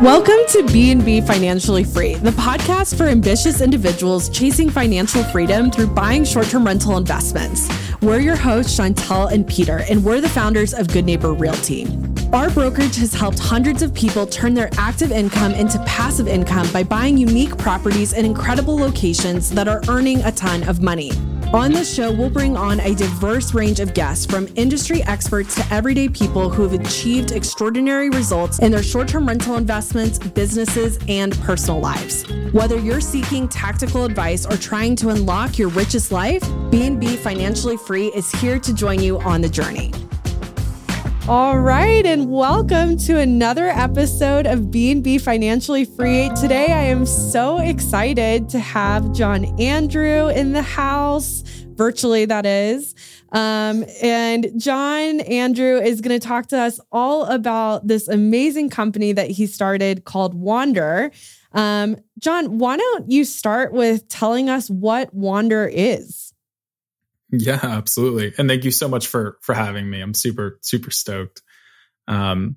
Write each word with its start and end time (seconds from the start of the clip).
Welcome 0.00 0.38
to 0.48 0.66
B&B 0.72 1.20
Financially 1.20 1.84
Free, 1.84 2.14
the 2.14 2.30
podcast 2.30 2.96
for 2.96 3.04
ambitious 3.04 3.60
individuals 3.60 4.30
chasing 4.30 4.70
financial 4.70 5.22
freedom 5.24 5.70
through 5.70 5.88
buying 5.88 6.24
short-term 6.24 6.64
rental 6.64 6.96
investments. 6.96 7.68
We're 8.00 8.20
your 8.20 8.34
hosts, 8.34 8.78
Chantel 8.78 9.30
and 9.30 9.46
Peter, 9.46 9.84
and 9.90 10.02
we're 10.02 10.22
the 10.22 10.28
founders 10.30 10.72
of 10.72 10.88
Good 10.88 11.04
Neighbor 11.04 11.34
Realty. 11.34 11.86
Our 12.32 12.48
brokerage 12.48 12.96
has 12.96 13.12
helped 13.12 13.40
hundreds 13.40 13.82
of 13.82 13.92
people 13.92 14.26
turn 14.26 14.54
their 14.54 14.70
active 14.78 15.12
income 15.12 15.52
into 15.52 15.78
passive 15.80 16.28
income 16.28 16.72
by 16.72 16.82
buying 16.82 17.18
unique 17.18 17.58
properties 17.58 18.14
in 18.14 18.24
incredible 18.24 18.76
locations 18.76 19.50
that 19.50 19.68
are 19.68 19.82
earning 19.86 20.22
a 20.22 20.32
ton 20.32 20.66
of 20.66 20.80
money. 20.80 21.12
On 21.52 21.72
this 21.72 21.92
show, 21.92 22.12
we'll 22.12 22.30
bring 22.30 22.56
on 22.56 22.78
a 22.78 22.94
diverse 22.94 23.54
range 23.54 23.80
of 23.80 23.92
guests 23.92 24.24
from 24.24 24.46
industry 24.54 25.02
experts 25.02 25.52
to 25.56 25.74
everyday 25.74 26.08
people 26.08 26.48
who 26.48 26.62
have 26.62 26.80
achieved 26.80 27.32
extraordinary 27.32 28.08
results 28.08 28.60
in 28.60 28.70
their 28.70 28.84
short 28.84 29.08
term 29.08 29.26
rental 29.26 29.56
investments, 29.56 30.20
businesses, 30.20 30.96
and 31.08 31.36
personal 31.40 31.80
lives. 31.80 32.22
Whether 32.52 32.78
you're 32.78 33.00
seeking 33.00 33.48
tactical 33.48 34.04
advice 34.04 34.46
or 34.46 34.56
trying 34.58 34.94
to 34.96 35.08
unlock 35.08 35.58
your 35.58 35.70
richest 35.70 36.12
life, 36.12 36.44
B&B 36.70 37.16
Financially 37.16 37.76
Free 37.76 38.12
is 38.14 38.30
here 38.30 38.60
to 38.60 38.72
join 38.72 39.02
you 39.02 39.18
on 39.18 39.40
the 39.40 39.48
journey. 39.48 39.90
All 41.30 41.60
right, 41.60 42.04
and 42.04 42.28
welcome 42.28 42.96
to 43.06 43.16
another 43.16 43.68
episode 43.68 44.48
of 44.48 44.72
B&B 44.72 45.18
Financially 45.18 45.84
Free. 45.84 46.28
Today, 46.30 46.72
I 46.72 46.82
am 46.86 47.06
so 47.06 47.58
excited 47.58 48.48
to 48.48 48.58
have 48.58 49.12
John 49.12 49.44
Andrew 49.60 50.26
in 50.26 50.54
the 50.54 50.62
house, 50.62 51.44
virtually, 51.76 52.24
that 52.24 52.46
is. 52.46 52.96
Um, 53.30 53.84
and 54.02 54.50
John 54.60 55.20
Andrew 55.20 55.78
is 55.78 56.00
going 56.00 56.18
to 56.18 56.26
talk 56.26 56.48
to 56.48 56.58
us 56.58 56.80
all 56.90 57.26
about 57.26 57.86
this 57.86 58.08
amazing 58.08 58.68
company 58.68 59.12
that 59.12 59.30
he 59.30 59.46
started 59.46 60.04
called 60.04 60.34
Wander. 60.34 61.12
Um, 61.52 61.96
John, 62.18 62.58
why 62.58 62.76
don't 62.76 63.08
you 63.08 63.24
start 63.24 63.72
with 63.72 64.08
telling 64.08 64.48
us 64.48 64.68
what 64.68 65.14
Wander 65.14 65.70
is? 65.72 66.29
Yeah, 67.32 67.60
absolutely. 67.62 68.32
And 68.38 68.48
thank 68.48 68.64
you 68.64 68.70
so 68.70 68.88
much 68.88 69.06
for 69.06 69.38
for 69.40 69.54
having 69.54 69.88
me. 69.88 70.00
I'm 70.00 70.14
super 70.14 70.58
super 70.62 70.90
stoked. 70.90 71.42
Um, 72.08 72.56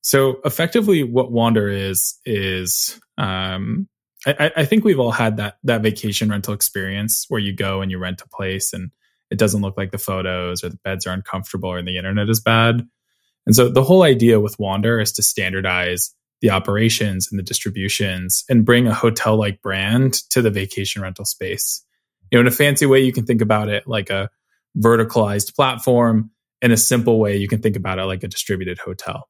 so 0.00 0.40
effectively, 0.44 1.02
what 1.02 1.32
Wander 1.32 1.68
is 1.68 2.18
is 2.24 2.98
um, 3.18 3.88
I, 4.26 4.52
I 4.56 4.64
think 4.64 4.84
we've 4.84 5.00
all 5.00 5.12
had 5.12 5.36
that 5.38 5.58
that 5.64 5.82
vacation 5.82 6.30
rental 6.30 6.54
experience 6.54 7.26
where 7.28 7.40
you 7.40 7.54
go 7.54 7.82
and 7.82 7.90
you 7.90 7.98
rent 7.98 8.22
a 8.22 8.28
place 8.28 8.72
and 8.72 8.90
it 9.30 9.38
doesn't 9.38 9.62
look 9.62 9.76
like 9.76 9.90
the 9.90 9.98
photos 9.98 10.62
or 10.64 10.68
the 10.70 10.78
beds 10.84 11.06
are 11.06 11.12
uncomfortable 11.12 11.70
or 11.70 11.82
the 11.82 11.96
internet 11.96 12.28
is 12.28 12.40
bad. 12.40 12.86
And 13.46 13.54
so 13.54 13.68
the 13.68 13.82
whole 13.82 14.02
idea 14.02 14.40
with 14.40 14.58
Wander 14.58 15.00
is 15.00 15.12
to 15.12 15.22
standardize 15.22 16.14
the 16.40 16.50
operations 16.50 17.28
and 17.30 17.38
the 17.38 17.42
distributions 17.42 18.44
and 18.48 18.64
bring 18.64 18.86
a 18.86 18.94
hotel 18.94 19.38
like 19.38 19.62
brand 19.62 20.14
to 20.30 20.42
the 20.42 20.50
vacation 20.50 21.02
rental 21.02 21.24
space 21.24 21.84
know, 22.36 22.40
in 22.40 22.46
a 22.46 22.52
fancy 22.52 22.86
way, 22.86 23.00
you 23.00 23.12
can 23.12 23.26
think 23.26 23.40
about 23.40 23.68
it 23.68 23.86
like 23.86 24.10
a 24.10 24.30
verticalized 24.76 25.54
platform. 25.54 26.30
In 26.62 26.72
a 26.72 26.76
simple 26.76 27.18
way, 27.18 27.36
you 27.36 27.48
can 27.48 27.60
think 27.60 27.76
about 27.76 27.98
it 27.98 28.04
like 28.04 28.22
a 28.24 28.28
distributed 28.28 28.78
hotel. 28.78 29.28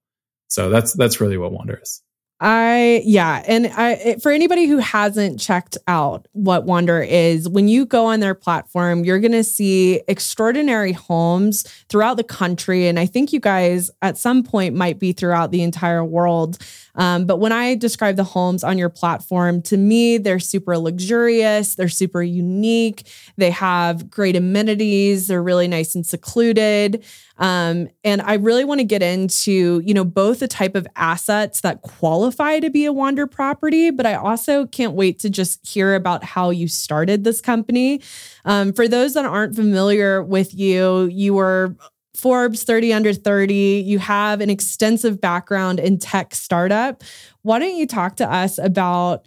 So 0.49 0.71
that's 0.71 0.93
that's 0.93 1.21
really 1.21 1.37
what 1.37 1.53
Wander 1.53 1.81
is. 1.83 2.01
I 2.47 3.01
yeah, 3.07 3.43
and 3.47 3.69
I 3.69 4.17
for 4.21 4.31
anybody 4.31 4.67
who 4.67 4.77
hasn't 4.77 5.41
checked 5.41 5.79
out 5.89 6.29
what 6.33 6.65
Wander 6.65 7.01
is, 7.01 7.49
when 7.49 7.69
you 7.69 7.87
go 7.87 8.05
on 8.05 8.21
their 8.21 8.35
platform, 8.35 9.03
you're 9.03 9.19
going 9.19 9.33
to 9.33 9.43
see 9.43 10.03
extraordinary 10.09 10.93
homes 10.93 11.63
throughout 11.89 12.19
the 12.19 12.23
country 12.23 12.87
and 12.87 13.01
I 13.01 13.07
think 13.07 13.33
you 13.33 13.41
guys 13.41 13.91
at 14.03 14.19
some 14.19 14.43
point 14.43 14.75
might 14.75 14.99
be 14.99 15.13
throughout 15.13 15.53
the 15.53 15.63
entire 15.63 16.05
world. 16.05 16.59
Um, 16.97 17.25
but 17.25 17.39
when 17.39 17.51
I 17.51 17.77
describe 17.77 18.17
the 18.17 18.25
homes 18.25 18.63
on 18.63 18.77
your 18.77 18.91
platform, 18.91 19.63
to 19.63 19.79
me, 19.79 20.19
they're 20.19 20.39
super 20.39 20.77
luxurious, 20.77 21.77
they're 21.77 21.89
super 21.89 22.23
unique, 22.23 23.09
they 23.39 23.51
have 23.51 24.11
great 24.11 24.37
amenities, 24.37 25.29
they're 25.29 25.43
really 25.43 25.67
nice 25.67 25.95
and 25.95 26.07
secluded. 26.07 27.03
Um, 27.39 27.89
and 28.05 28.23
I 28.23 28.35
really 28.35 28.65
want 28.65 28.79
to 28.79 28.85
get 28.85 29.03
into, 29.03 29.83
you 29.85 29.93
know, 29.93 30.05
both 30.05 30.41
the 30.41 30.49
type 30.49 30.75
of 30.75 30.87
assets 30.95 31.61
that 31.63 31.83
qualify 31.83 32.61
to 32.61 32.71
be 32.71 32.85
a 32.85 32.93
Wander 32.93 33.27
property, 33.27 33.91
but 33.91 34.07
I 34.07 34.15
also 34.15 34.67
can't 34.67 34.95
wait 34.95 35.19
to 35.21 35.31
just 35.31 35.67
hear 35.67 35.95
about 35.95 36.23
how 36.23 36.51
you 36.51 36.69
started 36.69 37.25
this 37.25 37.41
company. 37.41 38.01
Um, 38.45 38.73
for 38.73 38.87
those 38.87 39.15
that 39.15 39.25
aren't 39.25 39.57
familiar 39.57 40.23
with 40.23 40.55
you, 40.55 41.07
you 41.07 41.35
were 41.35 41.75
Forbes 42.15 42.63
30 42.63 42.93
under 42.93 43.13
30. 43.13 43.83
You 43.85 43.99
have 43.99 44.41
an 44.41 44.49
extensive 44.49 45.21
background 45.21 45.81
in 45.81 45.99
tech 45.99 46.35
startup. 46.35 47.03
Why 47.43 47.59
don't 47.59 47.77
you 47.77 47.87
talk 47.87 48.17
to 48.17 48.33
us 48.33 48.59
about 48.59 49.27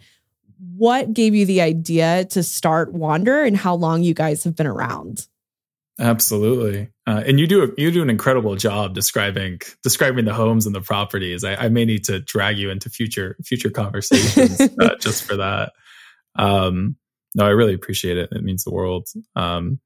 what 0.76 1.12
gave 1.12 1.34
you 1.34 1.44
the 1.44 1.60
idea 1.60 2.24
to 2.24 2.42
start 2.42 2.92
Wander 2.92 3.44
and 3.44 3.56
how 3.56 3.74
long 3.74 4.02
you 4.02 4.14
guys 4.14 4.44
have 4.44 4.56
been 4.56 4.66
around? 4.66 5.28
Absolutely, 6.00 6.90
uh, 7.08 7.24
and 7.26 7.40
you 7.40 7.48
do 7.48 7.74
you 7.76 7.90
do 7.90 8.02
an 8.02 8.10
incredible 8.10 8.54
job 8.54 8.94
describing 8.94 9.60
describing 9.82 10.26
the 10.26 10.34
homes 10.34 10.64
and 10.64 10.74
the 10.74 10.80
properties. 10.80 11.42
I, 11.42 11.56
I 11.56 11.68
may 11.70 11.84
need 11.84 12.04
to 12.04 12.20
drag 12.20 12.56
you 12.56 12.70
into 12.70 12.88
future 12.88 13.36
future 13.44 13.70
conversations 13.70 14.60
uh, 14.80 14.94
just 15.00 15.24
for 15.24 15.36
that. 15.36 15.72
Um, 16.36 16.96
no, 17.34 17.44
I 17.44 17.50
really 17.50 17.74
appreciate 17.74 18.16
it. 18.16 18.30
It 18.30 18.44
means 18.44 18.62
the 18.62 18.70
world. 18.70 19.08
Um, 19.34 19.80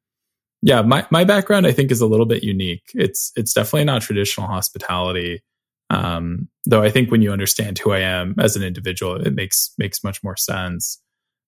yeah, 0.60 0.82
my 0.82 1.06
my 1.10 1.24
background 1.24 1.66
I 1.66 1.72
think 1.72 1.90
is 1.90 2.02
a 2.02 2.06
little 2.06 2.26
bit 2.26 2.44
unique. 2.44 2.90
It's 2.94 3.32
it's 3.34 3.54
definitely 3.54 3.84
not 3.84 4.02
traditional 4.02 4.46
hospitality. 4.46 5.42
Um, 5.88 6.48
though 6.66 6.82
I 6.82 6.90
think 6.90 7.10
when 7.10 7.22
you 7.22 7.32
understand 7.32 7.78
who 7.78 7.92
I 7.92 8.00
am 8.00 8.34
as 8.38 8.54
an 8.54 8.62
individual, 8.62 9.16
it 9.16 9.34
makes 9.34 9.72
makes 9.78 10.04
much 10.04 10.22
more 10.22 10.36
sense. 10.36 11.00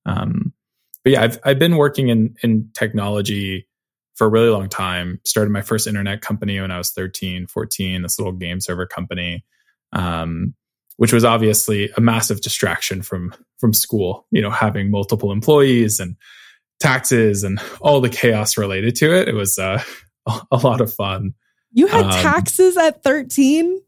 Um, 0.06 0.54
but 1.02 1.12
yeah, 1.12 1.22
I've 1.22 1.38
I've 1.44 1.58
been 1.58 1.76
working 1.76 2.08
in 2.08 2.34
in 2.42 2.70
technology 2.72 3.68
for 4.14 4.26
a 4.26 4.30
really 4.30 4.48
long 4.48 4.68
time. 4.68 5.20
Started 5.24 5.50
my 5.50 5.62
first 5.62 5.86
internet 5.86 6.20
company 6.20 6.60
when 6.60 6.70
I 6.70 6.78
was 6.78 6.90
13, 6.90 7.46
14, 7.46 8.02
this 8.02 8.18
little 8.18 8.32
game 8.32 8.60
server 8.60 8.86
company, 8.86 9.44
um, 9.92 10.54
which 10.96 11.12
was 11.12 11.24
obviously 11.24 11.90
a 11.96 12.00
massive 12.00 12.40
distraction 12.40 13.02
from 13.02 13.34
from 13.58 13.72
school. 13.72 14.26
You 14.30 14.42
know, 14.42 14.50
having 14.50 14.90
multiple 14.90 15.32
employees 15.32 16.00
and 16.00 16.16
taxes 16.80 17.44
and 17.44 17.60
all 17.80 18.00
the 18.00 18.08
chaos 18.08 18.56
related 18.56 18.96
to 18.96 19.14
it. 19.14 19.28
It 19.28 19.34
was 19.34 19.58
uh, 19.58 19.82
a 20.26 20.56
lot 20.56 20.80
of 20.80 20.92
fun. 20.92 21.34
You 21.72 21.86
had 21.86 22.04
um, 22.04 22.10
taxes 22.12 22.76
at 22.76 23.02
13? 23.02 23.80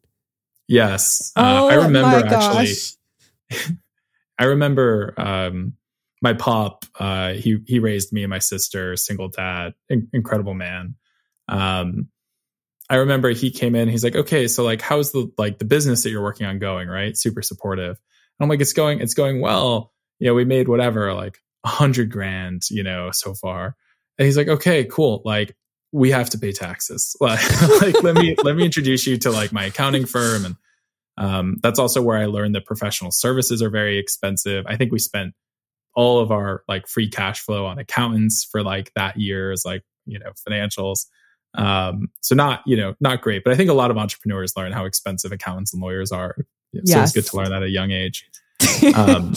Yes. 0.66 1.32
Uh, 1.37 1.60
oh, 1.62 1.69
I 1.69 1.75
remember 1.87 2.34
actually. 2.34 2.75
I 4.38 4.44
remember 4.44 5.14
um, 5.16 5.75
my 6.22 6.32
pop, 6.32 6.84
uh, 6.99 7.32
he 7.32 7.59
he 7.66 7.78
raised 7.78 8.12
me 8.12 8.22
and 8.22 8.31
my 8.31 8.38
sister, 8.38 8.97
single 8.97 9.28
dad, 9.28 9.75
in- 9.88 10.09
incredible 10.12 10.54
man. 10.54 10.94
Um, 11.49 12.09
I 12.88 12.97
remember 12.97 13.31
he 13.31 13.50
came 13.50 13.75
in. 13.75 13.88
He's 13.88 14.04
like, 14.04 14.16
"Okay, 14.16 14.49
so 14.49 14.65
like, 14.65 14.81
how's 14.81 15.12
the 15.12 15.31
like 15.37 15.59
the 15.59 15.65
business 15.65 16.03
that 16.03 16.10
you're 16.10 16.22
working 16.22 16.47
on 16.47 16.59
going? 16.59 16.88
Right? 16.88 17.16
Super 17.16 17.43
supportive." 17.43 17.91
And 17.91 18.44
I'm 18.44 18.49
like, 18.49 18.60
"It's 18.60 18.72
going, 18.72 19.00
it's 19.00 19.15
going 19.15 19.41
well. 19.41 19.93
You 20.19 20.28
know, 20.28 20.34
we 20.34 20.44
made 20.44 20.69
whatever 20.69 21.12
like 21.12 21.38
a 21.65 21.69
hundred 21.69 22.10
grand, 22.10 22.62
you 22.71 22.82
know, 22.82 23.10
so 23.12 23.34
far." 23.34 23.76
And 24.19 24.26
he's 24.26 24.37
like, 24.37 24.49
"Okay, 24.49 24.84
cool. 24.84 25.22
Like, 25.25 25.56
we 25.93 26.12
have 26.12 26.31
to 26.31 26.38
pay 26.38 26.53
taxes. 26.53 27.16
like, 27.21 28.03
let 28.03 28.15
me 28.16 28.37
let 28.43 28.56
me 28.56 28.65
introduce 28.65 29.06
you 29.06 29.19
to 29.19 29.31
like 29.31 29.53
my 29.53 29.65
accounting 29.65 30.06
firm." 30.06 30.44
And 30.44 30.56
um, 31.19 31.56
that's 31.62 31.78
also 31.78 32.03
where 32.03 32.19
I 32.19 32.26
learned 32.26 32.55
that 32.55 32.66
professional 32.66 33.10
services 33.10 33.62
are 33.62 33.71
very 33.71 33.99
expensive. 33.99 34.65
I 34.69 34.76
think 34.76 34.93
we 34.93 34.99
spent 34.99 35.34
all 35.97 36.21
of 36.21 36.31
our 36.31 36.62
like 36.69 36.87
free 36.87 37.09
cash 37.09 37.41
flow 37.41 37.67
on 37.67 37.79
accountants 37.79 38.45
for 38.45 38.62
like 38.62 38.93
that 38.95 39.17
year's 39.17 39.65
like 39.65 39.83
you 40.05 40.19
know 40.19 40.31
financials. 40.49 41.07
Um 41.55 42.09
so 42.21 42.37
not 42.37 42.61
you 42.67 42.77
know 42.77 42.95
not 43.01 43.23
great 43.23 43.43
but 43.43 43.53
i 43.53 43.57
think 43.57 43.71
a 43.71 43.75
lot 43.75 43.91
of 43.91 43.97
entrepreneurs 43.97 44.53
learn 44.56 44.73
how 44.73 44.85
expensive 44.85 45.32
accountants 45.32 45.73
and 45.73 45.82
lawyers 45.82 46.12
are. 46.12 46.37
So 46.38 46.81
yes. 46.85 47.05
it's 47.05 47.12
good 47.12 47.31
to 47.31 47.37
learn 47.37 47.50
that 47.50 47.62
at 47.62 47.69
a 47.69 47.70
young 47.70 47.91
age. 47.91 48.25
Um 48.94 49.32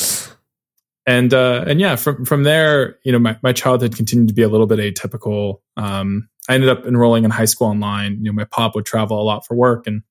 and 1.06 1.34
uh 1.34 1.64
and 1.66 1.80
yeah 1.80 1.96
from 1.96 2.26
from 2.26 2.44
there 2.44 3.00
you 3.04 3.12
know 3.12 3.20
my, 3.20 3.38
my 3.42 3.54
childhood 3.54 3.96
continued 3.96 4.28
to 4.28 4.34
be 4.34 4.44
a 4.44 4.50
little 4.50 4.68
bit 4.68 4.80
atypical. 4.80 5.62
Um 5.78 6.30
i 6.50 6.56
ended 6.56 6.70
up 6.70 6.86
enrolling 6.86 7.24
in 7.24 7.32
high 7.32 7.46
school 7.46 7.68
online. 7.68 8.18
You 8.18 8.26
know 8.26 8.34
my 8.34 8.44
pop 8.44 8.76
would 8.76 8.86
travel 8.86 9.20
a 9.20 9.24
lot 9.24 9.46
for 9.46 9.56
work 9.56 9.88
and 9.88 10.04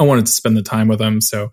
i 0.00 0.02
wanted 0.02 0.26
to 0.26 0.32
spend 0.32 0.56
the 0.56 0.62
time 0.62 0.88
with 0.88 1.00
him 1.00 1.20
so 1.20 1.52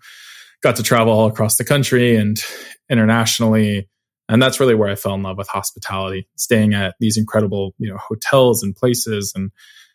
got 0.64 0.78
to 0.78 0.84
travel 0.84 1.14
all 1.14 1.28
across 1.28 1.58
the 1.58 1.64
country 1.64 2.16
and 2.16 2.44
internationally 2.90 3.88
and 4.34 4.42
that's 4.42 4.60
really 4.60 4.74
where 4.74 4.90
I 4.90 4.96
fell 4.96 5.14
in 5.14 5.22
love 5.22 5.38
with 5.38 5.48
hospitality, 5.48 6.28
staying 6.38 6.74
at 6.74 6.96
these 7.00 7.18
incredible, 7.18 7.76
you 7.78 7.88
know, 7.88 7.98
hotels 7.98 8.64
and 8.64 8.76
places 8.76 9.32
and 9.36 9.52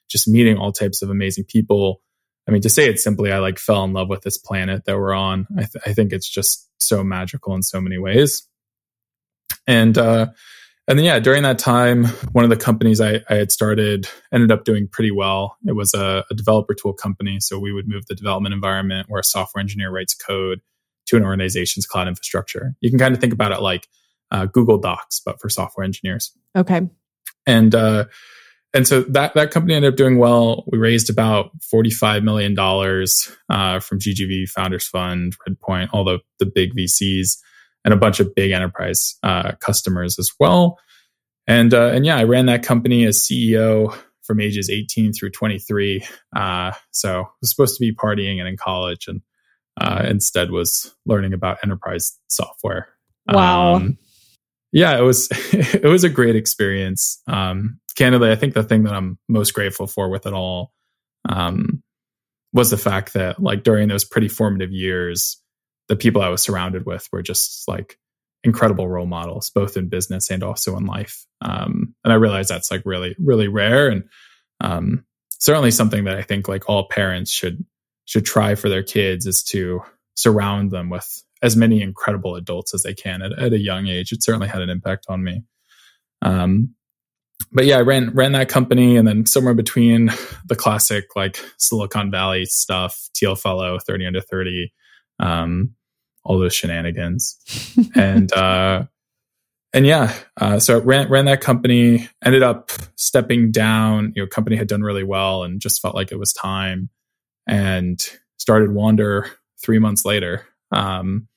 just 0.08 0.28
meeting 0.28 0.56
all 0.56 0.70
types 0.70 1.02
of 1.02 1.10
amazing 1.10 1.42
people. 1.48 2.00
I 2.46 2.52
mean, 2.52 2.62
to 2.62 2.70
say 2.70 2.88
it 2.88 3.00
simply, 3.00 3.32
I 3.32 3.40
like 3.40 3.58
fell 3.58 3.82
in 3.82 3.92
love 3.92 4.08
with 4.08 4.22
this 4.22 4.38
planet 4.38 4.84
that 4.84 4.96
we're 4.96 5.12
on. 5.12 5.48
I, 5.56 5.62
th- 5.62 5.82
I 5.84 5.92
think 5.92 6.12
it's 6.12 6.28
just 6.28 6.70
so 6.78 7.02
magical 7.02 7.52
in 7.56 7.62
so 7.62 7.80
many 7.80 7.98
ways. 7.98 8.46
And, 9.66 9.98
uh, 9.98 10.28
and 10.86 10.96
then, 10.96 11.04
yeah, 11.04 11.18
during 11.18 11.42
that 11.42 11.58
time, 11.58 12.04
one 12.30 12.44
of 12.44 12.50
the 12.50 12.56
companies 12.56 13.00
I, 13.00 13.22
I 13.28 13.34
had 13.34 13.50
started 13.50 14.08
ended 14.32 14.52
up 14.52 14.64
doing 14.64 14.86
pretty 14.86 15.10
well. 15.10 15.56
It 15.66 15.74
was 15.74 15.94
a, 15.94 16.24
a 16.30 16.34
developer 16.34 16.74
tool 16.74 16.92
company. 16.92 17.40
So 17.40 17.58
we 17.58 17.72
would 17.72 17.88
move 17.88 18.06
the 18.06 18.14
development 18.14 18.54
environment 18.54 19.06
where 19.10 19.20
a 19.20 19.24
software 19.24 19.60
engineer 19.60 19.90
writes 19.90 20.14
code 20.14 20.60
to 21.06 21.16
an 21.16 21.24
organization's 21.24 21.86
cloud 21.86 22.06
infrastructure. 22.06 22.76
You 22.80 22.88
can 22.88 23.00
kind 23.00 23.14
of 23.14 23.20
think 23.20 23.32
about 23.32 23.50
it 23.50 23.60
like 23.60 23.88
uh, 24.30 24.46
Google 24.46 24.78
Docs, 24.78 25.20
but 25.24 25.40
for 25.40 25.48
software 25.48 25.84
engineers. 25.84 26.32
Okay. 26.56 26.82
And 27.46 27.74
uh, 27.74 28.06
and 28.74 28.86
so 28.86 29.00
that 29.02 29.34
that 29.34 29.50
company 29.50 29.74
ended 29.74 29.92
up 29.92 29.96
doing 29.96 30.18
well. 30.18 30.64
We 30.66 30.78
raised 30.78 31.08
about 31.08 31.50
forty 31.62 31.90
five 31.90 32.22
million 32.22 32.54
dollars 32.54 33.34
uh, 33.48 33.80
from 33.80 33.98
GGV 33.98 34.48
Founders 34.50 34.86
Fund, 34.86 35.36
Redpoint, 35.48 35.88
all 35.92 36.04
the 36.04 36.18
the 36.38 36.46
big 36.46 36.74
VCs, 36.74 37.38
and 37.84 37.94
a 37.94 37.96
bunch 37.96 38.20
of 38.20 38.34
big 38.34 38.50
enterprise 38.50 39.16
uh, 39.22 39.52
customers 39.60 40.18
as 40.18 40.30
well. 40.38 40.78
And 41.46 41.72
uh, 41.72 41.86
and 41.86 42.04
yeah, 42.04 42.16
I 42.16 42.24
ran 42.24 42.46
that 42.46 42.62
company 42.62 43.06
as 43.06 43.18
CEO 43.18 43.96
from 44.22 44.40
ages 44.40 44.68
18 44.68 45.14
through 45.14 45.30
23. 45.30 46.06
Uh, 46.36 46.72
so 46.90 47.22
I 47.22 47.26
was 47.40 47.48
supposed 47.48 47.76
to 47.76 47.80
be 47.80 47.94
partying 47.94 48.38
and 48.38 48.46
in 48.46 48.58
college, 48.58 49.08
and 49.08 49.22
uh, 49.80 50.04
instead 50.06 50.50
was 50.50 50.94
learning 51.06 51.32
about 51.32 51.58
enterprise 51.64 52.18
software. 52.28 52.88
Wow. 53.26 53.76
Um, 53.76 53.98
yeah, 54.72 54.98
it 54.98 55.02
was 55.02 55.28
it 55.52 55.88
was 55.88 56.04
a 56.04 56.08
great 56.08 56.36
experience. 56.36 57.20
Um, 57.26 57.80
candidly, 57.96 58.30
I 58.30 58.36
think 58.36 58.54
the 58.54 58.62
thing 58.62 58.84
that 58.84 58.94
I'm 58.94 59.18
most 59.28 59.52
grateful 59.54 59.86
for 59.86 60.08
with 60.08 60.26
it 60.26 60.32
all 60.32 60.72
um, 61.28 61.82
was 62.52 62.70
the 62.70 62.76
fact 62.78 63.14
that 63.14 63.40
like 63.42 63.62
during 63.62 63.88
those 63.88 64.04
pretty 64.04 64.28
formative 64.28 64.72
years, 64.72 65.40
the 65.88 65.96
people 65.96 66.22
I 66.22 66.28
was 66.28 66.42
surrounded 66.42 66.86
with 66.86 67.08
were 67.12 67.22
just 67.22 67.66
like 67.68 67.98
incredible 68.44 68.88
role 68.88 69.06
models, 69.06 69.50
both 69.50 69.76
in 69.76 69.88
business 69.88 70.30
and 70.30 70.42
also 70.42 70.76
in 70.76 70.86
life. 70.86 71.26
Um, 71.40 71.94
and 72.04 72.12
I 72.12 72.16
realize 72.16 72.48
that's 72.48 72.70
like 72.70 72.82
really, 72.84 73.16
really 73.18 73.48
rare 73.48 73.88
and 73.88 74.04
um, 74.60 75.04
certainly 75.38 75.70
something 75.70 76.04
that 76.04 76.16
I 76.16 76.22
think 76.22 76.48
like 76.48 76.68
all 76.68 76.88
parents 76.88 77.30
should 77.30 77.64
should 78.04 78.24
try 78.24 78.54
for 78.54 78.68
their 78.68 78.82
kids 78.82 79.26
is 79.26 79.42
to 79.42 79.82
surround 80.14 80.70
them 80.70 80.88
with 80.88 81.22
as 81.42 81.56
many 81.56 81.82
incredible 81.82 82.34
adults 82.34 82.74
as 82.74 82.82
they 82.82 82.94
can 82.94 83.22
at, 83.22 83.32
at 83.38 83.52
a 83.52 83.58
young 83.58 83.86
age. 83.86 84.12
It 84.12 84.22
certainly 84.22 84.48
had 84.48 84.62
an 84.62 84.70
impact 84.70 85.06
on 85.08 85.22
me. 85.22 85.42
Um, 86.22 86.74
but 87.52 87.64
yeah, 87.64 87.78
I 87.78 87.82
ran 87.82 88.10
ran 88.14 88.32
that 88.32 88.48
company, 88.48 88.96
and 88.96 89.06
then 89.06 89.24
somewhere 89.24 89.54
between 89.54 90.10
the 90.46 90.56
classic 90.56 91.16
like 91.16 91.38
Silicon 91.56 92.10
Valley 92.10 92.44
stuff, 92.44 93.08
Thiel 93.16 93.36
Fellow, 93.36 93.78
thirty 93.78 94.06
under 94.06 94.20
thirty, 94.20 94.72
um, 95.18 95.74
all 96.24 96.38
those 96.38 96.54
shenanigans, 96.54 97.38
and 97.94 98.32
uh, 98.32 98.84
and 99.72 99.86
yeah, 99.86 100.12
uh, 100.38 100.58
so 100.58 100.76
I 100.76 100.80
ran 100.80 101.08
ran 101.08 101.24
that 101.26 101.40
company. 101.40 102.08
Ended 102.24 102.42
up 102.42 102.70
stepping 102.96 103.50
down. 103.50 104.12
You 104.14 104.24
know, 104.24 104.28
company 104.28 104.56
had 104.56 104.68
done 104.68 104.82
really 104.82 105.04
well, 105.04 105.44
and 105.44 105.60
just 105.60 105.80
felt 105.80 105.94
like 105.94 106.12
it 106.12 106.18
was 106.18 106.32
time, 106.32 106.90
and 107.46 108.04
started 108.36 108.72
Wander 108.72 109.30
three 109.62 109.78
months 109.78 110.04
later. 110.04 110.46
Um, 110.70 111.28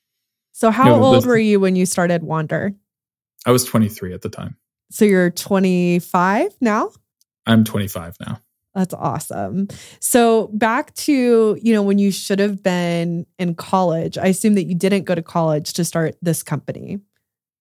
so 0.52 0.70
how 0.70 0.84
you 0.84 1.00
know, 1.00 1.04
old 1.04 1.26
were 1.26 1.38
you 1.38 1.60
when 1.60 1.76
you 1.76 1.86
started 1.86 2.22
Wander? 2.22 2.74
I 3.46 3.50
was 3.50 3.64
23 3.64 4.12
at 4.14 4.22
the 4.22 4.28
time. 4.28 4.56
So 4.90 5.04
you're 5.04 5.30
25 5.30 6.52
now? 6.60 6.90
I'm 7.46 7.64
25 7.64 8.16
now. 8.20 8.40
That's 8.74 8.94
awesome. 8.94 9.68
So 10.00 10.48
back 10.48 10.94
to, 10.94 11.58
you 11.60 11.74
know, 11.74 11.82
when 11.82 11.98
you 11.98 12.10
should 12.10 12.38
have 12.38 12.62
been 12.62 13.26
in 13.38 13.54
college, 13.54 14.16
I 14.16 14.26
assume 14.26 14.54
that 14.54 14.64
you 14.64 14.74
didn't 14.74 15.04
go 15.04 15.14
to 15.14 15.22
college 15.22 15.74
to 15.74 15.84
start 15.84 16.16
this 16.22 16.42
company. 16.42 17.00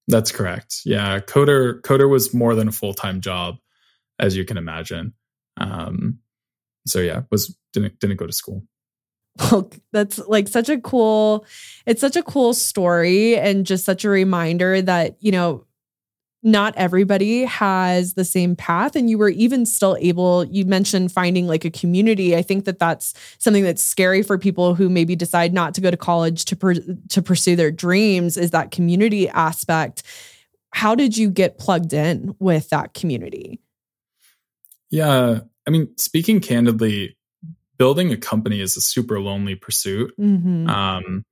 That's 0.07 0.31
correct. 0.31 0.81
Yeah. 0.85 1.19
Coder 1.19 1.81
Coder 1.81 2.09
was 2.09 2.33
more 2.33 2.55
than 2.55 2.67
a 2.67 2.71
full-time 2.71 3.21
job, 3.21 3.57
as 4.19 4.35
you 4.35 4.45
can 4.45 4.57
imagine. 4.57 5.13
Um, 5.57 6.19
so 6.87 6.99
yeah, 6.99 7.21
was 7.29 7.55
didn't 7.73 7.99
didn't 7.99 8.17
go 8.17 8.25
to 8.27 8.33
school. 8.33 8.63
Well, 9.39 9.71
that's 9.91 10.19
like 10.27 10.47
such 10.47 10.69
a 10.69 10.79
cool, 10.79 11.45
it's 11.85 12.01
such 12.01 12.15
a 12.15 12.23
cool 12.23 12.53
story 12.53 13.37
and 13.37 13.65
just 13.65 13.85
such 13.85 14.03
a 14.03 14.09
reminder 14.09 14.81
that, 14.81 15.15
you 15.19 15.31
know, 15.31 15.65
not 16.43 16.73
everybody 16.75 17.45
has 17.45 18.15
the 18.15 18.25
same 18.25 18.55
path 18.55 18.95
and 18.95 19.09
you 19.09 19.17
were 19.17 19.29
even 19.29 19.65
still 19.65 19.95
able 19.99 20.43
you 20.45 20.65
mentioned 20.65 21.11
finding 21.11 21.47
like 21.47 21.65
a 21.65 21.69
community. 21.69 22.35
I 22.35 22.41
think 22.41 22.65
that 22.65 22.79
that's 22.79 23.13
something 23.37 23.63
that's 23.63 23.83
scary 23.83 24.23
for 24.23 24.37
people 24.37 24.73
who 24.73 24.89
maybe 24.89 25.15
decide 25.15 25.53
not 25.53 25.73
to 25.75 25.81
go 25.81 25.91
to 25.91 25.97
college 25.97 26.45
to 26.45 26.55
per, 26.55 26.73
to 26.73 27.21
pursue 27.21 27.55
their 27.55 27.71
dreams 27.71 28.37
is 28.37 28.51
that 28.51 28.71
community 28.71 29.29
aspect. 29.29 30.03
How 30.71 30.95
did 30.95 31.15
you 31.15 31.29
get 31.29 31.59
plugged 31.59 31.93
in 31.93 32.35
with 32.39 32.69
that 32.69 32.93
community? 32.93 33.59
Yeah 34.89 35.41
i 35.67 35.69
mean 35.69 35.95
speaking 35.97 36.39
candidly 36.39 37.15
building 37.81 38.11
a 38.11 38.17
company 38.17 38.59
is 38.61 38.77
a 38.77 38.81
super 38.81 39.19
lonely 39.19 39.55
pursuit 39.55 40.13
mm-hmm. 40.19 40.69
um 40.69 41.25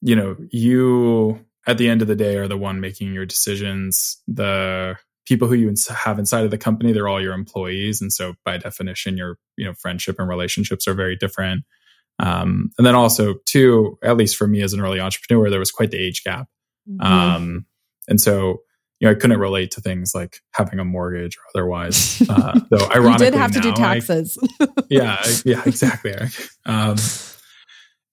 you 0.00 0.14
know 0.16 0.36
you 0.50 1.44
at 1.66 1.78
the 1.78 1.88
end 1.88 2.02
of 2.02 2.08
the 2.08 2.16
day 2.16 2.36
are 2.36 2.48
the 2.48 2.56
one 2.56 2.80
making 2.80 3.12
your 3.12 3.26
decisions. 3.26 4.22
The 4.28 4.96
people 5.26 5.48
who 5.48 5.54
you 5.54 5.74
have 5.90 6.18
inside 6.18 6.44
of 6.44 6.50
the 6.50 6.58
company, 6.58 6.92
they're 6.92 7.08
all 7.08 7.22
your 7.22 7.32
employees. 7.32 8.00
And 8.00 8.12
so 8.12 8.34
by 8.44 8.58
definition, 8.58 9.16
your, 9.16 9.38
you 9.56 9.64
know, 9.64 9.72
friendship 9.72 10.16
and 10.18 10.28
relationships 10.28 10.86
are 10.86 10.94
very 10.94 11.16
different. 11.16 11.64
Um, 12.18 12.70
and 12.78 12.86
then 12.86 12.94
also 12.94 13.36
too, 13.46 13.98
at 14.02 14.16
least 14.16 14.36
for 14.36 14.46
me 14.46 14.62
as 14.62 14.72
an 14.74 14.80
early 14.80 15.00
entrepreneur, 15.00 15.48
there 15.48 15.58
was 15.58 15.70
quite 15.70 15.90
the 15.90 15.98
age 15.98 16.22
gap. 16.22 16.46
Mm-hmm. 16.88 17.00
Um, 17.00 17.66
and 18.06 18.20
so, 18.20 18.58
you 19.00 19.06
know, 19.06 19.12
I 19.12 19.14
couldn't 19.14 19.38
relate 19.38 19.72
to 19.72 19.80
things 19.80 20.12
like 20.14 20.38
having 20.52 20.78
a 20.78 20.84
mortgage 20.84 21.36
or 21.36 21.42
otherwise. 21.54 22.22
Uh, 22.34 22.58
though 22.70 22.86
ironically, 22.90 23.26
you 23.26 23.30
did 23.32 23.34
have 23.34 23.52
to 23.52 23.60
do 23.60 23.72
taxes. 23.72 24.38
I, 24.60 24.66
yeah, 24.88 25.22
yeah, 25.44 25.62
exactly. 25.66 26.14
Um, 26.64 26.96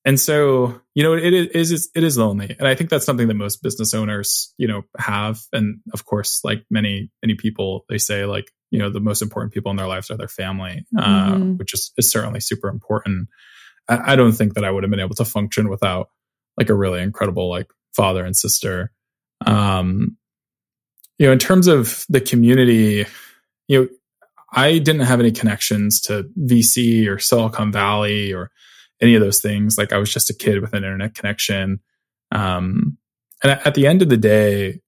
and 0.04 0.20
so, 0.20 0.82
you 0.96 1.04
know, 1.04 1.14
it 1.14 1.34
is 1.34 1.90
it 1.96 2.04
is 2.04 2.18
lonely, 2.18 2.56
and 2.58 2.68
I 2.68 2.76
think 2.76 2.90
that's 2.90 3.06
something 3.06 3.28
that 3.28 3.36
most 3.36 3.64
business 3.64 3.94
owners, 3.94 4.54
you 4.58 4.68
know, 4.68 4.84
have. 4.98 5.40
And 5.54 5.80
of 5.94 6.06
course, 6.06 6.42
like 6.44 6.66
many 6.70 7.10
many 7.22 7.36
people, 7.36 7.86
they 7.88 7.98
say 7.98 8.26
like, 8.26 8.52
you 8.72 8.80
know, 8.80 8.90
the 8.90 9.00
most 9.00 9.22
important 9.22 9.54
people 9.54 9.70
in 9.72 9.78
their 9.78 9.88
lives 9.88 10.10
are 10.10 10.18
their 10.18 10.28
family, 10.28 10.86
uh, 10.98 11.34
mm-hmm. 11.34 11.58
which 11.58 11.74
is, 11.74 11.92
is 11.98 12.10
certainly 12.10 12.40
super 12.40 12.68
important. 12.68 13.30
I, 13.88 14.14
I 14.14 14.16
don't 14.16 14.34
think 14.34 14.56
that 14.56 14.66
I 14.66 14.72
would 14.72 14.84
have 14.84 14.92
been 14.92 15.00
able 15.00 15.16
to 15.16 15.26
function 15.26 15.70
without 15.70 16.08
like 16.58 16.70
a 16.70 16.76
really 16.76 17.02
incredible 17.02 17.50
like 17.50 17.68
father 17.96 18.26
and 18.26 18.36
sister. 18.36 18.92
Um, 19.46 20.18
you 21.22 21.28
know, 21.28 21.34
in 21.34 21.38
terms 21.38 21.68
of 21.68 22.04
the 22.10 22.20
community, 22.20 23.06
you 23.68 23.80
know, 23.80 23.88
I 24.54 24.80
didn't 24.80 25.02
have 25.02 25.20
any 25.20 25.32
connections 25.32 26.02
to 26.02 26.28
VC 26.36 27.08
or 27.08 27.20
Silicon 27.20 27.72
Valley 27.72 28.34
or 28.34 28.50
any 29.00 29.14
of 29.14 29.22
those 29.22 29.40
things. 29.40 29.78
Like 29.78 29.94
I 29.94 30.00
was 30.00 30.12
just 30.12 30.32
a 30.32 30.34
kid 30.34 30.62
with 30.62 30.74
an 30.74 30.84
internet 30.84 31.14
connection. 31.14 31.80
Um, 32.32 32.98
and 33.44 33.52
at 33.52 33.76
the 33.76 33.86
end 33.86 34.02
of 34.02 34.10
the 34.10 34.18
day, 34.18 34.82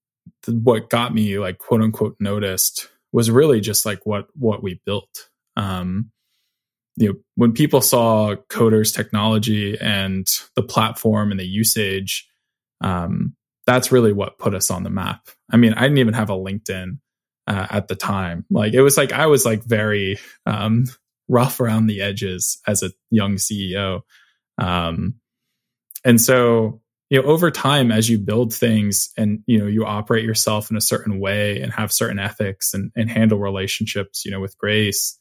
what 0.47 0.89
got 0.89 1.13
me 1.13 1.37
like 1.37 1.59
quote 1.59 1.83
unquote 1.83 2.15
noticed 2.19 2.89
was 3.11 3.29
really 3.29 3.61
just 3.61 3.85
like 3.85 4.03
what 4.03 4.25
what 4.33 4.63
we 4.63 4.81
built. 4.87 5.29
Um, 5.55 6.09
you 6.95 7.09
know, 7.09 7.15
when 7.35 7.51
people 7.51 7.81
saw 7.81 8.37
Coder's 8.49 8.91
technology 8.91 9.77
and 9.79 10.27
the 10.55 10.63
platform 10.63 11.29
and 11.29 11.39
the 11.39 11.45
usage, 11.45 12.27
um, 12.81 13.35
that's 13.67 13.91
really 13.91 14.13
what 14.13 14.39
put 14.39 14.55
us 14.55 14.71
on 14.71 14.81
the 14.81 14.89
map. 14.89 15.29
I 15.53 15.57
mean, 15.57 15.73
I 15.75 15.83
didn't 15.83 15.99
even 15.99 16.15
have 16.15 16.31
a 16.31 16.35
LinkedIn 16.35 16.97
uh, 17.47 17.67
at 17.69 17.87
the 17.87 17.95
time. 17.95 18.45
Like 18.49 18.73
it 18.73 18.81
was 18.81 18.97
like 18.97 19.13
I 19.13 19.27
was 19.27 19.45
like 19.45 19.63
very 19.63 20.17
um, 20.45 20.85
rough 21.29 21.59
around 21.59 21.87
the 21.87 22.01
edges 22.01 22.59
as 22.67 22.81
a 22.83 22.91
young 23.11 23.35
CEO. 23.35 24.01
Um, 24.57 25.15
and 26.03 26.19
so, 26.19 26.81
you 27.09 27.21
know, 27.21 27.27
over 27.27 27.51
time, 27.51 27.91
as 27.91 28.09
you 28.09 28.17
build 28.17 28.53
things 28.53 29.11
and, 29.15 29.43
you 29.45 29.59
know, 29.59 29.67
you 29.67 29.85
operate 29.85 30.25
yourself 30.25 30.71
in 30.71 30.77
a 30.77 30.81
certain 30.81 31.19
way 31.19 31.61
and 31.61 31.71
have 31.71 31.91
certain 31.91 32.19
ethics 32.19 32.73
and, 32.73 32.91
and 32.95 33.09
handle 33.09 33.37
relationships, 33.37 34.25
you 34.25 34.31
know, 34.31 34.39
with 34.39 34.57
grace, 34.57 35.19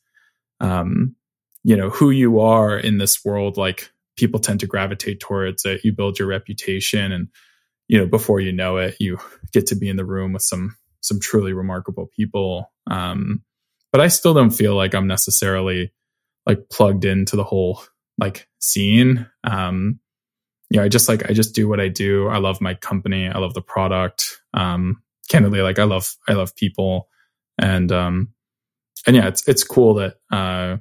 um, 0.61 1.15
you 1.63 1.77
know, 1.77 1.91
who 1.91 2.11
you 2.11 2.41
are 2.41 2.77
in 2.77 2.99
this 2.99 3.25
world, 3.25 3.59
like 3.59 3.91
people 4.17 4.41
tend 4.41 4.61
to 4.61 4.67
gravitate 4.67 5.21
towards 5.21 5.65
it. 5.67 5.85
You 5.85 5.93
build 5.93 6.19
your 6.19 6.29
reputation 6.29 7.13
and, 7.13 7.29
you 7.89 7.99
know, 7.99 8.07
before 8.07 8.41
you 8.41 8.53
know 8.53 8.79
it, 8.79 8.97
you 9.01 9.19
get 9.53 9.67
to 9.69 9.77
be 9.77 9.89
in 9.89 9.97
the 9.97 10.05
room 10.05 10.33
with 10.33 10.43
some, 10.43 10.77
some 11.01 11.21
truly 11.21 11.53
remarkable 11.53 12.11
people. 12.17 12.73
Um, 12.91 13.43
but 13.91 14.01
I 14.01 14.09
still 14.09 14.35
don't 14.35 14.51
feel 14.51 14.75
like 14.75 14.95
I'm 14.95 15.07
necessarily 15.07 15.93
like 16.47 16.69
plugged 16.71 17.05
into 17.05 17.37
the 17.37 17.45
whole 17.45 17.83
like 18.19 18.49
scene. 18.59 19.27
Um, 19.45 20.01
yeah, 20.71 20.83
I 20.83 20.89
just 20.89 21.09
like 21.09 21.29
I 21.29 21.35
just 21.35 21.55
do 21.55 21.69
what 21.69 21.81
I 21.81 21.89
do. 21.89 22.29
I 22.29 22.39
love 22.39 22.61
my 22.61 22.75
company. 22.75 23.29
I 23.29 23.39
love 23.39 23.55
the 23.55 23.61
product. 23.63 24.41
Um, 24.55 25.03
candidly, 25.29 25.61
like 25.61 25.79
I 25.79 25.85
love 25.85 26.15
I 26.29 26.33
love 26.33 26.57
people, 26.57 27.09
and 27.59 27.93
um, 27.93 28.29
and 29.07 29.15
yeah, 29.15 29.29
it's 29.29 29.47
it's 29.47 29.65
cool 29.65 29.95
that 29.95 30.17
uh, 30.31 30.79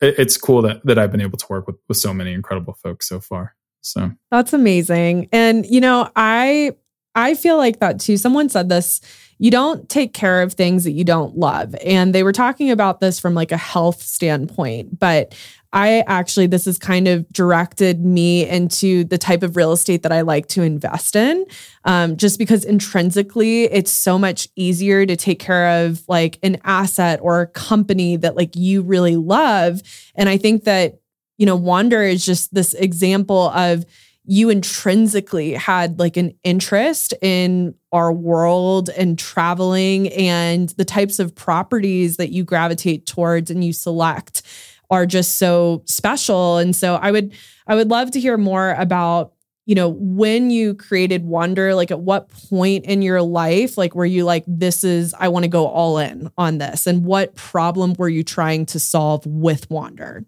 it, 0.00 0.14
it's 0.18 0.36
cool 0.36 0.62
that 0.62 0.84
that 0.84 0.98
I've 0.98 1.10
been 1.10 1.20
able 1.20 1.38
to 1.38 1.46
work 1.50 1.66
with 1.66 1.76
with 1.88 1.96
so 1.96 2.14
many 2.14 2.32
incredible 2.32 2.74
folks 2.74 3.08
so 3.08 3.20
far. 3.20 3.56
So 3.82 4.12
that's 4.30 4.52
amazing, 4.52 5.28
and 5.32 5.66
you 5.66 5.80
know 5.80 6.10
I 6.16 6.72
I 7.14 7.34
feel 7.34 7.56
like 7.56 7.80
that 7.80 8.00
too. 8.00 8.16
Someone 8.16 8.48
said 8.48 8.68
this 8.68 9.00
you 9.40 9.50
don't 9.50 9.88
take 9.88 10.12
care 10.12 10.42
of 10.42 10.52
things 10.52 10.84
that 10.84 10.90
you 10.90 11.02
don't 11.02 11.34
love. 11.34 11.74
And 11.82 12.14
they 12.14 12.22
were 12.22 12.32
talking 12.32 12.70
about 12.70 13.00
this 13.00 13.18
from 13.18 13.32
like 13.32 13.52
a 13.52 13.56
health 13.56 14.02
standpoint, 14.02 14.98
but 14.98 15.34
I 15.72 16.04
actually, 16.06 16.46
this 16.46 16.66
has 16.66 16.78
kind 16.78 17.08
of 17.08 17.26
directed 17.32 18.04
me 18.04 18.46
into 18.46 19.04
the 19.04 19.16
type 19.16 19.42
of 19.42 19.56
real 19.56 19.72
estate 19.72 20.02
that 20.02 20.12
I 20.12 20.20
like 20.20 20.48
to 20.48 20.62
invest 20.62 21.16
in. 21.16 21.46
Um, 21.86 22.18
just 22.18 22.38
because 22.38 22.64
intrinsically, 22.66 23.64
it's 23.64 23.90
so 23.90 24.18
much 24.18 24.48
easier 24.56 25.06
to 25.06 25.16
take 25.16 25.38
care 25.38 25.86
of 25.86 26.02
like 26.06 26.38
an 26.42 26.58
asset 26.64 27.20
or 27.22 27.40
a 27.40 27.46
company 27.46 28.16
that 28.16 28.36
like 28.36 28.56
you 28.56 28.82
really 28.82 29.16
love. 29.16 29.80
And 30.16 30.28
I 30.28 30.36
think 30.36 30.64
that, 30.64 30.98
you 31.40 31.46
know, 31.46 31.56
Wander 31.56 32.02
is 32.02 32.24
just 32.24 32.52
this 32.52 32.74
example 32.74 33.48
of, 33.50 33.86
you 34.26 34.50
intrinsically 34.50 35.54
had 35.54 35.98
like 35.98 36.16
an 36.18 36.32
interest 36.44 37.14
in 37.22 37.74
our 37.90 38.12
world 38.12 38.90
and 38.90 39.18
traveling 39.18 40.08
and 40.08 40.68
the 40.70 40.84
types 40.84 41.18
of 41.18 41.34
properties 41.34 42.18
that 42.18 42.30
you 42.30 42.44
gravitate 42.44 43.06
towards 43.06 43.50
and 43.50 43.64
you 43.64 43.72
select 43.72 44.42
are 44.90 45.06
just 45.06 45.38
so 45.38 45.82
special. 45.86 46.58
And 46.58 46.76
so 46.76 46.96
I 46.96 47.10
would 47.10 47.34
I 47.66 47.74
would 47.74 47.90
love 47.90 48.10
to 48.12 48.20
hear 48.20 48.36
more 48.36 48.74
about 48.74 49.32
you 49.64 49.74
know 49.74 49.88
when 49.88 50.50
you 50.50 50.74
created 50.74 51.24
Wander 51.24 51.74
like 51.74 51.90
at 51.90 52.00
what 52.00 52.28
point 52.28 52.84
in 52.84 53.02
your 53.02 53.22
life 53.22 53.78
like 53.78 53.94
were 53.94 54.06
you 54.06 54.24
like 54.24 54.44
this 54.46 54.84
is 54.84 55.14
I 55.18 55.28
want 55.28 55.44
to 55.44 55.48
go 55.48 55.66
all 55.66 55.98
in 55.98 56.30
on 56.36 56.58
this 56.58 56.86
and 56.86 57.04
what 57.04 57.34
problem 57.34 57.94
were 57.98 58.08
you 58.08 58.22
trying 58.22 58.66
to 58.66 58.78
solve 58.78 59.24
with 59.26 59.70
Wander? 59.70 60.24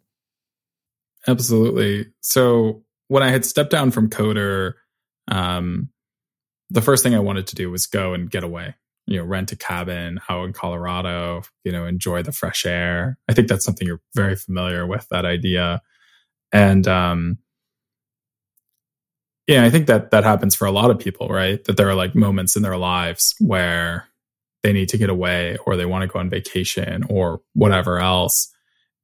Absolutely. 1.28 2.06
So 2.20 2.82
when 3.08 3.22
I 3.22 3.30
had 3.30 3.44
stepped 3.44 3.70
down 3.70 3.90
from 3.90 4.08
Coder, 4.10 4.74
um, 5.28 5.90
the 6.70 6.82
first 6.82 7.02
thing 7.02 7.14
I 7.14 7.20
wanted 7.20 7.46
to 7.48 7.54
do 7.56 7.70
was 7.70 7.86
go 7.86 8.14
and 8.14 8.30
get 8.30 8.44
away 8.44 8.74
you 9.06 9.18
know, 9.18 9.24
rent 9.24 9.50
a 9.52 9.56
cabin 9.56 10.20
out 10.28 10.44
in 10.46 10.52
Colorado, 10.52 11.42
you 11.64 11.72
know, 11.72 11.86
enjoy 11.86 12.22
the 12.22 12.32
fresh 12.32 12.64
air. 12.64 13.18
I 13.28 13.34
think 13.34 13.48
that's 13.48 13.64
something 13.64 13.86
you're 13.86 14.00
very 14.14 14.36
familiar 14.36 14.86
with 14.86 15.06
that 15.10 15.24
idea. 15.24 15.82
And 16.52 16.86
um 16.88 17.38
yeah, 19.48 19.64
I 19.64 19.70
think 19.70 19.86
that 19.88 20.10
that 20.12 20.24
happens 20.24 20.54
for 20.54 20.66
a 20.66 20.70
lot 20.72 20.90
of 20.90 20.98
people, 20.98 21.28
right? 21.28 21.62
That 21.64 21.76
there 21.76 21.88
are 21.88 21.94
like 21.94 22.14
moments 22.14 22.56
in 22.56 22.62
their 22.62 22.76
lives 22.76 23.34
where 23.40 24.06
they 24.62 24.72
need 24.72 24.88
to 24.90 24.98
get 24.98 25.10
away 25.10 25.56
or 25.66 25.76
they 25.76 25.86
want 25.86 26.02
to 26.02 26.08
go 26.08 26.20
on 26.20 26.30
vacation 26.30 27.04
or 27.08 27.40
whatever 27.54 27.98
else. 27.98 28.48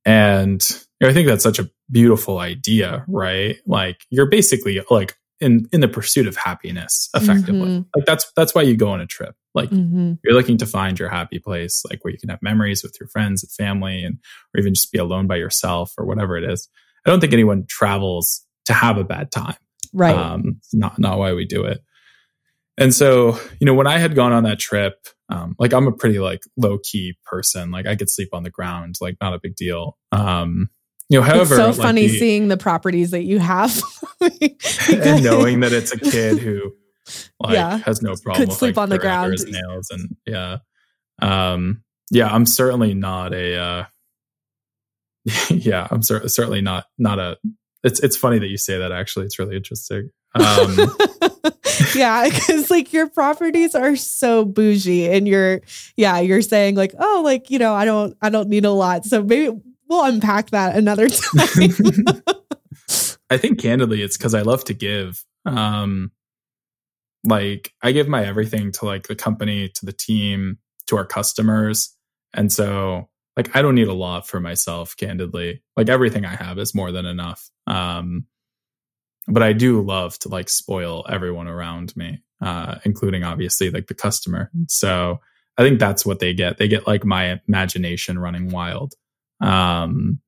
And 0.05 0.63
I 1.03 1.13
think 1.13 1.29
that's 1.29 1.45
such 1.45 1.59
a 1.59 1.71
beautiful 1.91 2.39
idea, 2.39 3.05
right? 3.07 3.57
Like 3.67 4.05
you're 4.11 4.29
basically 4.29 4.81
like 4.91 5.17
in 5.41 5.69
in 5.73 5.81
the 5.81 5.89
pursuit 5.89 6.27
of 6.27 6.37
happiness 6.37 7.09
effectively. 7.15 7.69
Mm-hmm. 7.69 7.83
like 7.95 8.07
that's 8.07 8.31
that's 8.35 8.55
why 8.55 8.63
you 8.63 8.77
go 8.77 8.89
on 8.89 9.01
a 9.01 9.07
trip. 9.07 9.35
Like 9.55 9.71
mm-hmm. 9.71 10.15
you're 10.25 10.35
looking 10.35 10.59
to 10.59 10.67
find 10.67 10.99
your 10.99 11.09
happy 11.09 11.39
place 11.39 11.85
like 11.89 12.05
where 12.05 12.13
you 12.13 12.19
can 12.19 12.29
have 12.29 12.43
memories 12.43 12.83
with 12.83 12.97
your 13.01 13.09
friends 13.09 13.43
and 13.43 13.53
family 13.53 14.03
and 14.03 14.19
or 14.55 14.61
even 14.61 14.75
just 14.75 14.93
be 14.93 14.99
alone 14.99 15.27
by 15.27 15.37
yourself 15.37 15.95
or 15.97 16.05
whatever 16.05 16.37
it 16.37 16.45
is. 16.45 16.69
I 17.07 17.11
don't 17.11 17.21
think 17.21 17.33
anyone 17.33 17.67
travels 17.69 18.45
to 18.67 18.73
have 18.73 18.99
a 18.99 19.05
bad 19.05 19.31
time. 19.31 19.57
Right. 19.93 20.17
Um 20.17 20.61
not 20.73 20.99
not 20.99 21.19
why 21.19 21.33
we 21.35 21.45
do 21.45 21.65
it. 21.65 21.81
And 22.77 22.93
so 22.93 23.39
you 23.61 23.67
know 23.67 23.75
when 23.75 23.87
i 23.87 23.99
had 23.99 24.15
gone 24.15 24.33
on 24.33 24.45
that 24.45 24.59
trip 24.59 24.95
um 25.29 25.55
like 25.59 25.73
i'm 25.73 25.87
a 25.87 25.93
pretty 25.93 26.19
like 26.19 26.43
low 26.57 26.79
key 26.79 27.17
person. 27.25 27.71
Like 27.71 27.87
i 27.87 27.95
could 27.95 28.11
sleep 28.11 28.31
on 28.33 28.43
the 28.43 28.51
ground 28.51 28.97
like 29.01 29.17
not 29.21 29.35
a 29.35 29.41
big 29.41 29.55
deal. 29.55 29.97
Um 30.11 30.69
you 31.09 31.19
know, 31.19 31.25
however, 31.25 31.55
it's 31.55 31.57
so 31.57 31.73
funny 31.73 32.07
the, 32.07 32.19
seeing 32.19 32.49
the 32.49 32.57
properties 32.57 33.13
that 33.13 33.25
you 33.25 33.39
have. 33.39 33.81
And 34.21 35.23
knowing 35.23 35.61
that 35.61 35.73
it's 35.73 35.93
a 35.93 35.99
kid 35.99 36.39
who 36.39 36.73
like 37.39 37.55
yeah. 37.55 37.79
has 37.79 38.03
no 38.03 38.17
problem 38.17 38.35
could 38.35 38.49
with, 38.49 38.59
sleep 38.59 38.77
like, 38.77 38.83
on 38.83 38.89
the 38.89 38.99
ground. 38.99 39.33
his 39.33 39.45
nails 39.45 39.89
and 39.91 40.17
yeah. 40.27 40.59
Um 41.23 41.85
yeah 42.11 42.27
i'm 42.27 42.47
certainly 42.47 42.95
not 42.95 43.35
a 43.35 43.57
uh 43.57 43.85
yeah 45.51 45.87
i'm 45.91 46.03
cer- 46.03 46.27
certainly 46.27 46.63
not 46.63 46.87
not 46.97 47.19
a 47.19 47.37
it's 47.85 48.01
it's 48.01 48.17
funny 48.17 48.39
that 48.39 48.49
you 48.49 48.59
say 48.59 48.79
that 48.79 48.93
actually. 48.93 49.27
It's 49.27 49.39
really 49.39 49.57
interesting. 49.57 50.11
Um 50.35 50.77
yeah 51.95 52.29
because 52.29 52.71
like 52.71 52.93
your 52.93 53.09
properties 53.09 53.75
are 53.75 53.95
so 53.95 54.45
bougie 54.45 55.09
and 55.09 55.29
you're 55.29 55.61
yeah 55.97 56.19
you're 56.19 56.43
saying 56.43 56.75
like 56.75 56.93
oh 56.99 57.23
like 57.25 57.51
you 57.51 57.59
know 57.59 57.73
i 57.73 57.85
don't 57.85 58.17
i 58.21 58.31
don't 58.31 58.49
need 58.49 58.65
a 58.65 58.71
lot. 58.71 59.05
So 59.05 59.23
maybe 59.23 59.57
we'll 59.89 60.05
unpack 60.05 60.51
that 60.51 60.77
another 60.77 61.09
time. 61.09 62.05
I 63.31 63.37
think 63.37 63.61
candidly, 63.61 64.03
it's 64.03 64.17
because 64.17 64.35
I 64.35 64.43
love 64.43 64.65
to 64.65 64.75
give. 64.75 65.25
Um, 65.45 66.13
like 67.25 67.73
I 67.83 67.93
give 67.93 68.09
my 68.09 68.25
everything 68.25 68.73
to 68.73 68.85
like 68.87 69.09
the 69.09 69.17
company, 69.17 69.69
to 69.75 69.87
the 69.87 69.93
team, 69.93 70.59
to 70.87 70.97
our 70.97 71.05
customers, 71.05 71.95
and 72.33 72.53
so 72.53 73.09
like 73.37 73.55
I 73.55 73.63
don't 73.63 73.75
need 73.75 73.89
a 73.89 73.95
lot 73.95 74.27
for 74.27 74.41
myself. 74.41 74.97
Candidly, 74.97 75.63
like 75.77 75.89
everything 75.89 76.25
I 76.25 76.37
have 76.37 76.59
is 76.59 76.75
more 76.75 76.93
than 76.93 77.07
enough. 77.07 77.51
Um, 77.67 78.27
but 79.27 79.43
I 79.43 79.53
do 79.53 79.83
love 79.83 80.19
to 80.21 80.29
like 80.29 80.49
spoil 80.49 81.05
everyone 81.09 81.49
around 81.49 81.95
me, 81.97 82.23
uh, 82.41 82.77
including 82.85 83.25
obviously 83.25 83.71
like 83.71 83.87
the 83.87 83.95
customer. 83.95 84.51
So 84.69 85.21
I 85.59 85.63
think 85.63 85.79
that's 85.79 86.07
what 86.07 86.19
they 86.19 86.33
get. 86.33 86.57
They 86.57 86.69
get 86.69 86.87
like 86.87 87.05
my 87.05 87.41
imagination 87.47 88.19
running 88.19 88.49
wild. 88.49 88.95
Um, 89.41 90.21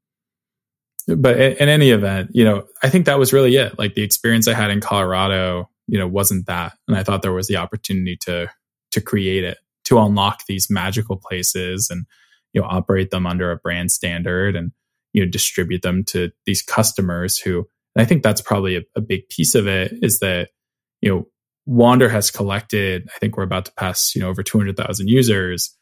but 1.07 1.41
in, 1.41 1.69
any 1.69 1.91
event, 1.91 2.31
you 2.33 2.45
know, 2.45 2.65
I 2.83 2.89
think 2.89 3.07
that 3.07 3.19
was 3.19 3.33
really 3.33 3.57
it. 3.57 3.79
Like 3.79 3.95
the 3.95 4.03
experience 4.03 4.47
I 4.47 4.55
had 4.55 4.71
in 4.71 4.81
Colorado, 4.81 5.69
you 5.87 5.99
know, 5.99 6.07
wasn't 6.07 6.47
that, 6.47 6.77
and 6.87 6.97
I 6.97 7.03
thought 7.03 7.23
there 7.23 7.33
was 7.33 7.49
the 7.49 7.57
opportunity 7.57 8.17
to 8.23 8.49
to 8.93 9.01
create 9.01 9.45
it, 9.45 9.59
to 9.85 9.99
unlock 9.99 10.43
these 10.47 10.69
magical 10.71 11.17
places, 11.17 11.89
and 11.91 12.07
you 12.53 12.61
know, 12.61 12.67
operate 12.69 13.11
them 13.11 13.27
under 13.27 13.51
a 13.51 13.57
brand 13.57 13.91
standard, 13.91 14.57
and 14.57 14.73
you 15.13 15.25
know, 15.25 15.31
distribute 15.31 15.83
them 15.83 16.05
to 16.05 16.31
these 16.47 16.63
customers 16.63 17.39
who. 17.39 17.67
I 17.99 18.05
think 18.05 18.23
that's 18.23 18.41
probably 18.41 18.77
a, 18.77 18.83
a 18.95 19.01
big 19.01 19.29
piece 19.31 19.57
of 19.57 19.67
it 19.67 19.93
is 20.01 20.21
that 20.21 20.51
you 21.01 21.11
know 21.11 21.27
Wander 21.67 22.09
has 22.09 22.31
collected. 22.31 23.09
I 23.15 23.19
think 23.19 23.37
we're 23.37 23.43
about 23.43 23.65
to 23.65 23.73
pass 23.73 24.15
you 24.15 24.23
know 24.23 24.29
over 24.29 24.45
two 24.45 24.59
hundred 24.59 24.77
thousand 24.77 25.09
users 25.09 25.77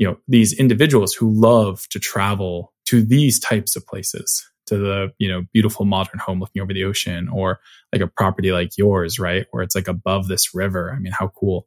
you 0.00 0.06
know 0.06 0.16
these 0.26 0.54
individuals 0.54 1.12
who 1.12 1.30
love 1.30 1.86
to 1.90 2.00
travel 2.00 2.72
to 2.86 3.02
these 3.02 3.38
types 3.38 3.76
of 3.76 3.86
places 3.86 4.50
to 4.64 4.78
the 4.78 5.12
you 5.18 5.28
know 5.28 5.42
beautiful 5.52 5.84
modern 5.84 6.18
home 6.18 6.40
looking 6.40 6.62
over 6.62 6.72
the 6.72 6.84
ocean 6.84 7.28
or 7.28 7.60
like 7.92 8.00
a 8.00 8.06
property 8.06 8.50
like 8.50 8.78
yours 8.78 9.18
right? 9.18 9.46
Where 9.50 9.62
it's 9.62 9.74
like 9.74 9.88
above 9.88 10.26
this 10.26 10.54
river. 10.54 10.90
I 10.90 10.98
mean 10.98 11.12
how 11.12 11.28
cool. 11.28 11.66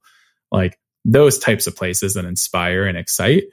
Like 0.52 0.80
those 1.06 1.38
types 1.38 1.68
of 1.68 1.76
places 1.76 2.16
that 2.16 2.26
inspire 2.26 2.86
and 2.86 2.98
excite. 2.98 3.44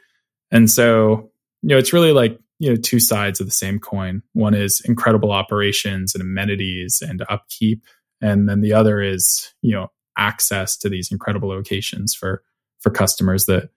And 0.51 0.71
so 0.71 1.31
you 1.61 1.69
know 1.69 1.79
it's 1.79 1.93
really 1.93 2.13
like 2.13 2.39
you 2.59 2.71
know 2.71 2.77
two 2.77 3.01
sides 3.01 3.39
of 3.39 3.47
the 3.47 3.53
same 3.53 3.81
coin. 3.81 4.23
One 4.33 4.55
is 4.55 4.81
incredible 4.81 5.31
operations 5.31 6.15
and 6.15 6.23
amenities 6.23 7.03
and 7.07 7.23
upkeep. 7.29 7.85
And 8.23 8.49
then 8.49 8.63
the 8.63 8.73
other 8.73 9.03
is 9.03 9.53
you 9.61 9.73
know 9.73 9.89
access 10.17 10.79
to 10.79 10.89
these 10.89 11.13
incredible 11.13 11.51
locations 11.51 12.15
for 12.15 12.43
for 12.79 12.89
customers 12.89 13.45
that 13.45 13.69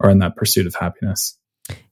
are 0.00 0.10
in 0.10 0.18
that 0.18 0.36
pursuit 0.36 0.66
of 0.66 0.74
happiness. 0.74 1.38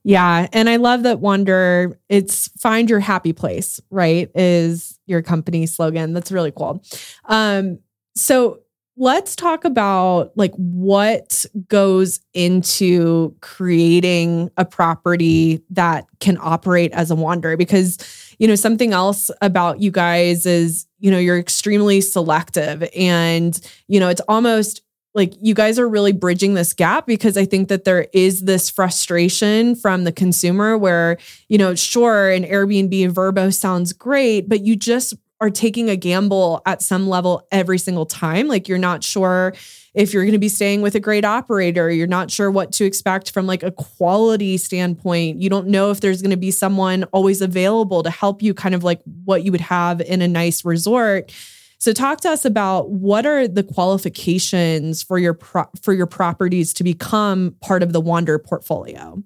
Yeah. 0.03 0.47
And 0.51 0.69
I 0.69 0.75
love 0.77 1.03
that 1.03 1.19
Wander, 1.19 1.97
it's 2.09 2.49
find 2.59 2.89
your 2.89 2.99
happy 2.99 3.33
place, 3.33 3.79
right? 3.89 4.29
Is 4.35 4.99
your 5.05 5.21
company 5.21 5.65
slogan. 5.65 6.13
That's 6.13 6.31
really 6.31 6.51
cool. 6.51 6.83
Um, 7.25 7.79
so 8.15 8.61
let's 8.97 9.35
talk 9.35 9.63
about 9.63 10.31
like 10.35 10.53
what 10.55 11.45
goes 11.67 12.19
into 12.33 13.35
creating 13.41 14.51
a 14.57 14.65
property 14.65 15.61
that 15.69 16.05
can 16.19 16.37
operate 16.41 16.91
as 16.91 17.09
a 17.09 17.15
Wander 17.15 17.55
because 17.55 17.97
you 18.37 18.47
know 18.47 18.55
something 18.55 18.93
else 18.93 19.31
about 19.41 19.81
you 19.81 19.91
guys 19.91 20.45
is 20.45 20.87
you 20.99 21.09
know 21.09 21.19
you're 21.19 21.39
extremely 21.39 22.01
selective 22.01 22.87
and 22.95 23.61
you 23.87 23.99
know 23.99 24.09
it's 24.09 24.21
almost 24.27 24.81
like 25.13 25.33
you 25.41 25.53
guys 25.53 25.77
are 25.77 25.87
really 25.87 26.13
bridging 26.13 26.53
this 26.53 26.73
gap 26.73 27.05
because 27.05 27.37
I 27.37 27.45
think 27.45 27.67
that 27.69 27.83
there 27.83 28.07
is 28.13 28.41
this 28.41 28.69
frustration 28.69 29.75
from 29.75 30.03
the 30.05 30.11
consumer 30.11 30.77
where, 30.77 31.17
you 31.49 31.57
know, 31.57 31.75
sure, 31.75 32.29
an 32.29 32.43
Airbnb 32.43 33.05
and 33.05 33.15
Vrbo 33.15 33.53
sounds 33.53 33.93
great, 33.93 34.47
but 34.47 34.61
you 34.61 34.75
just 34.75 35.13
are 35.41 35.49
taking 35.49 35.89
a 35.89 35.95
gamble 35.97 36.61
at 36.65 36.81
some 36.81 37.09
level 37.09 37.45
every 37.51 37.79
single 37.79 38.05
time. 38.05 38.47
Like 38.47 38.67
you're 38.67 38.77
not 38.77 39.03
sure 39.03 39.53
if 39.93 40.13
you're 40.13 40.23
going 40.23 40.33
to 40.33 40.39
be 40.39 40.47
staying 40.47 40.81
with 40.81 40.95
a 40.95 40.99
great 40.99 41.25
operator, 41.25 41.89
you're 41.91 42.07
not 42.07 42.31
sure 42.31 42.49
what 42.49 42.71
to 42.73 42.85
expect 42.85 43.31
from 43.31 43.45
like 43.45 43.63
a 43.63 43.71
quality 43.71 44.55
standpoint. 44.55 45.41
You 45.41 45.49
don't 45.49 45.67
know 45.67 45.91
if 45.91 45.99
there's 45.99 46.21
going 46.21 46.31
to 46.31 46.37
be 46.37 46.51
someone 46.51 47.03
always 47.05 47.41
available 47.41 48.03
to 48.03 48.09
help 48.09 48.41
you 48.41 48.53
kind 48.53 48.73
of 48.73 48.83
like 48.83 49.01
what 49.25 49.43
you 49.43 49.51
would 49.51 49.61
have 49.61 49.99
in 49.99 50.21
a 50.21 50.27
nice 50.27 50.63
resort. 50.63 51.33
So 51.81 51.93
talk 51.93 52.21
to 52.21 52.29
us 52.29 52.45
about 52.45 52.91
what 52.91 53.25
are 53.25 53.47
the 53.47 53.63
qualifications 53.63 55.01
for 55.01 55.17
your 55.17 55.33
pro- 55.33 55.69
for 55.81 55.95
your 55.95 56.05
properties 56.05 56.75
to 56.75 56.83
become 56.83 57.55
part 57.59 57.81
of 57.81 57.91
the 57.91 57.99
Wander 57.99 58.37
portfolio? 58.37 59.23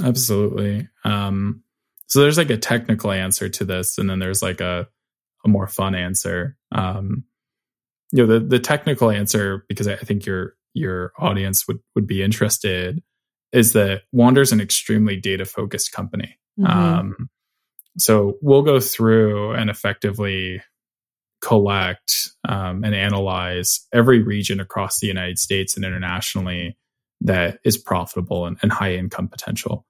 Absolutely. 0.00 0.88
Um, 1.02 1.64
so 2.06 2.20
there's 2.20 2.38
like 2.38 2.50
a 2.50 2.56
technical 2.56 3.10
answer 3.10 3.48
to 3.48 3.64
this, 3.64 3.98
and 3.98 4.08
then 4.08 4.20
there's 4.20 4.42
like 4.42 4.60
a 4.60 4.86
a 5.44 5.48
more 5.48 5.66
fun 5.66 5.96
answer. 5.96 6.56
Um, 6.70 7.24
you 8.12 8.24
know, 8.24 8.32
the 8.32 8.46
the 8.46 8.60
technical 8.60 9.10
answer 9.10 9.64
because 9.68 9.88
I 9.88 9.96
think 9.96 10.24
you're 10.24 10.54
your 10.74 11.12
audience 11.18 11.66
would 11.66 11.80
would 11.96 12.06
be 12.06 12.22
interested 12.22 13.02
is 13.50 13.72
that 13.72 14.02
Wander's 14.12 14.52
an 14.52 14.60
extremely 14.60 15.16
data 15.16 15.44
focused 15.44 15.90
company. 15.90 16.38
Mm-hmm. 16.60 16.78
Um, 16.78 17.30
so 17.98 18.38
we'll 18.40 18.62
go 18.62 18.78
through 18.78 19.54
and 19.54 19.68
effectively 19.68 20.62
collect 21.42 22.30
um, 22.48 22.84
and 22.84 22.94
analyze 22.94 23.86
every 23.92 24.22
region 24.22 24.60
across 24.60 25.00
the 25.00 25.06
United 25.06 25.38
States 25.38 25.76
and 25.76 25.84
internationally 25.84 26.76
that 27.20 27.58
is 27.64 27.76
profitable 27.76 28.46
and, 28.46 28.56
and 28.62 28.72
high 28.72 28.94
income 28.94 29.28
potential. 29.28 29.86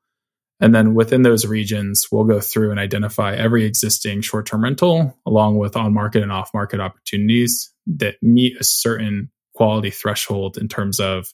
And 0.60 0.74
then 0.74 0.94
within 0.94 1.22
those 1.22 1.44
regions, 1.44 2.06
we'll 2.12 2.24
go 2.24 2.40
through 2.40 2.70
and 2.70 2.78
identify 2.78 3.34
every 3.34 3.64
existing 3.64 4.22
short 4.22 4.46
term 4.46 4.62
rental 4.62 5.18
along 5.26 5.58
with 5.58 5.76
on 5.76 5.92
market 5.92 6.22
and 6.22 6.32
off 6.32 6.54
market 6.54 6.80
opportunities 6.80 7.72
that 7.86 8.14
meet 8.22 8.56
a 8.60 8.64
certain 8.64 9.30
quality 9.54 9.90
threshold 9.90 10.56
in 10.56 10.68
terms 10.68 11.00
of 11.00 11.32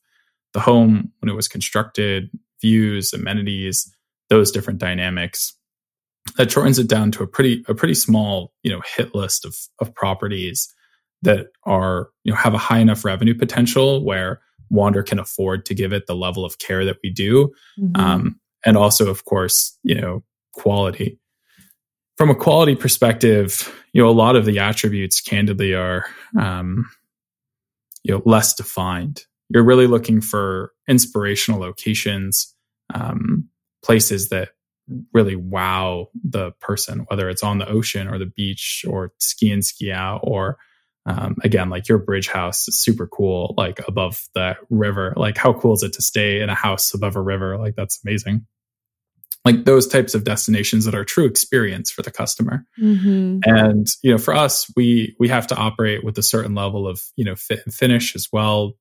the 0.54 0.60
home 0.60 1.12
when 1.20 1.28
it 1.28 1.36
was 1.36 1.46
constructed, 1.46 2.30
views, 2.60 3.12
amenities, 3.12 3.94
those 4.30 4.50
different 4.50 4.78
dynamics. 4.78 5.54
That 6.36 6.50
shortens 6.50 6.78
it 6.78 6.88
down 6.88 7.10
to 7.12 7.22
a 7.22 7.26
pretty 7.26 7.64
a 7.68 7.74
pretty 7.74 7.94
small, 7.94 8.52
you 8.62 8.70
know, 8.70 8.80
hit 8.96 9.14
list 9.14 9.44
of 9.44 9.56
of 9.80 9.94
properties 9.94 10.72
that 11.22 11.48
are, 11.64 12.10
you 12.24 12.32
know, 12.32 12.36
have 12.36 12.54
a 12.54 12.58
high 12.58 12.78
enough 12.78 13.04
revenue 13.04 13.34
potential 13.34 14.04
where 14.04 14.40
Wander 14.70 15.02
can 15.02 15.18
afford 15.18 15.66
to 15.66 15.74
give 15.74 15.92
it 15.92 16.06
the 16.06 16.14
level 16.14 16.44
of 16.44 16.58
care 16.58 16.84
that 16.84 16.98
we 17.02 17.10
do. 17.10 17.52
Mm-hmm. 17.78 18.00
Um, 18.00 18.40
and 18.64 18.76
also, 18.76 19.10
of 19.10 19.24
course, 19.24 19.76
you 19.82 19.94
know, 19.94 20.22
quality. 20.52 21.18
From 22.16 22.30
a 22.30 22.34
quality 22.34 22.74
perspective, 22.76 23.72
you 23.92 24.02
know, 24.02 24.08
a 24.08 24.10
lot 24.10 24.36
of 24.36 24.44
the 24.44 24.58
attributes 24.58 25.20
candidly 25.20 25.74
are 25.74 26.04
um, 26.38 26.88
you 28.02 28.14
know 28.14 28.22
less 28.24 28.54
defined 28.54 29.24
you're 29.48 29.64
really 29.64 29.86
looking 29.86 30.20
for 30.20 30.72
inspirational 30.86 31.60
locations 31.60 32.54
um, 32.94 33.48
places 33.84 34.28
that 34.28 34.50
really 35.12 35.36
wow 35.36 36.08
the 36.24 36.52
person 36.60 37.04
whether 37.08 37.28
it's 37.28 37.42
on 37.42 37.58
the 37.58 37.68
ocean 37.68 38.08
or 38.08 38.18
the 38.18 38.26
beach 38.26 38.84
or 38.88 39.12
ski 39.18 39.50
and 39.50 39.64
ski 39.64 39.92
out 39.92 40.20
or 40.22 40.56
um, 41.08 41.36
again 41.42 41.70
like 41.70 41.88
your 41.88 41.98
bridge 41.98 42.28
house 42.28 42.68
is 42.68 42.78
super 42.78 43.06
cool 43.06 43.54
like 43.56 43.80
above 43.88 44.28
the 44.34 44.56
river. 44.68 45.14
Like 45.16 45.38
how 45.38 45.54
cool 45.54 45.72
is 45.72 45.82
it 45.82 45.94
to 45.94 46.02
stay 46.02 46.40
in 46.40 46.50
a 46.50 46.54
house 46.54 46.92
above 46.92 47.16
a 47.16 47.22
river? 47.22 47.56
Like 47.56 47.76
that's 47.76 48.00
amazing. 48.04 48.46
Like 49.44 49.64
those 49.64 49.86
types 49.86 50.14
of 50.14 50.24
destinations 50.24 50.84
that 50.84 50.94
are 50.94 51.04
true 51.04 51.24
experience 51.24 51.90
for 51.90 52.02
the 52.02 52.10
customer. 52.10 52.66
Mm-hmm. 52.78 53.38
and 53.44 53.86
you 54.02 54.10
know 54.10 54.18
for 54.18 54.34
us 54.34 54.70
we 54.76 55.16
we 55.18 55.28
have 55.28 55.46
to 55.46 55.56
operate 55.56 56.04
with 56.04 56.18
a 56.18 56.22
certain 56.22 56.54
level 56.54 56.86
of 56.86 57.00
you 57.16 57.24
know 57.24 57.36
fit 57.36 57.60
and 57.64 57.72
finish 57.72 58.14
as 58.14 58.28
well. 58.30 58.74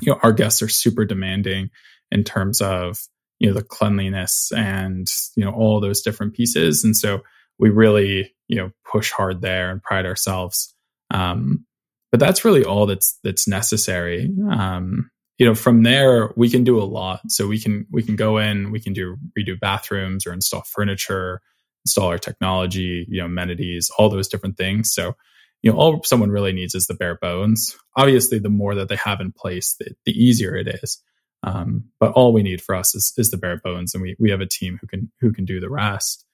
You 0.00 0.12
know 0.12 0.20
our 0.22 0.32
guests 0.32 0.62
are 0.62 0.68
super 0.68 1.04
demanding 1.04 1.70
in 2.12 2.22
terms 2.22 2.60
of 2.60 3.00
you 3.38 3.48
know 3.48 3.54
the 3.54 3.62
cleanliness 3.62 4.52
and 4.52 5.08
you 5.36 5.44
know 5.44 5.52
all 5.52 5.80
those 5.80 6.02
different 6.02 6.34
pieces. 6.34 6.84
And 6.84 6.96
so 6.96 7.22
we 7.58 7.70
really 7.70 8.34
you 8.48 8.56
know 8.56 8.70
push 8.90 9.10
hard 9.10 9.40
there 9.40 9.70
and 9.70 9.82
pride 9.82 10.06
ourselves. 10.06 10.74
Um, 11.10 11.64
but 12.10 12.20
that's 12.20 12.44
really 12.44 12.64
all 12.64 12.86
that's 12.86 13.18
that's 13.22 13.46
necessary. 13.46 14.30
Um, 14.50 15.10
you 15.38 15.46
know 15.46 15.54
from 15.54 15.82
there 15.82 16.32
we 16.36 16.50
can 16.50 16.64
do 16.64 16.80
a 16.80 16.84
lot. 16.84 17.20
So 17.28 17.46
we 17.46 17.60
can 17.60 17.86
we 17.90 18.02
can 18.02 18.16
go 18.16 18.38
in 18.38 18.72
we 18.72 18.80
can 18.80 18.92
do 18.92 19.16
redo 19.38 19.58
bathrooms 19.58 20.26
or 20.26 20.32
install 20.32 20.62
furniture 20.62 21.40
install 21.84 22.08
our 22.08 22.18
technology 22.18 23.06
you 23.08 23.20
know 23.20 23.26
amenities 23.26 23.90
all 23.98 24.08
those 24.08 24.28
different 24.28 24.56
things. 24.56 24.92
So 24.92 25.14
you 25.62 25.70
know 25.70 25.78
all 25.78 26.02
someone 26.02 26.30
really 26.30 26.52
needs 26.52 26.74
is 26.74 26.88
the 26.88 26.94
bare 26.94 27.18
bones. 27.20 27.76
Obviously 27.96 28.40
the 28.40 28.48
more 28.48 28.74
that 28.74 28.88
they 28.88 28.96
have 28.96 29.20
in 29.20 29.32
place 29.32 29.76
the, 29.78 29.94
the 30.04 30.12
easier 30.12 30.56
it 30.56 30.66
is 30.82 31.00
um, 31.42 31.84
but 32.00 32.12
all 32.12 32.32
we 32.32 32.42
need 32.42 32.60
for 32.60 32.74
us 32.74 32.94
is, 32.94 33.12
is 33.16 33.30
the 33.30 33.36
bare 33.36 33.58
bones 33.58 33.94
and 33.94 34.02
we, 34.02 34.16
we 34.18 34.30
have 34.30 34.40
a 34.40 34.46
team 34.46 34.78
who 34.80 34.86
can 34.86 35.10
who 35.20 35.32
can 35.32 35.44
do 35.44 35.60
the 35.60 35.70
rest. 35.70 36.24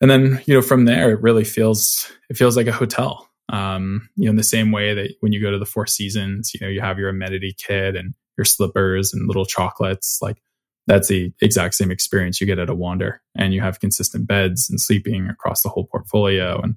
And 0.00 0.10
then 0.10 0.42
you 0.46 0.54
know 0.54 0.62
from 0.62 0.84
there 0.84 1.10
it 1.10 1.22
really 1.22 1.44
feels 1.44 2.10
it 2.28 2.36
feels 2.36 2.56
like 2.56 2.66
a 2.66 2.72
hotel. 2.72 3.28
Um, 3.48 4.08
you 4.16 4.24
know 4.24 4.30
in 4.30 4.36
the 4.36 4.42
same 4.42 4.72
way 4.72 4.92
that 4.94 5.14
when 5.20 5.32
you 5.32 5.40
go 5.40 5.50
to 5.50 5.58
the 5.58 5.64
four 5.64 5.86
seasons 5.86 6.52
you 6.52 6.60
know 6.60 6.68
you 6.68 6.80
have 6.80 6.98
your 6.98 7.08
amenity 7.08 7.54
kit 7.56 7.94
and 7.94 8.12
your 8.36 8.44
slippers 8.44 9.14
and 9.14 9.28
little 9.28 9.46
chocolates 9.46 10.18
like 10.20 10.42
that's 10.86 11.08
the 11.08 11.32
exact 11.40 11.74
same 11.74 11.90
experience 11.90 12.40
you 12.40 12.46
get 12.46 12.58
at 12.58 12.70
a 12.70 12.74
wander. 12.74 13.20
And 13.36 13.52
you 13.52 13.60
have 13.60 13.80
consistent 13.80 14.26
beds 14.26 14.70
and 14.70 14.80
sleeping 14.80 15.28
across 15.28 15.62
the 15.62 15.68
whole 15.68 15.86
portfolio. 15.86 16.60
And 16.62 16.76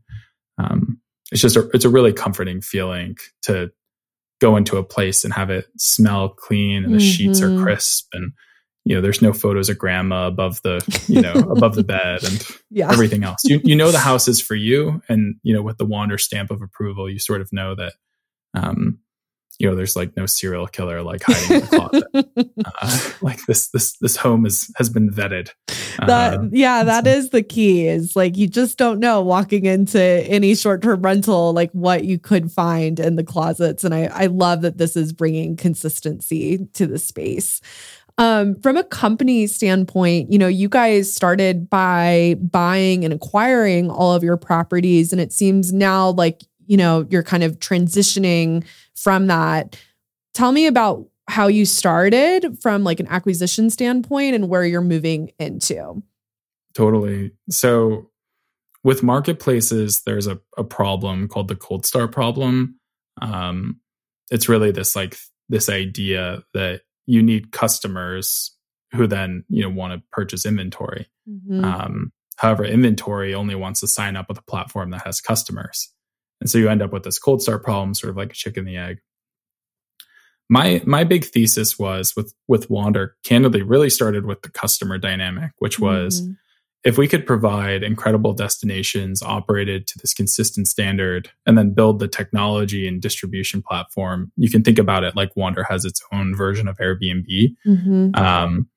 um, 0.58 1.00
it's 1.32 1.42
just 1.42 1.56
a, 1.56 1.70
it's 1.74 1.86
a 1.86 1.90
really 1.90 2.12
comforting 2.12 2.62
feeling 2.62 3.18
to 3.44 3.72
go 4.40 4.56
into 4.56 4.78
a 4.78 4.84
place 4.84 5.24
and 5.24 5.34
have 5.34 5.50
it 5.50 5.66
smell 5.78 6.30
clean 6.30 6.84
and 6.84 6.94
the 6.94 6.98
mm-hmm. 6.98 7.12
sheets 7.12 7.42
are 7.42 7.50
mm-hmm. 7.50 7.64
crisp 7.64 8.08
and 8.14 8.32
you 8.86 8.96
know 8.96 9.02
there's 9.02 9.22
no 9.22 9.34
photos 9.34 9.70
of 9.70 9.78
grandma 9.78 10.28
above 10.28 10.62
the 10.64 10.82
you 11.08 11.22
know 11.22 11.34
above 11.56 11.76
the 11.76 11.84
bed 11.84 12.24
and 12.24 12.46
yeah. 12.70 12.92
everything 12.92 13.24
else 13.24 13.44
you 13.44 13.60
you 13.64 13.76
know 13.76 13.92
the 13.92 14.00
house 14.10 14.28
is 14.28 14.42
for 14.42 14.56
you 14.56 15.02
and 15.10 15.36
you 15.44 15.54
know 15.54 15.62
with 15.62 15.78
the 15.78 15.86
wander 15.86 16.18
stamp 16.18 16.52
of 16.52 16.62
approval 16.62 17.10
you 17.10 17.20
sort 17.20 17.42
of 17.42 17.52
know 17.52 17.76
that 17.76 17.94
um 18.56 18.98
you 19.60 19.70
know, 19.70 19.76
there's 19.76 19.96
like 19.98 20.16
no 20.16 20.26
serial 20.26 20.68
killer 20.68 21.04
like 21.04 21.22
hiding 21.24 21.58
in 21.58 21.62
the 21.62 21.68
closet. 21.68 22.52
uh, 22.82 23.12
like 23.22 23.46
this, 23.46 23.68
this, 23.70 23.98
this 23.98 24.16
home 24.16 24.46
is 24.46 24.72
has 24.78 24.90
been 24.90 25.12
vetted. 25.12 25.50
That 25.98 26.40
uh, 26.40 26.44
yeah, 26.52 26.84
that 26.84 27.04
so. 27.04 27.12
is 27.12 27.30
the 27.32 27.44
key. 27.44 27.88
Is 27.88 28.16
like 28.16 28.38
you 28.38 28.48
just 28.48 28.78
don't 28.78 29.00
know 29.00 29.22
walking 29.22 29.66
into 29.66 30.02
any 30.02 30.56
short 30.56 30.82
term 30.82 31.02
rental 31.02 31.52
like 31.52 31.72
what 31.74 32.06
you 32.06 32.18
could 32.18 32.52
find 32.52 33.02
in 33.02 33.18
the 33.18 33.24
closets, 33.24 33.84
and 33.84 33.94
I 33.94 34.06
I 34.06 34.26
love 34.28 34.62
that 34.62 34.78
this 34.78 34.96
is 34.96 35.12
bringing 35.12 35.58
consistency 35.58 36.66
to 36.74 36.88
the 36.88 36.98
space. 36.98 37.60
Um, 38.18 38.60
from 38.60 38.76
a 38.76 38.84
company 38.84 39.48
standpoint, 39.48 40.30
you 40.30 40.38
know, 40.38 40.48
you 40.48 40.68
guys 40.68 41.14
started 41.14 41.70
by 41.70 42.36
buying 42.42 43.06
and 43.06 43.14
acquiring 43.14 43.90
all 43.90 44.14
of 44.14 44.24
your 44.24 44.36
properties, 44.36 45.12
and 45.12 45.22
it 45.22 45.32
seems 45.32 45.72
now 45.72 46.12
like 46.12 46.44
you 46.70 46.78
know 46.78 47.06
you're 47.10 47.24
kind 47.24 47.44
of 47.44 47.60
transitioning 47.60 48.64
from 48.96 49.28
that. 49.28 49.78
Tell 50.34 50.54
me 50.54 50.68
about 50.68 51.08
how 51.28 51.48
you 51.48 51.66
started 51.66 52.58
from 52.62 52.84
like 52.84 53.00
an 53.00 53.08
acquisition 53.08 53.70
standpoint 53.70 54.36
and 54.36 54.48
where 54.48 54.64
you're 54.64 54.82
moving 54.82 55.32
into. 55.40 56.02
Totally. 56.74 57.32
So 57.50 58.10
with 58.84 59.04
marketplaces, 59.04 60.04
there's 60.04 60.28
a, 60.28 60.40
a 60.58 60.64
problem 60.64 61.28
called 61.28 61.48
the 61.48 61.56
cold 61.56 61.86
start 61.86 62.12
problem. 62.12 62.80
Um, 63.22 63.82
it's 64.32 64.48
really 64.48 64.72
this 64.72 64.96
like 64.96 65.18
this 65.50 65.70
idea 65.70 66.44
that 66.54 66.82
you 67.08 67.24
need 67.24 67.52
customers 67.52 68.56
who 68.94 69.08
then 69.08 69.44
you 69.50 69.64
know 69.64 69.70
want 69.70 69.94
to 69.94 70.04
purchase 70.12 70.46
inventory. 70.46 71.08
Mm-hmm. 71.28 71.66
Um, 71.66 72.12
however, 72.38 72.64
inventory 72.64 73.34
only 73.34 73.56
wants 73.56 73.80
to 73.80 73.88
sign 73.88 74.16
up 74.16 74.30
with 74.30 74.38
a 74.38 74.44
platform 74.44 74.92
that 74.92 75.02
has 75.06 75.20
customers. 75.20 75.92
And 76.42 76.50
so 76.50 76.58
you 76.58 76.70
end 76.70 76.82
up 76.82 76.94
with 76.94 77.04
this 77.04 77.20
cold 77.20 77.42
start 77.42 77.64
problem, 77.64 77.94
sort 77.94 78.12
of 78.12 78.18
like 78.18 78.32
a 78.32 78.36
chicken 78.36 78.66
the 78.66 78.78
egg. 78.78 79.00
My 80.50 80.82
my 80.86 81.04
big 81.04 81.26
thesis 81.26 81.78
was 81.78 82.16
with 82.16 82.34
with 82.48 82.70
Wander, 82.70 83.16
candidly, 83.24 83.62
really 83.62 83.90
started 83.90 84.26
with 84.26 84.42
the 84.42 84.50
customer 84.50 84.98
dynamic, 84.98 85.52
which 85.60 85.80
was 85.80 86.22
mm-hmm. 86.22 86.32
if 86.84 86.98
we 86.98 87.08
could 87.08 87.28
provide 87.28 87.84
incredible 87.84 88.34
destinations 88.34 89.22
operated 89.22 89.86
to 89.88 90.00
this 90.00 90.14
consistent 90.14 90.68
standard 90.68 91.30
and 91.46 91.56
then 91.56 91.74
build 91.76 92.00
the 92.00 92.08
technology 92.08 92.88
and 92.88 93.00
distribution 93.00 93.62
platform, 93.62 94.32
you 94.38 94.50
can 94.50 94.64
think 94.64 94.80
about 94.80 95.04
it 95.04 95.16
like 95.16 95.36
Wander 95.36 95.64
has 95.64 95.86
its 95.86 96.02
own 96.12 96.36
version 96.36 96.68
of 96.68 96.78
Airbnb. 96.78 97.56
Mm-hmm. 97.68 98.16
Um, 98.16 98.70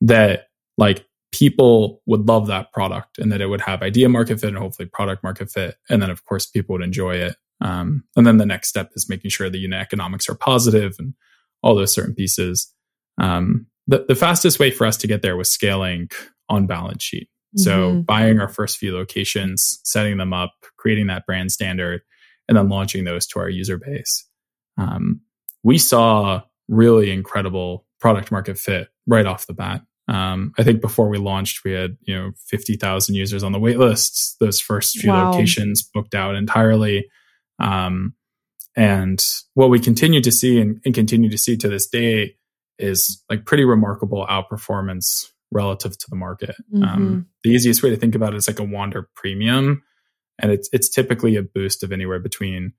that 0.00 0.46
like 0.78 1.04
people 1.32 2.02
would 2.06 2.26
love 2.26 2.46
that 2.48 2.72
product 2.72 3.18
and 3.18 3.30
that 3.30 3.40
it 3.40 3.46
would 3.46 3.60
have 3.60 3.82
idea 3.82 4.08
market 4.08 4.40
fit 4.40 4.48
and 4.48 4.58
hopefully 4.58 4.88
product 4.88 5.22
market 5.22 5.50
fit. 5.50 5.76
And 5.88 6.02
then, 6.02 6.10
of 6.10 6.24
course, 6.24 6.46
people 6.46 6.74
would 6.74 6.84
enjoy 6.84 7.14
it. 7.16 7.36
Um, 7.60 8.04
and 8.16 8.26
then 8.26 8.38
the 8.38 8.46
next 8.46 8.68
step 8.68 8.90
is 8.94 9.08
making 9.08 9.30
sure 9.30 9.50
the 9.50 9.58
unit 9.58 9.80
economics 9.80 10.28
are 10.28 10.34
positive 10.34 10.96
and 10.98 11.14
all 11.62 11.74
those 11.74 11.92
certain 11.92 12.14
pieces. 12.14 12.72
Um, 13.18 13.66
the, 13.86 14.04
the 14.08 14.14
fastest 14.14 14.58
way 14.58 14.70
for 14.70 14.86
us 14.86 14.96
to 14.98 15.06
get 15.06 15.22
there 15.22 15.36
was 15.36 15.50
scaling 15.50 16.10
on 16.48 16.66
balance 16.66 17.02
sheet. 17.02 17.28
Mm-hmm. 17.56 17.62
So 17.62 18.02
buying 18.02 18.40
our 18.40 18.48
first 18.48 18.78
few 18.78 18.94
locations, 18.94 19.80
setting 19.84 20.16
them 20.16 20.32
up, 20.32 20.52
creating 20.78 21.08
that 21.08 21.26
brand 21.26 21.52
standard, 21.52 22.02
and 22.48 22.56
then 22.56 22.68
launching 22.68 23.04
those 23.04 23.26
to 23.28 23.40
our 23.40 23.48
user 23.48 23.76
base. 23.76 24.26
Um, 24.78 25.20
we 25.62 25.78
saw 25.78 26.42
really 26.68 27.10
incredible 27.10 27.86
product 28.00 28.32
market 28.32 28.58
fit 28.58 28.88
right 29.06 29.26
off 29.26 29.46
the 29.46 29.52
bat. 29.52 29.82
Um, 30.10 30.52
I 30.58 30.64
think 30.64 30.80
before 30.80 31.08
we 31.08 31.18
launched, 31.18 31.64
we 31.64 31.72
had 31.72 31.96
you 32.02 32.14
know 32.14 32.32
fifty 32.48 32.76
thousand 32.76 33.14
users 33.14 33.44
on 33.44 33.52
the 33.52 33.60
wait 33.60 33.78
lists. 33.78 34.36
Those 34.40 34.60
first 34.60 34.98
few 34.98 35.10
wow. 35.10 35.30
locations 35.30 35.82
booked 35.82 36.16
out 36.16 36.34
entirely, 36.34 37.08
um, 37.60 38.14
and 38.76 39.24
what 39.54 39.70
we 39.70 39.78
continue 39.78 40.20
to 40.20 40.32
see 40.32 40.60
and, 40.60 40.80
and, 40.84 40.94
continue 40.94 41.30
to 41.30 41.38
see 41.38 41.56
to 41.58 41.68
this 41.68 41.86
day 41.86 42.34
is 42.78 43.22
like 43.30 43.44
pretty 43.44 43.64
remarkable 43.64 44.26
outperformance 44.28 45.26
relative 45.52 45.96
to 45.96 46.06
the 46.10 46.16
market. 46.16 46.56
Um, 46.74 46.80
mm-hmm. 46.80 46.84
Um, 46.84 47.26
the 47.44 47.50
easiest 47.50 47.82
way 47.82 47.90
to 47.90 47.96
think 47.96 48.16
about 48.16 48.34
it 48.34 48.36
is 48.36 48.48
like 48.48 48.58
a 48.58 48.64
Wander 48.64 49.08
Premium, 49.14 49.84
and 50.40 50.50
it's 50.50 50.68
it's 50.72 50.88
typically 50.88 51.36
a 51.36 51.42
boost 51.42 51.84
of 51.84 51.92
anywhere 51.92 52.18
between 52.18 52.72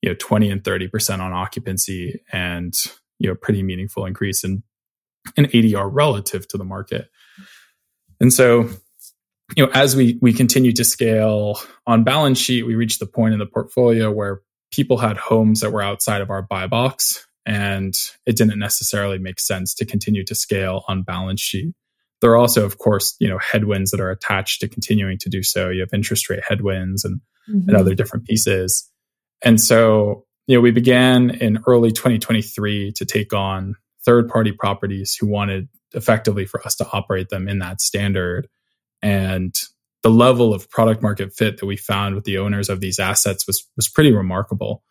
you 0.00 0.10
know 0.10 0.16
twenty 0.18 0.50
and 0.50 0.64
thirty 0.64 0.88
percent 0.88 1.22
on 1.22 1.32
occupancy 1.32 2.24
and 2.32 2.74
you 3.20 3.28
know 3.28 3.36
pretty 3.36 3.62
meaningful 3.62 4.04
increase 4.04 4.42
in 4.42 4.64
an 5.36 5.46
ADR 5.46 5.88
relative 5.92 6.46
to 6.48 6.58
the 6.58 6.64
market. 6.64 7.08
And 8.20 8.32
so, 8.32 8.68
you 9.56 9.66
know, 9.66 9.70
as 9.74 9.96
we 9.96 10.18
we 10.22 10.32
continue 10.32 10.72
to 10.72 10.84
scale 10.84 11.60
on 11.86 12.04
balance 12.04 12.38
sheet, 12.38 12.64
we 12.64 12.74
reached 12.74 13.00
the 13.00 13.06
point 13.06 13.32
in 13.32 13.38
the 13.38 13.46
portfolio 13.46 14.10
where 14.10 14.42
people 14.70 14.98
had 14.98 15.16
homes 15.16 15.60
that 15.60 15.72
were 15.72 15.82
outside 15.82 16.22
of 16.22 16.30
our 16.30 16.42
buy 16.42 16.66
box, 16.66 17.26
and 17.44 17.94
it 18.26 18.36
didn't 18.36 18.58
necessarily 18.58 19.18
make 19.18 19.40
sense 19.40 19.74
to 19.74 19.84
continue 19.84 20.24
to 20.24 20.34
scale 20.34 20.84
on 20.88 21.02
balance 21.02 21.40
sheet. 21.40 21.74
There 22.20 22.30
are 22.30 22.36
also, 22.36 22.64
of 22.64 22.78
course, 22.78 23.16
you 23.18 23.28
know, 23.28 23.38
headwinds 23.38 23.90
that 23.90 24.00
are 24.00 24.10
attached 24.10 24.60
to 24.60 24.68
continuing 24.68 25.18
to 25.18 25.28
do 25.28 25.42
so. 25.42 25.68
You 25.68 25.80
have 25.80 25.92
interest 25.92 26.30
rate 26.30 26.42
headwinds 26.46 27.04
and, 27.04 27.20
mm-hmm. 27.50 27.68
and 27.68 27.76
other 27.76 27.96
different 27.96 28.26
pieces. 28.26 28.88
And 29.44 29.60
so, 29.60 30.24
you 30.46 30.56
know, 30.56 30.60
we 30.60 30.70
began 30.70 31.30
in 31.30 31.58
early 31.66 31.90
2023 31.90 32.92
to 32.92 33.04
take 33.04 33.32
on 33.32 33.74
third 34.04 34.28
party 34.28 34.52
properties 34.52 35.14
who 35.14 35.26
wanted 35.26 35.68
effectively 35.94 36.46
for 36.46 36.64
us 36.66 36.74
to 36.76 36.88
operate 36.92 37.28
them 37.28 37.48
in 37.48 37.58
that 37.60 37.80
standard. 37.80 38.48
And 39.02 39.54
the 40.02 40.10
level 40.10 40.52
of 40.52 40.68
product 40.70 41.02
market 41.02 41.32
fit 41.32 41.58
that 41.58 41.66
we 41.66 41.76
found 41.76 42.14
with 42.14 42.24
the 42.24 42.38
owners 42.38 42.68
of 42.68 42.80
these 42.80 42.98
assets 42.98 43.46
was 43.46 43.68
was 43.76 43.88
pretty 43.88 44.12
remarkable. 44.12 44.82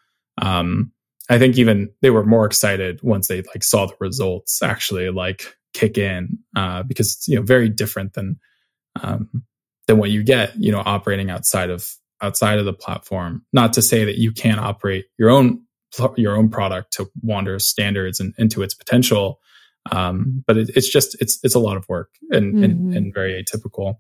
Um, 0.42 0.92
I 1.30 1.38
think 1.38 1.58
even 1.58 1.92
they 2.02 2.10
were 2.10 2.26
more 2.26 2.46
excited 2.46 3.02
once 3.04 3.28
they 3.28 3.42
like 3.42 3.64
saw 3.64 3.86
the 3.86 3.96
results 4.00 4.62
actually 4.62 5.10
like 5.10 5.56
kick 5.74 5.98
in 5.98 6.40
uh, 6.56 6.84
because 6.84 7.16
it's 7.16 7.28
you 7.28 7.36
know 7.36 7.42
very 7.42 7.70
different 7.70 8.14
than 8.14 8.40
um, 9.02 9.44
than 9.88 9.98
what 9.98 10.10
you 10.10 10.24
get 10.24 10.58
you 10.58 10.72
know 10.72 10.82
operating 10.86 11.30
outside 11.30 11.70
of 11.70 11.90
outside 12.22 12.60
of 12.60 12.66
the 12.66 12.74
platform. 12.74 13.46
Not 13.52 13.74
to 13.74 13.82
say 13.82 14.06
that 14.06 14.18
you 14.18 14.32
can't 14.32 14.60
operate 14.60 15.06
your 15.18 15.30
own 15.30 15.64
your 16.16 16.36
own 16.36 16.50
product 16.50 16.94
to 16.94 17.10
wander 17.22 17.60
standards 17.60 18.20
and 18.20 18.34
into 18.38 18.62
its 18.62 18.74
potential, 18.74 19.40
um, 19.92 20.44
but 20.46 20.58
it, 20.58 20.70
it's 20.76 20.90
just 20.90 21.20
it's 21.22 21.40
it's 21.44 21.56
a 21.56 21.60
lot 21.60 21.78
of 21.78 21.88
work 21.90 22.10
and 22.30 22.54
mm-hmm. 22.54 22.64
and, 22.64 22.96
and, 22.96 23.14
very 23.14 23.44
atypical. 23.44 23.96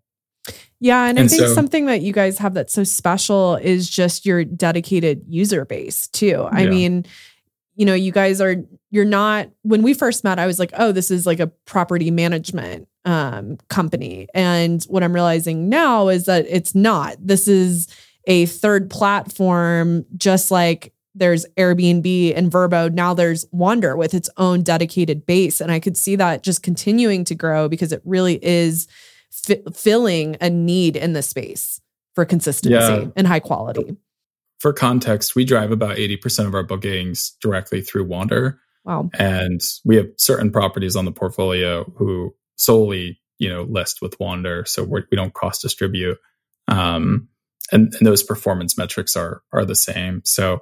Yeah, 0.79 1.05
and, 1.05 1.17
and 1.17 1.25
I 1.25 1.27
think 1.27 1.41
so, 1.41 1.53
something 1.53 1.85
that 1.87 2.01
you 2.01 2.13
guys 2.13 2.37
have 2.39 2.53
that's 2.53 2.73
so 2.73 2.83
special 2.83 3.55
is 3.55 3.89
just 3.89 4.25
your 4.25 4.43
dedicated 4.43 5.23
user 5.27 5.65
base 5.65 6.07
too. 6.07 6.47
I 6.49 6.63
yeah. 6.63 6.69
mean, 6.69 7.05
you 7.75 7.85
know, 7.85 7.93
you 7.93 8.11
guys 8.11 8.41
are 8.41 8.57
you're 8.89 9.05
not 9.05 9.49
when 9.63 9.81
we 9.81 9.93
first 9.93 10.23
met, 10.23 10.39
I 10.39 10.47
was 10.47 10.59
like, 10.59 10.71
oh, 10.77 10.91
this 10.91 11.11
is 11.11 11.25
like 11.25 11.39
a 11.39 11.47
property 11.47 12.11
management 12.11 12.87
um 13.05 13.57
company. 13.69 14.27
And 14.33 14.83
what 14.83 15.03
I'm 15.03 15.13
realizing 15.13 15.69
now 15.69 16.09
is 16.09 16.25
that 16.25 16.45
it's 16.47 16.75
not. 16.75 17.15
This 17.19 17.47
is 17.47 17.87
a 18.25 18.45
third 18.45 18.89
platform, 18.89 20.05
just 20.15 20.51
like 20.51 20.93
there's 21.13 21.45
Airbnb 21.57 22.37
and 22.37 22.51
Vrbo. 22.51 22.93
Now 22.93 23.13
there's 23.13 23.45
Wander 23.51 23.95
with 23.95 24.13
its 24.13 24.29
own 24.37 24.63
dedicated 24.63 25.25
base. 25.25 25.59
And 25.61 25.71
I 25.71 25.79
could 25.79 25.97
see 25.97 26.15
that 26.15 26.43
just 26.43 26.63
continuing 26.63 27.25
to 27.25 27.35
grow 27.35 27.67
because 27.67 27.91
it 27.91 28.01
really 28.05 28.43
is 28.43 28.87
fi- 29.31 29.63
filling 29.73 30.37
a 30.39 30.49
need 30.49 30.95
in 30.95 31.13
the 31.13 31.21
space 31.21 31.81
for 32.15 32.25
consistency 32.25 32.77
yeah. 32.77 33.05
and 33.15 33.27
high 33.27 33.39
quality. 33.39 33.95
For 34.59 34.73
context, 34.73 35.35
we 35.35 35.43
drive 35.43 35.71
about 35.71 35.97
80% 35.97 36.45
of 36.45 36.53
our 36.53 36.63
bookings 36.63 37.35
directly 37.41 37.81
through 37.81 38.05
Wander. 38.05 38.59
Wow. 38.85 39.09
And 39.17 39.61
we 39.83 39.95
have 39.97 40.07
certain 40.17 40.51
properties 40.51 40.95
on 40.95 41.05
the 41.05 41.11
portfolio 41.11 41.83
who 41.97 42.35
solely, 42.55 43.19
you 43.37 43.49
know, 43.49 43.63
list 43.63 44.01
with 44.01 44.19
Wander. 44.19 44.65
So 44.65 44.83
we're, 44.83 45.01
we 45.11 45.17
do 45.17 45.23
not 45.23 45.33
cross 45.33 45.59
distribute. 45.59 46.17
Um, 46.67 47.27
and, 47.71 47.93
and 47.95 48.07
those 48.07 48.23
performance 48.23 48.77
metrics 48.77 49.15
are 49.15 49.41
are 49.51 49.65
the 49.65 49.75
same. 49.75 50.21
So 50.25 50.61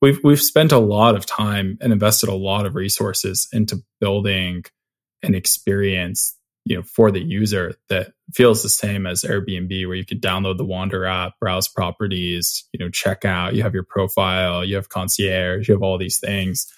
we've 0.00 0.20
we've 0.22 0.42
spent 0.42 0.72
a 0.72 0.78
lot 0.78 1.14
of 1.14 1.26
time 1.26 1.78
and 1.80 1.92
invested 1.92 2.28
a 2.28 2.34
lot 2.34 2.66
of 2.66 2.74
resources 2.74 3.48
into 3.52 3.82
building 4.00 4.64
an 5.22 5.34
experience 5.34 6.36
you 6.64 6.76
know 6.76 6.82
for 6.82 7.10
the 7.10 7.20
user 7.20 7.74
that 7.88 8.12
feels 8.34 8.62
the 8.62 8.68
same 8.68 9.06
as 9.06 9.22
Airbnb 9.22 9.86
where 9.86 9.96
you 9.96 10.04
could 10.04 10.20
download 10.20 10.58
the 10.58 10.64
Wander 10.64 11.06
app, 11.06 11.38
browse 11.40 11.66
properties, 11.66 12.64
you 12.72 12.78
know, 12.78 12.90
check 12.90 13.24
out, 13.24 13.54
you 13.54 13.62
have 13.62 13.72
your 13.72 13.84
profile, 13.84 14.64
you 14.64 14.76
have 14.76 14.90
concierge, 14.90 15.66
you 15.66 15.74
have 15.74 15.82
all 15.82 15.96
these 15.96 16.18
things. 16.20 16.70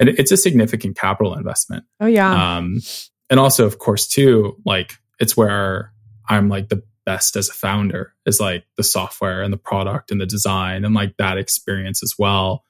And 0.00 0.08
it's 0.08 0.32
a 0.32 0.36
significant 0.36 0.96
capital 0.96 1.34
investment. 1.34 1.84
Oh 2.00 2.06
yeah. 2.06 2.56
Um 2.56 2.80
and 3.28 3.38
also 3.38 3.66
of 3.66 3.78
course 3.78 4.08
too 4.08 4.56
like 4.64 4.94
it's 5.20 5.36
where 5.36 5.92
I'm 6.28 6.48
like 6.48 6.70
the 6.70 6.82
best 7.04 7.36
as 7.36 7.48
a 7.48 7.52
founder 7.52 8.14
is 8.26 8.40
like 8.40 8.64
the 8.76 8.84
software 8.84 9.42
and 9.42 9.52
the 9.52 9.58
product 9.58 10.10
and 10.10 10.20
the 10.20 10.26
design 10.26 10.84
and 10.84 10.94
like 10.94 11.16
that 11.18 11.38
experience 11.38 12.02
as 12.02 12.14
well. 12.18 12.64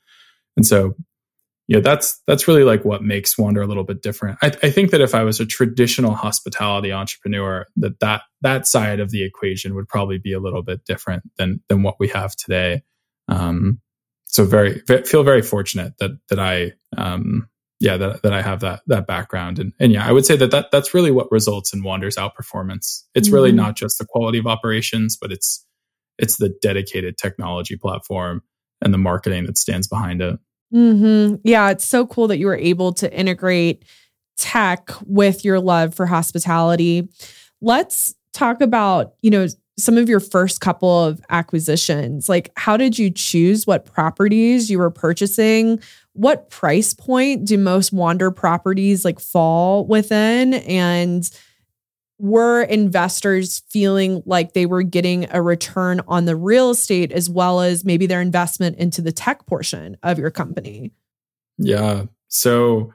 And 0.56 0.66
so, 0.66 0.94
yeah, 1.66 1.80
that's 1.80 2.20
that's 2.26 2.46
really 2.46 2.64
like 2.64 2.84
what 2.84 3.02
makes 3.02 3.38
Wander 3.38 3.62
a 3.62 3.66
little 3.66 3.84
bit 3.84 4.02
different. 4.02 4.38
I, 4.42 4.48
I 4.62 4.70
think 4.70 4.90
that 4.90 5.00
if 5.00 5.14
I 5.14 5.24
was 5.24 5.40
a 5.40 5.46
traditional 5.46 6.14
hospitality 6.14 6.92
entrepreneur, 6.92 7.66
that 7.76 8.00
that 8.00 8.22
that 8.42 8.66
side 8.66 9.00
of 9.00 9.10
the 9.10 9.24
equation 9.24 9.74
would 9.74 9.88
probably 9.88 10.18
be 10.18 10.32
a 10.32 10.40
little 10.40 10.62
bit 10.62 10.84
different 10.84 11.22
than 11.38 11.62
than 11.68 11.82
what 11.82 11.96
we 11.98 12.08
have 12.08 12.36
today. 12.36 12.82
Um, 13.28 13.80
so 14.26 14.44
very 14.44 14.80
feel 15.06 15.22
very 15.22 15.42
fortunate 15.42 15.96
that 15.98 16.18
that 16.28 16.38
I 16.38 16.72
um, 16.96 17.48
yeah, 17.80 17.96
that, 17.96 18.22
that 18.22 18.32
I 18.32 18.42
have 18.42 18.60
that 18.60 18.82
that 18.86 19.06
background. 19.06 19.58
And 19.58 19.72
and 19.78 19.92
yeah, 19.92 20.06
I 20.06 20.12
would 20.12 20.26
say 20.26 20.36
that, 20.36 20.50
that 20.52 20.70
that's 20.70 20.94
really 20.94 21.10
what 21.10 21.30
results 21.30 21.74
in 21.74 21.82
Wander's 21.82 22.16
outperformance. 22.16 23.02
It's 23.14 23.28
mm-hmm. 23.28 23.34
really 23.34 23.52
not 23.52 23.76
just 23.76 23.98
the 23.98 24.06
quality 24.06 24.38
of 24.38 24.46
operations, 24.46 25.16
but 25.20 25.32
it's 25.32 25.66
it's 26.18 26.36
the 26.36 26.54
dedicated 26.62 27.18
technology 27.18 27.76
platform 27.76 28.42
and 28.80 28.94
the 28.94 28.98
marketing 28.98 29.46
that 29.46 29.58
stands 29.58 29.88
behind 29.88 30.22
it. 30.22 30.38
Mm-hmm. 30.72 31.36
Yeah, 31.44 31.70
it's 31.70 31.84
so 31.84 32.06
cool 32.06 32.28
that 32.28 32.38
you 32.38 32.46
were 32.46 32.56
able 32.56 32.92
to 32.94 33.12
integrate 33.12 33.84
tech 34.36 34.90
with 35.04 35.44
your 35.44 35.60
love 35.60 35.94
for 35.94 36.06
hospitality. 36.06 37.08
Let's 37.60 38.14
talk 38.32 38.60
about, 38.60 39.14
you 39.22 39.30
know, 39.30 39.46
some 39.76 39.98
of 39.98 40.08
your 40.08 40.20
first 40.20 40.60
couple 40.60 41.04
of 41.04 41.20
acquisitions. 41.30 42.28
Like, 42.28 42.52
how 42.56 42.76
did 42.76 42.98
you 42.98 43.10
choose 43.10 43.66
what 43.66 43.84
properties 43.84 44.70
you 44.70 44.78
were 44.78 44.90
purchasing? 44.90 45.80
what 46.14 46.48
price 46.48 46.94
point 46.94 47.44
do 47.44 47.58
most 47.58 47.92
wander 47.92 48.30
properties 48.30 49.04
like 49.04 49.20
fall 49.20 49.84
within 49.84 50.54
and 50.54 51.28
were 52.18 52.62
investors 52.62 53.62
feeling 53.68 54.22
like 54.24 54.52
they 54.52 54.64
were 54.64 54.84
getting 54.84 55.26
a 55.32 55.42
return 55.42 56.00
on 56.06 56.24
the 56.24 56.36
real 56.36 56.70
estate 56.70 57.10
as 57.10 57.28
well 57.28 57.60
as 57.60 57.84
maybe 57.84 58.06
their 58.06 58.20
investment 58.20 58.76
into 58.78 59.02
the 59.02 59.12
tech 59.12 59.44
portion 59.46 59.96
of 60.04 60.18
your 60.18 60.30
company 60.30 60.92
yeah 61.58 62.04
so 62.28 62.94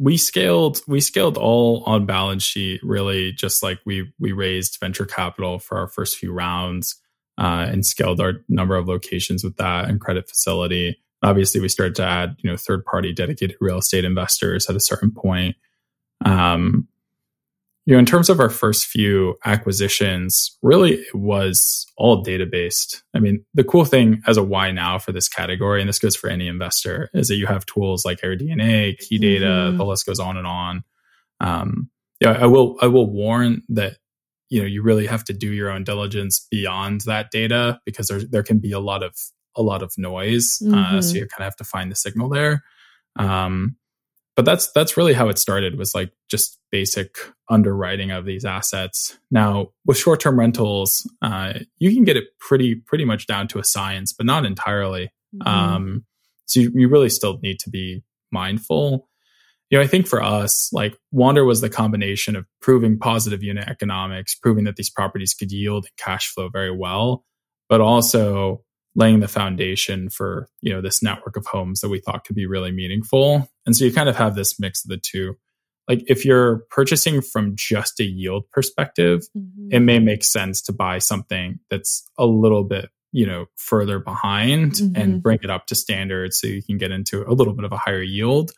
we 0.00 0.16
scaled 0.16 0.80
we 0.88 0.98
scaled 0.98 1.36
all 1.36 1.84
on 1.84 2.06
balance 2.06 2.42
sheet 2.42 2.80
really 2.82 3.32
just 3.32 3.62
like 3.62 3.78
we 3.84 4.10
we 4.18 4.32
raised 4.32 4.78
venture 4.80 5.04
capital 5.04 5.58
for 5.58 5.78
our 5.78 5.86
first 5.86 6.16
few 6.16 6.32
rounds 6.32 6.96
uh, 7.36 7.66
and 7.68 7.84
scaled 7.84 8.18
our 8.18 8.42
number 8.48 8.76
of 8.76 8.88
locations 8.88 9.44
with 9.44 9.56
that 9.56 9.88
and 9.88 10.00
credit 10.00 10.28
facility. 10.28 10.98
Obviously 11.22 11.60
we 11.60 11.68
started 11.68 11.94
to 11.96 12.02
add 12.02 12.34
you 12.38 12.50
know 12.50 12.56
third 12.56 12.82
party 12.86 13.12
dedicated 13.12 13.56
real 13.60 13.78
estate 13.78 14.06
investors 14.06 14.70
at 14.70 14.76
a 14.76 14.80
certain 14.80 15.10
point. 15.10 15.54
Um, 16.24 16.88
you 17.86 17.94
know 17.94 17.98
in 17.98 18.06
terms 18.06 18.28
of 18.28 18.40
our 18.40 18.50
first 18.50 18.86
few 18.86 19.36
acquisitions 19.44 20.56
really 20.62 20.94
it 20.94 21.14
was 21.14 21.86
all 21.96 22.22
data 22.22 22.46
based 22.46 23.02
i 23.14 23.18
mean 23.18 23.44
the 23.54 23.64
cool 23.64 23.84
thing 23.84 24.22
as 24.26 24.36
a 24.36 24.42
why 24.42 24.70
now 24.70 24.98
for 24.98 25.12
this 25.12 25.28
category 25.28 25.80
and 25.80 25.88
this 25.88 25.98
goes 25.98 26.16
for 26.16 26.28
any 26.28 26.46
investor 26.46 27.10
is 27.14 27.28
that 27.28 27.36
you 27.36 27.46
have 27.46 27.66
tools 27.66 28.04
like 28.04 28.20
AirDNA 28.20 28.98
key 28.98 29.18
data 29.18 29.46
mm-hmm. 29.46 29.78
the 29.78 29.84
list 29.84 30.06
goes 30.06 30.20
on 30.20 30.36
and 30.36 30.46
on 30.46 30.84
um, 31.40 31.90
yeah 32.20 32.32
i 32.32 32.46
will 32.46 32.76
i 32.82 32.86
will 32.86 33.10
warn 33.10 33.62
that 33.68 33.96
you 34.50 34.60
know 34.60 34.66
you 34.66 34.82
really 34.82 35.06
have 35.06 35.24
to 35.24 35.32
do 35.32 35.52
your 35.52 35.70
own 35.70 35.84
diligence 35.84 36.46
beyond 36.50 37.02
that 37.02 37.30
data 37.30 37.80
because 37.86 38.08
there, 38.08 38.20
there 38.30 38.42
can 38.42 38.58
be 38.58 38.72
a 38.72 38.80
lot 38.80 39.02
of 39.02 39.14
a 39.56 39.62
lot 39.62 39.82
of 39.82 39.92
noise. 39.96 40.58
Mm-hmm. 40.58 40.74
Uh, 40.74 41.02
so 41.02 41.08
mm-hmm. 41.08 41.16
you 41.18 41.26
kind 41.26 41.40
of 41.40 41.44
have 41.44 41.56
to 41.56 41.64
find 41.64 41.90
the 41.90 41.96
signal 41.96 42.28
there. 42.28 42.62
Um, 43.16 43.76
but 44.36 44.44
that's 44.44 44.70
that's 44.72 44.96
really 44.96 45.12
how 45.12 45.28
it 45.28 45.38
started 45.38 45.78
was 45.78 45.94
like 45.94 46.12
just 46.30 46.58
basic 46.70 47.16
underwriting 47.50 48.10
of 48.10 48.24
these 48.24 48.44
assets. 48.44 49.18
Now 49.30 49.68
with 49.84 49.98
short 49.98 50.20
term 50.20 50.38
rentals, 50.38 51.10
uh, 51.22 51.54
you 51.78 51.92
can 51.92 52.04
get 52.04 52.16
it 52.16 52.24
pretty 52.38 52.76
pretty 52.76 53.04
much 53.04 53.26
down 53.26 53.48
to 53.48 53.58
a 53.58 53.64
science, 53.64 54.12
but 54.12 54.26
not 54.26 54.44
entirely. 54.44 55.10
Mm-hmm. 55.34 55.48
Um, 55.48 56.04
so 56.46 56.60
you, 56.60 56.72
you 56.74 56.88
really 56.88 57.10
still 57.10 57.38
need 57.42 57.58
to 57.60 57.70
be 57.70 58.02
mindful. 58.32 59.08
You 59.70 59.78
know, 59.78 59.84
I 59.84 59.86
think 59.86 60.08
for 60.08 60.20
us, 60.20 60.72
like 60.72 60.96
Wander 61.12 61.44
was 61.44 61.60
the 61.60 61.70
combination 61.70 62.34
of 62.34 62.44
proving 62.60 62.98
positive 62.98 63.42
unit 63.42 63.68
economics, 63.68 64.34
proving 64.34 64.64
that 64.64 64.74
these 64.74 64.90
properties 64.90 65.32
could 65.32 65.52
yield 65.52 65.84
and 65.84 65.96
cash 65.96 66.32
flow 66.32 66.48
very 66.48 66.76
well, 66.76 67.24
but 67.68 67.80
also 67.80 68.64
laying 69.00 69.20
the 69.20 69.28
foundation 69.28 70.08
for 70.08 70.48
you 70.60 70.72
know 70.72 70.80
this 70.80 71.02
network 71.02 71.36
of 71.36 71.46
homes 71.46 71.80
that 71.80 71.88
we 71.88 71.98
thought 71.98 72.24
could 72.24 72.36
be 72.36 72.46
really 72.46 72.70
meaningful 72.70 73.50
and 73.66 73.76
so 73.76 73.84
you 73.84 73.92
kind 73.92 74.08
of 74.08 74.16
have 74.16 74.34
this 74.34 74.60
mix 74.60 74.84
of 74.84 74.90
the 74.90 74.96
two 74.96 75.36
like 75.88 76.04
if 76.06 76.24
you're 76.24 76.58
purchasing 76.70 77.20
from 77.20 77.56
just 77.56 77.98
a 77.98 78.04
yield 78.04 78.44
perspective 78.52 79.26
mm-hmm. 79.36 79.68
it 79.72 79.80
may 79.80 79.98
make 79.98 80.22
sense 80.22 80.62
to 80.62 80.72
buy 80.72 80.98
something 80.98 81.58
that's 81.70 82.06
a 82.18 82.26
little 82.26 82.62
bit 82.62 82.90
you 83.10 83.26
know 83.26 83.46
further 83.56 83.98
behind 83.98 84.72
mm-hmm. 84.74 85.00
and 85.00 85.22
bring 85.22 85.38
it 85.42 85.50
up 85.50 85.66
to 85.66 85.74
standard 85.74 86.32
so 86.32 86.46
you 86.46 86.62
can 86.62 86.78
get 86.78 86.92
into 86.92 87.28
a 87.28 87.32
little 87.32 87.54
bit 87.54 87.64
of 87.64 87.72
a 87.72 87.78
higher 87.78 88.02
yield 88.02 88.52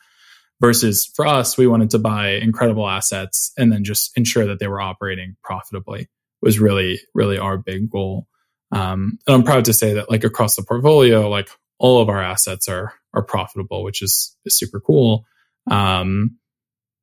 versus 0.63 1.07
for 1.07 1.27
us, 1.27 1.59
we 1.59 1.67
wanted 1.67 1.91
to 1.91 1.99
buy 1.99 2.31
incredible 2.31 2.89
assets 2.89 3.53
and 3.59 3.71
then 3.71 3.83
just 3.85 4.17
ensure 4.17 4.47
that 4.47 4.61
they 4.61 4.69
were 4.69 4.81
operating 4.81 5.37
profitably 5.43 6.09
was 6.41 6.61
really, 6.61 7.01
really 7.15 7.37
our 7.37 7.59
big 7.59 7.91
goal. 7.91 8.27
Um, 8.73 9.19
and 9.27 9.35
I'm 9.37 9.45
proud 9.45 9.67
to 9.67 9.73
say 9.73 9.95
that 9.95 10.11
like 10.11 10.25
across 10.25 10.57
the 10.57 10.63
portfolio, 10.63 11.29
like 11.29 11.49
all 11.79 12.01
of 12.01 12.09
our 12.09 12.23
assets 12.23 12.69
are 12.69 12.95
are 13.15 13.23
profitable, 13.23 13.85
which 13.85 14.03
is, 14.03 14.37
is 14.45 14.57
super 14.57 14.81
cool. 14.81 15.27
Um, 15.71 16.39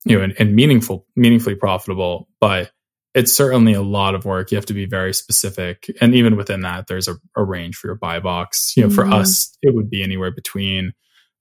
you 0.05 0.17
know, 0.17 0.23
and, 0.23 0.33
and 0.39 0.55
meaningful, 0.55 1.05
meaningfully 1.15 1.55
profitable. 1.55 2.27
But 2.41 2.71
it's 3.13 3.33
certainly 3.33 3.73
a 3.73 3.81
lot 3.81 4.15
of 4.15 4.25
work. 4.25 4.51
You 4.51 4.55
have 4.57 4.65
to 4.67 4.73
be 4.73 4.85
very 4.85 5.13
specific. 5.13 5.89
And 6.01 6.15
even 6.15 6.35
within 6.35 6.61
that, 6.61 6.87
there's 6.87 7.07
a, 7.07 7.15
a 7.35 7.43
range 7.43 7.75
for 7.75 7.87
your 7.87 7.95
buy 7.95 8.19
box. 8.19 8.75
You 8.75 8.83
know, 8.83 8.89
mm-hmm. 8.89 8.95
for 8.95 9.07
us, 9.07 9.55
it 9.61 9.73
would 9.73 9.89
be 9.89 10.03
anywhere 10.03 10.31
between 10.31 10.93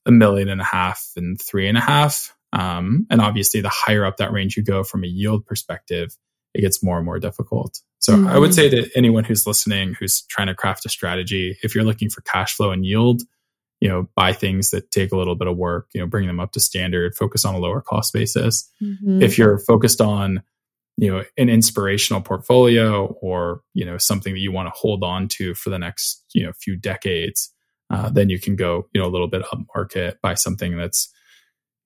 a 0.05 0.11
million 0.11 0.49
and 0.49 0.61
a 0.61 0.65
half 0.65 1.03
and 1.15 1.39
three 1.39 1.67
and 1.67 1.77
a 1.77 1.81
half. 1.81 2.35
Um, 2.51 3.05
and 3.09 3.21
obviously, 3.21 3.61
the 3.61 3.69
higher 3.69 4.05
up 4.05 4.17
that 4.17 4.31
range 4.31 4.57
you 4.57 4.63
go 4.63 4.83
from 4.83 5.03
a 5.03 5.07
yield 5.07 5.45
perspective, 5.45 6.15
it 6.53 6.61
gets 6.61 6.83
more 6.83 6.97
and 6.97 7.05
more 7.05 7.19
difficult. 7.19 7.79
So 7.99 8.13
mm-hmm. 8.13 8.27
I 8.27 8.37
would 8.39 8.53
say 8.53 8.69
mm-hmm. 8.69 8.89
to 8.89 8.97
anyone 8.97 9.23
who's 9.23 9.45
listening, 9.45 9.95
who's 9.99 10.21
trying 10.23 10.47
to 10.47 10.55
craft 10.55 10.85
a 10.85 10.89
strategy, 10.89 11.57
if 11.63 11.75
you're 11.75 11.83
looking 11.83 12.09
for 12.09 12.21
cash 12.21 12.55
flow 12.55 12.71
and 12.71 12.85
yield, 12.85 13.21
you 13.79 13.87
know, 13.87 14.09
buy 14.15 14.33
things 14.33 14.71
that 14.71 14.91
take 14.91 15.11
a 15.11 15.17
little 15.17 15.35
bit 15.35 15.47
of 15.47 15.57
work, 15.57 15.87
you 15.93 16.01
know, 16.01 16.07
bring 16.07 16.27
them 16.27 16.39
up 16.39 16.51
to 16.53 16.59
standard, 16.59 17.15
focus 17.15 17.45
on 17.45 17.55
a 17.55 17.59
lower 17.59 17.81
cost 17.81 18.13
basis. 18.13 18.69
Mm-hmm. 18.81 19.21
If 19.21 19.37
you're 19.37 19.59
focused 19.59 20.01
on, 20.01 20.43
you 20.97 21.09
know, 21.09 21.23
an 21.37 21.49
inspirational 21.49 22.21
portfolio 22.21 23.05
or, 23.21 23.61
you 23.73 23.85
know, 23.85 23.97
something 23.97 24.33
that 24.33 24.39
you 24.39 24.51
want 24.51 24.67
to 24.67 24.77
hold 24.77 25.03
on 25.03 25.27
to 25.29 25.53
for 25.53 25.69
the 25.69 25.79
next, 25.79 26.25
you 26.33 26.45
know, 26.45 26.51
few 26.59 26.75
decades, 26.75 27.53
uh, 27.89 28.09
then 28.09 28.29
you 28.29 28.39
can 28.39 28.55
go, 28.55 28.87
you 28.93 28.99
know, 28.99 29.07
a 29.07 29.09
little 29.09 29.29
bit 29.29 29.43
up 29.43 29.59
market, 29.73 30.19
buy 30.21 30.33
something 30.33 30.75
that's, 30.75 31.09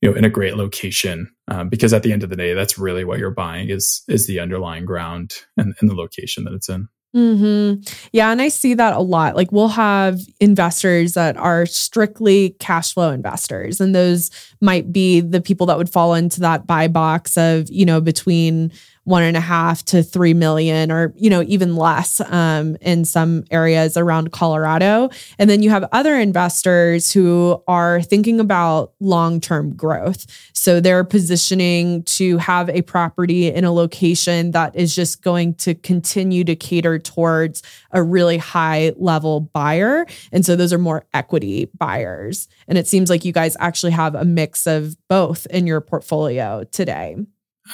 you 0.04 0.12
know, 0.12 0.18
in 0.18 0.26
a 0.26 0.30
great 0.30 0.58
location. 0.58 1.34
Um, 1.48 1.70
because 1.70 1.94
at 1.94 2.04
the 2.04 2.12
end 2.12 2.24
of 2.24 2.30
the 2.30 2.36
day, 2.36 2.54
that's 2.54 2.78
really 2.78 3.06
what 3.06 3.20
you're 3.20 3.32
buying 3.32 3.70
is, 3.70 4.02
is 4.10 4.28
the 4.28 4.42
underlying 4.42 4.84
ground 4.84 5.34
and, 5.56 5.74
and 5.80 5.90
the 5.90 5.96
location 5.96 6.44
that 6.44 6.54
it's 6.54 6.68
in. 6.68 6.90
Mm-hmm. 7.16 7.82
Yeah. 8.12 8.30
And 8.30 8.42
I 8.42 8.50
see 8.50 8.74
that 8.74 8.94
a 8.94 9.00
lot. 9.00 9.38
Like 9.38 9.54
we'll 9.54 9.70
have 9.70 10.20
investors 10.42 11.14
that 11.14 11.38
are 11.38 11.66
strictly 11.66 12.50
cash 12.60 12.94
flow 12.94 13.12
investors. 13.12 13.80
And 13.80 13.96
those 13.96 14.30
might 14.60 14.92
be 14.92 15.22
the 15.22 15.40
people 15.40 15.68
that 15.68 15.78
would 15.78 15.90
fall 15.90 16.16
into 16.16 16.42
that 16.42 16.68
buy 16.68 16.90
box 16.90 17.38
of, 17.38 17.70
you 17.70 17.86
know, 17.86 18.02
between 18.02 18.74
one 19.06 19.24
and 19.24 19.36
a 19.36 19.42
half 19.42 19.84
to 19.84 20.02
three 20.02 20.34
million 20.34 20.92
or 20.92 21.14
you 21.18 21.30
know 21.30 21.44
even 21.44 21.76
less 21.76 22.22
um, 22.22 22.78
in 22.82 23.04
some 23.04 23.44
areas 23.52 23.98
around 23.98 24.32
colorado. 24.32 25.10
And 25.38 25.50
then 25.50 25.62
you 25.62 25.70
have 25.70 25.88
other 25.92 26.18
investors 26.18 27.12
who 27.12 27.62
are 27.68 28.02
thinking 28.02 28.40
about 28.40 28.94
long-term 29.00 29.76
growth. 29.76 30.26
So 30.54 30.80
they're 30.80 31.04
positioning 31.04 32.04
to 32.04 32.38
have 32.38 32.70
a 32.70 32.82
property 32.82 33.48
in 33.48 33.66
a 33.66 33.72
location 33.72 34.52
that 34.52 34.76
is 34.76 34.96
just 34.96 35.22
going 35.22 35.56
to 35.56 35.76
continue 35.76 36.44
to 36.46 36.56
cater 36.56 36.98
towards 37.00 37.62
a 37.92 38.02
really 38.02 38.38
high 38.38 38.94
level 38.96 39.42
buyer. 39.42 40.06
And 40.32 40.46
so 40.46 40.56
those 40.56 40.72
are 40.72 40.78
more 40.78 41.06
equity 41.14 41.70
buyers. 41.78 42.48
And 42.68 42.78
it 42.78 42.88
seems 42.88 43.10
like 43.10 43.26
you 43.26 43.34
guys 43.34 43.58
actually 43.60 43.92
have 43.92 44.16
a 44.16 44.26
mix 44.26 44.66
of 44.66 44.96
both 45.10 45.46
in 45.48 45.68
your 45.68 45.82
portfolio 45.82 46.64
today 46.72 47.18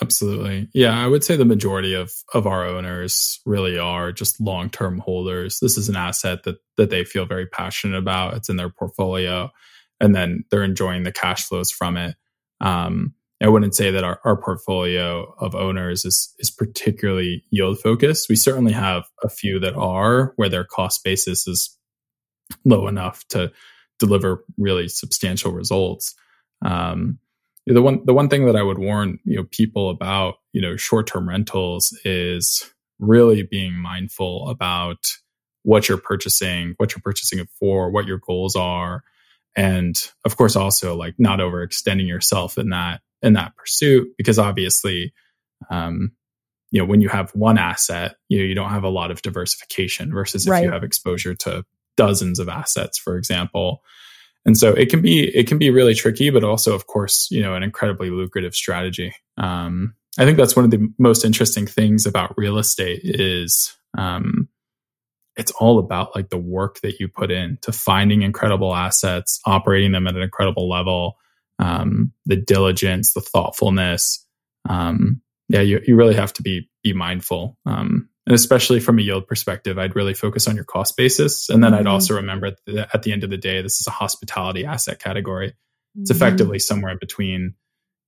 Absolutely. 0.01 0.69
Yeah, 0.73 0.97
I 0.97 1.07
would 1.07 1.23
say 1.23 1.35
the 1.35 1.45
majority 1.45 1.93
of 1.95 2.11
of 2.33 2.45
our 2.45 2.65
owners 2.65 3.39
really 3.45 3.79
are 3.79 4.11
just 4.11 4.39
long-term 4.39 4.99
holders. 4.99 5.59
This 5.59 5.77
is 5.77 5.89
an 5.89 5.95
asset 5.95 6.43
that 6.43 6.57
that 6.77 6.89
they 6.89 7.03
feel 7.03 7.25
very 7.25 7.47
passionate 7.47 7.97
about. 7.97 8.35
It's 8.35 8.49
in 8.49 8.55
their 8.55 8.69
portfolio 8.69 9.51
and 9.99 10.15
then 10.15 10.43
they're 10.49 10.63
enjoying 10.63 11.03
the 11.03 11.11
cash 11.11 11.45
flows 11.45 11.71
from 11.71 11.97
it. 11.97 12.15
Um, 12.61 13.13
I 13.41 13.47
wouldn't 13.47 13.75
say 13.75 13.91
that 13.91 14.03
our, 14.03 14.19
our 14.25 14.35
portfolio 14.39 15.33
of 15.39 15.55
owners 15.55 16.03
is 16.03 16.33
is 16.39 16.51
particularly 16.51 17.45
yield 17.51 17.79
focused. 17.79 18.27
We 18.29 18.35
certainly 18.35 18.73
have 18.73 19.05
a 19.23 19.29
few 19.29 19.59
that 19.61 19.75
are 19.75 20.33
where 20.35 20.49
their 20.49 20.65
cost 20.65 21.03
basis 21.03 21.47
is 21.47 21.75
low 22.65 22.87
enough 22.87 23.25
to 23.29 23.51
deliver 23.97 24.43
really 24.57 24.87
substantial 24.87 25.51
results. 25.51 26.15
Um, 26.63 27.19
the 27.65 27.81
one 27.81 28.01
the 28.05 28.13
one 28.13 28.29
thing 28.29 28.45
that 28.45 28.55
I 28.55 28.63
would 28.63 28.79
warn 28.79 29.19
you 29.25 29.37
know 29.37 29.45
people 29.51 29.89
about 29.89 30.35
you 30.53 30.61
know 30.61 30.75
short 30.75 31.07
term 31.07 31.29
rentals 31.29 31.97
is 32.03 32.69
really 32.99 33.43
being 33.43 33.73
mindful 33.73 34.49
about 34.49 35.05
what 35.63 35.87
you're 35.87 35.97
purchasing, 35.97 36.73
what 36.77 36.93
you're 36.93 37.01
purchasing 37.01 37.39
it 37.39 37.49
for, 37.59 37.91
what 37.91 38.05
your 38.05 38.19
goals 38.25 38.55
are, 38.55 39.03
and 39.55 40.09
of 40.25 40.37
course 40.37 40.55
also 40.55 40.95
like 40.95 41.15
not 41.17 41.39
overextending 41.39 42.07
yourself 42.07 42.57
in 42.57 42.69
that 42.69 43.01
in 43.21 43.33
that 43.33 43.55
pursuit 43.55 44.09
because 44.17 44.39
obviously 44.39 45.13
um, 45.69 46.11
you 46.71 46.79
know 46.79 46.85
when 46.85 47.01
you 47.01 47.09
have 47.09 47.31
one 47.31 47.57
asset 47.57 48.15
you 48.29 48.39
know 48.39 48.45
you 48.45 48.55
don't 48.55 48.69
have 48.69 48.83
a 48.83 48.89
lot 48.89 49.11
of 49.11 49.21
diversification 49.21 50.13
versus 50.13 50.45
if 50.45 50.51
right. 50.51 50.63
you 50.63 50.71
have 50.71 50.83
exposure 50.83 51.35
to 51.35 51.65
dozens 51.97 52.39
of 52.39 52.47
assets 52.47 52.97
for 52.97 53.17
example 53.17 53.81
and 54.49 54.57
so 54.57 54.71
it 54.71 54.89
can 54.89 54.99
be 54.99 55.27
it 55.37 55.45
can 55.45 55.59
be 55.59 55.69
really 55.69 55.93
tricky 55.93 56.31
but 56.31 56.43
also 56.43 56.73
of 56.73 56.87
course 56.87 57.29
you 57.29 57.39
know 57.39 57.53
an 57.53 57.61
incredibly 57.61 58.09
lucrative 58.09 58.55
strategy. 58.55 59.13
Um, 59.37 59.93
i 60.17 60.25
think 60.25 60.37
that's 60.37 60.55
one 60.55 60.65
of 60.65 60.71
the 60.71 60.91
most 60.97 61.23
interesting 61.23 61.67
things 61.67 62.07
about 62.07 62.35
real 62.35 62.57
estate 62.57 63.01
is 63.03 63.77
um, 63.95 64.49
it's 65.35 65.51
all 65.59 65.77
about 65.77 66.15
like 66.15 66.29
the 66.29 66.37
work 66.37 66.79
that 66.81 66.99
you 66.99 67.07
put 67.07 67.29
in 67.29 67.59
to 67.61 67.71
finding 67.71 68.23
incredible 68.23 68.73
assets 68.73 69.39
operating 69.45 69.91
them 69.91 70.07
at 70.07 70.15
an 70.15 70.23
incredible 70.23 70.67
level 70.67 71.19
um, 71.59 72.11
the 72.25 72.35
diligence 72.35 73.13
the 73.13 73.21
thoughtfulness. 73.21 74.25
Um, 74.67 75.21
yeah 75.47 75.61
you, 75.61 75.79
you 75.85 75.95
really 75.95 76.15
have 76.15 76.33
to 76.33 76.41
be 76.41 76.67
be 76.83 76.93
mindful. 76.93 77.55
Um, 77.67 78.09
and 78.29 78.35
especially 78.35 78.79
from 78.79 78.99
a 78.99 79.01
yield 79.01 79.27
perspective, 79.27 79.79
I'd 79.79 79.95
really 79.95 80.13
focus 80.13 80.47
on 80.47 80.55
your 80.55 80.63
cost 80.63 80.95
basis. 80.95 81.49
And 81.49 81.63
then 81.63 81.71
mm-hmm. 81.71 81.79
I'd 81.79 81.87
also 81.87 82.13
remember 82.13 82.51
that 82.67 82.89
at 82.93 83.01
the 83.01 83.11
end 83.11 83.23
of 83.23 83.31
the 83.31 83.37
day, 83.37 83.63
this 83.63 83.81
is 83.81 83.87
a 83.87 83.91
hospitality 83.91 84.65
asset 84.65 84.99
category. 84.99 85.55
It's 85.95 86.11
mm-hmm. 86.11 86.15
effectively 86.15 86.59
somewhere 86.59 86.91
in 86.91 86.99
between, 86.99 87.55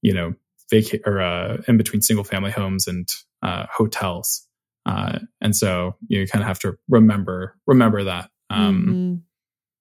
you 0.04 0.14
know, 0.14 0.36
vacate 0.70 1.02
or 1.08 1.20
uh, 1.22 1.64
in 1.68 1.78
between 1.78 2.04
single 2.04 2.24
family 2.24 2.52
homes 2.52 2.88
and 2.88 3.12
uh, 3.42 3.66
hotels. 3.74 4.48
Uh, 4.86 5.18
and 5.42 5.56
so 5.56 5.96
you 6.08 6.28
kind 6.28 6.44
of 6.44 6.48
have 6.48 6.60
to 6.60 6.78
remember 6.88 7.58
remember 7.66 8.04
that. 8.04 8.30
Um, 8.52 8.82
mm-hmm. 8.84 9.16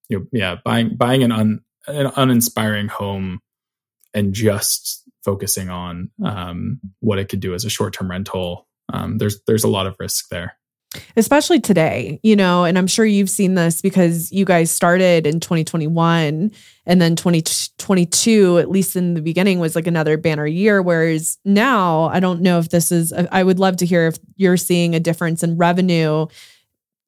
You 0.08 0.18
know, 0.20 0.26
yeah, 0.32 0.56
buying 0.64 0.96
buying 0.96 1.22
an 1.22 1.32
un, 1.32 1.60
an 1.86 2.10
uninspiring 2.16 2.88
home 2.88 3.40
and 4.14 4.32
just 4.32 5.02
focusing 5.22 5.68
on 5.68 6.10
um, 6.24 6.80
what 7.00 7.18
it 7.18 7.28
could 7.28 7.40
do 7.40 7.52
as 7.52 7.66
a 7.66 7.70
short 7.70 7.92
term 7.92 8.10
rental 8.10 8.66
um, 8.92 9.18
there's 9.18 9.40
there's 9.46 9.64
a 9.64 9.68
lot 9.68 9.86
of 9.86 9.96
risk 9.98 10.28
there. 10.28 10.56
Especially 11.16 11.60
today 11.60 12.18
you 12.24 12.34
know 12.34 12.64
and 12.64 12.76
i'm 12.76 12.88
sure 12.88 13.04
you've 13.04 13.30
seen 13.30 13.54
this 13.54 13.80
because 13.80 14.32
you 14.32 14.44
guys 14.44 14.72
started 14.72 15.24
in 15.24 15.38
2021 15.38 16.50
and 16.84 17.00
then 17.00 17.14
2022 17.14 18.58
at 18.58 18.68
least 18.68 18.96
in 18.96 19.14
the 19.14 19.22
beginning 19.22 19.60
was 19.60 19.76
like 19.76 19.86
another 19.86 20.16
banner 20.16 20.46
year. 20.46 20.82
Whereas 20.82 21.38
now 21.44 22.06
i 22.06 22.18
don't 22.18 22.40
know 22.40 22.58
if 22.58 22.70
this 22.70 22.90
is 22.90 23.12
i 23.12 23.44
would 23.44 23.60
love 23.60 23.76
to 23.76 23.86
hear 23.86 24.08
if 24.08 24.18
you're 24.34 24.56
seeing 24.56 24.96
a 24.96 25.00
difference 25.00 25.44
in 25.44 25.56
revenue 25.56 26.26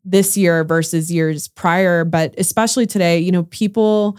this 0.05 0.37
year 0.37 0.63
versus 0.63 1.11
years 1.11 1.49
prior. 1.49 2.05
But 2.05 2.37
especially 2.39 2.87
today 2.87 3.19
you 3.19 3.33
know 3.33 3.45
people 3.45 4.17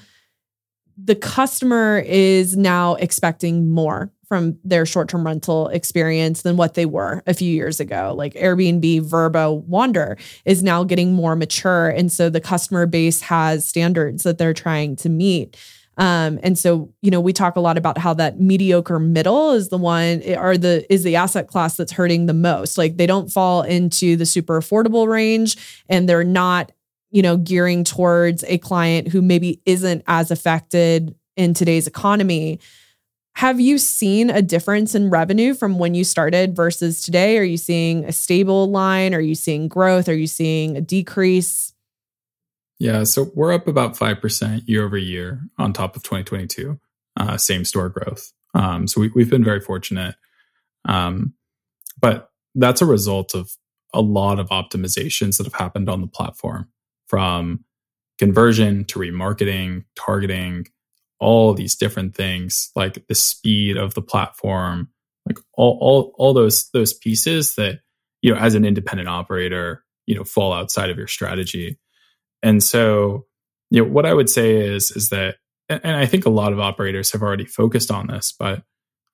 the 0.97 1.15
customer 1.15 2.03
is 2.05 2.55
now 2.55 2.95
expecting 2.95 3.69
more 3.69 4.11
from 4.27 4.57
their 4.63 4.85
short-term 4.85 5.25
rental 5.25 5.67
experience 5.67 6.41
than 6.41 6.57
what 6.57 6.73
they 6.73 6.85
were 6.85 7.21
a 7.27 7.33
few 7.33 7.51
years 7.51 7.79
ago. 7.79 8.13
Like 8.17 8.33
Airbnb, 8.33 9.01
Vrbo, 9.07 9.63
Wander 9.65 10.17
is 10.45 10.63
now 10.63 10.83
getting 10.83 11.13
more 11.13 11.35
mature 11.35 11.89
and 11.89 12.11
so 12.11 12.29
the 12.29 12.41
customer 12.41 12.85
base 12.85 13.21
has 13.21 13.67
standards 13.67 14.23
that 14.23 14.37
they're 14.37 14.53
trying 14.53 14.95
to 14.97 15.09
meet. 15.09 15.57
Um, 15.97 16.39
and 16.41 16.57
so, 16.57 16.91
you 17.01 17.11
know, 17.11 17.21
we 17.21 17.33
talk 17.33 17.55
a 17.55 17.59
lot 17.59 17.77
about 17.77 17.99
how 17.99 18.15
that 18.15 18.39
mediocre 18.39 18.97
middle 18.97 19.51
is 19.51 19.69
the 19.69 19.77
one 19.77 20.23
or 20.37 20.57
the 20.57 20.91
is 20.91 21.03
the 21.03 21.15
asset 21.15 21.47
class 21.47 21.77
that's 21.77 21.91
hurting 21.91 22.25
the 22.25 22.33
most. 22.33 22.77
Like 22.77 22.97
they 22.97 23.05
don't 23.05 23.31
fall 23.31 23.61
into 23.61 24.15
the 24.15 24.25
super 24.25 24.59
affordable 24.59 25.07
range 25.07 25.55
and 25.87 26.09
they're 26.09 26.23
not, 26.23 26.71
you 27.13 27.21
know, 27.21 27.37
gearing 27.37 27.83
towards 27.83 28.43
a 28.45 28.57
client 28.57 29.07
who 29.07 29.21
maybe 29.21 29.61
isn't 29.65 30.03
as 30.07 30.31
affected 30.31 31.15
in 31.37 31.53
today's 31.53 31.85
economy. 31.85 32.59
Have 33.35 33.59
you 33.59 33.77
seen 33.77 34.31
a 34.31 34.41
difference 34.41 34.95
in 34.95 35.11
revenue 35.11 35.53
from 35.53 35.77
when 35.77 35.93
you 35.93 36.03
started 36.03 36.55
versus 36.55 37.03
today? 37.03 37.37
Are 37.37 37.43
you 37.43 37.57
seeing 37.57 38.03
a 38.05 38.11
stable 38.11 38.69
line? 38.69 39.13
Are 39.13 39.19
you 39.19 39.35
seeing 39.35 39.67
growth? 39.67 40.09
Are 40.09 40.15
you 40.15 40.25
seeing 40.25 40.75
a 40.75 40.81
decrease? 40.81 41.73
Yeah, 42.79 43.03
so 43.03 43.31
we're 43.35 43.53
up 43.53 43.67
about 43.67 43.95
5% 43.95 44.67
year 44.67 44.83
over 44.83 44.97
year 44.97 45.39
on 45.59 45.71
top 45.71 45.95
of 45.95 46.01
2022, 46.01 46.79
uh, 47.17 47.37
same 47.37 47.63
store 47.63 47.89
growth. 47.89 48.33
Um, 48.55 48.87
so 48.87 49.01
we, 49.01 49.21
have 49.21 49.29
been 49.29 49.43
very 49.43 49.61
fortunate. 49.61 50.15
Um, 50.85 51.35
but 52.01 52.31
that's 52.55 52.81
a 52.81 52.87
result 52.87 53.35
of 53.35 53.51
a 53.93 54.01
lot 54.01 54.39
of 54.39 54.49
optimizations 54.49 55.37
that 55.37 55.45
have 55.45 55.53
happened 55.53 55.89
on 55.89 56.01
the 56.01 56.07
platform 56.07 56.72
from 57.13 57.63
conversion 58.17 58.85
to 58.85 58.97
remarketing, 58.97 59.85
targeting, 59.95 60.65
all 61.19 61.53
these 61.53 61.75
different 61.75 62.15
things, 62.15 62.71
like 62.75 63.05
the 63.07 63.13
speed 63.13 63.77
of 63.77 63.93
the 63.93 64.01
platform, 64.01 64.89
like 65.27 65.37
all 65.53 65.77
all 65.79 66.13
all 66.17 66.33
those 66.33 66.71
those 66.71 66.91
pieces 66.91 67.53
that 67.53 67.81
you 68.23 68.33
know 68.33 68.39
as 68.39 68.55
an 68.55 68.65
independent 68.65 69.07
operator, 69.07 69.83
you 70.07 70.15
know, 70.15 70.23
fall 70.23 70.53
outside 70.53 70.89
of 70.89 70.97
your 70.97 71.05
strategy. 71.05 71.77
And 72.41 72.63
so, 72.63 73.27
you 73.69 73.83
know, 73.83 73.91
what 73.91 74.07
I 74.07 74.13
would 74.15 74.27
say 74.27 74.55
is 74.55 74.89
is 74.89 75.09
that, 75.09 75.35
and 75.69 75.95
I 75.95 76.07
think 76.07 76.25
a 76.25 76.31
lot 76.31 76.51
of 76.51 76.59
operators 76.59 77.11
have 77.11 77.21
already 77.21 77.45
focused 77.45 77.91
on 77.91 78.07
this, 78.07 78.33
but 78.39 78.63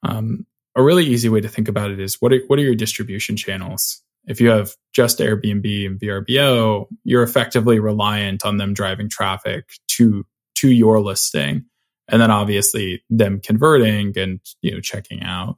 um, 0.04 0.46
a 0.74 0.82
really 0.82 1.06
easy 1.06 1.28
way 1.28 1.42
to 1.42 1.50
think 1.50 1.68
about 1.68 1.92
it 1.92 2.00
is 2.00 2.22
what 2.22 2.32
are, 2.32 2.40
what 2.48 2.60
are 2.60 2.64
your 2.64 2.76
distribution 2.76 3.36
channels? 3.36 4.02
If 4.28 4.42
you 4.42 4.50
have 4.50 4.76
just 4.94 5.20
Airbnb 5.20 5.86
and 5.86 6.00
Vrbo, 6.00 6.88
you're 7.04 7.24
effectively 7.24 7.80
reliant 7.80 8.46
on 8.46 8.58
them 8.58 8.74
driving 8.74 9.10
traffic 9.10 9.70
to 9.90 10.26
to 10.56 10.70
your 10.70 11.00
listing, 11.00 11.66
and 12.08 12.22
then 12.22 12.32
obviously 12.32 13.04
them 13.10 13.40
converting 13.42 14.18
and 14.18 14.40
you 14.62 14.74
know 14.74 14.82
checking 14.82 15.24
out. 15.24 15.58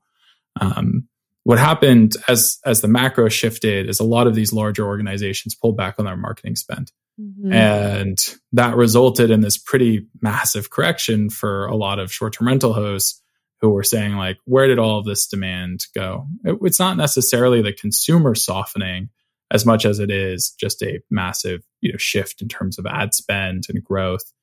Um, 0.60 1.08
what 1.44 1.58
happened 1.58 2.16
as 2.28 2.60
as 2.66 2.82
the 2.82 2.88
macro 2.88 3.30
shifted 3.30 3.90
is 3.90 4.00
a 4.00 4.06
lot 4.06 4.28
of 4.28 4.36
these 4.36 4.54
larger 4.54 4.86
organizations 4.86 5.56
pulled 5.56 5.78
back 5.78 5.96
on 5.98 6.06
their 6.06 6.18
marketing 6.18 6.56
spend. 6.56 6.92
Mm-hmm. 7.20 7.52
And 7.52 8.36
that 8.54 8.76
resulted 8.76 9.32
in 9.32 9.42
this 9.42 9.58
pretty 9.58 10.08
massive 10.22 10.70
correction 10.70 11.30
for 11.30 11.66
a 11.66 11.76
lot 11.76 12.00
of 12.00 12.12
short 12.12 12.34
term 12.34 12.48
rental 12.48 12.74
hosts 12.74 13.21
who 13.62 13.70
were 13.70 13.84
saying, 13.84 14.16
like, 14.16 14.38
where 14.46 14.68
did 14.68 14.80
all 14.80 15.00
of 15.00 15.06
this 15.06 15.28
demand 15.28 15.86
go? 15.94 16.28
It, 16.44 16.58
it's 16.64 16.80
not 16.80 16.98
necessarily 16.98 17.62
the 17.62 17.74
consumer 17.74 18.36
softening 18.36 19.10
as 19.52 19.66
much 19.66 19.86
as 19.86 20.00
it 20.00 20.10
is 20.10 20.52
just 20.60 20.82
a 20.82 21.02
massive 21.10 21.62
you 21.82 21.92
know, 21.92 21.98
shift 21.98 22.42
in 22.42 22.48
terms 22.48 22.80
of 22.80 22.86
ad 22.86 23.14
spend 23.14 23.66
and 23.70 23.84
growth. 23.84 24.34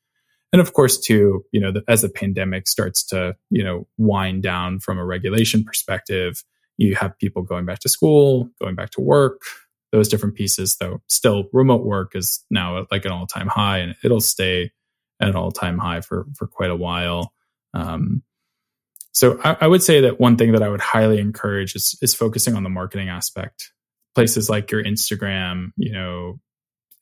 And 0.53 0.61
of 0.61 0.73
course, 0.73 0.99
too, 0.99 1.45
you 1.53 1.61
know, 1.61 1.73
the, 1.73 1.83
as 1.89 2.03
the 2.03 2.09
pandemic 2.09 2.69
starts 2.69 3.03
to, 3.07 3.37
you 3.51 3.65
know, 3.65 3.87
wind 3.97 4.43
down 4.43 4.79
from 4.79 4.99
a 4.99 5.05
regulation 5.05 5.65
perspective, 5.65 6.45
you 6.77 6.95
have 6.95 7.19
people 7.19 7.43
going 7.43 7.67
back 7.67 7.81
to 7.81 7.89
school, 7.89 8.51
going 8.61 8.77
back 8.77 8.91
to 8.91 9.01
work, 9.01 9.43
those 9.93 10.09
different 10.09 10.37
pieces, 10.37 10.77
though 10.77 11.03
still 11.09 11.49
remote 11.53 11.85
work 11.85 12.15
is 12.15 12.45
now 12.51 12.79
at 12.79 12.91
like 12.93 13.05
an 13.05 13.13
all 13.13 13.27
time 13.27 13.49
high 13.49 13.79
and 13.79 13.97
it'll 14.05 14.21
stay 14.21 14.71
at 15.21 15.29
an 15.29 15.35
all 15.35 15.51
time 15.51 15.79
high 15.79 16.01
for, 16.03 16.27
for 16.37 16.47
quite 16.47 16.71
a 16.71 16.77
while. 16.77 17.33
Um, 17.75 18.23
so 19.19 19.41
I, 19.43 19.57
I, 19.63 19.67
would 19.67 19.83
say 19.83 20.01
that 20.03 20.21
one 20.21 20.37
thing 20.37 20.53
that 20.53 20.63
I 20.63 20.69
would 20.69 20.81
highly 20.81 21.19
encourage 21.19 21.75
is, 21.75 21.99
is 22.03 22.15
focusing 22.15 22.55
on 22.55 22.63
the 22.63 22.69
marketing 22.69 23.09
aspect. 23.09 23.73
Places 24.15 24.49
like 24.49 24.71
your 24.71 24.83
Instagram, 24.83 25.71
you 25.77 25.93
know, 25.93 26.41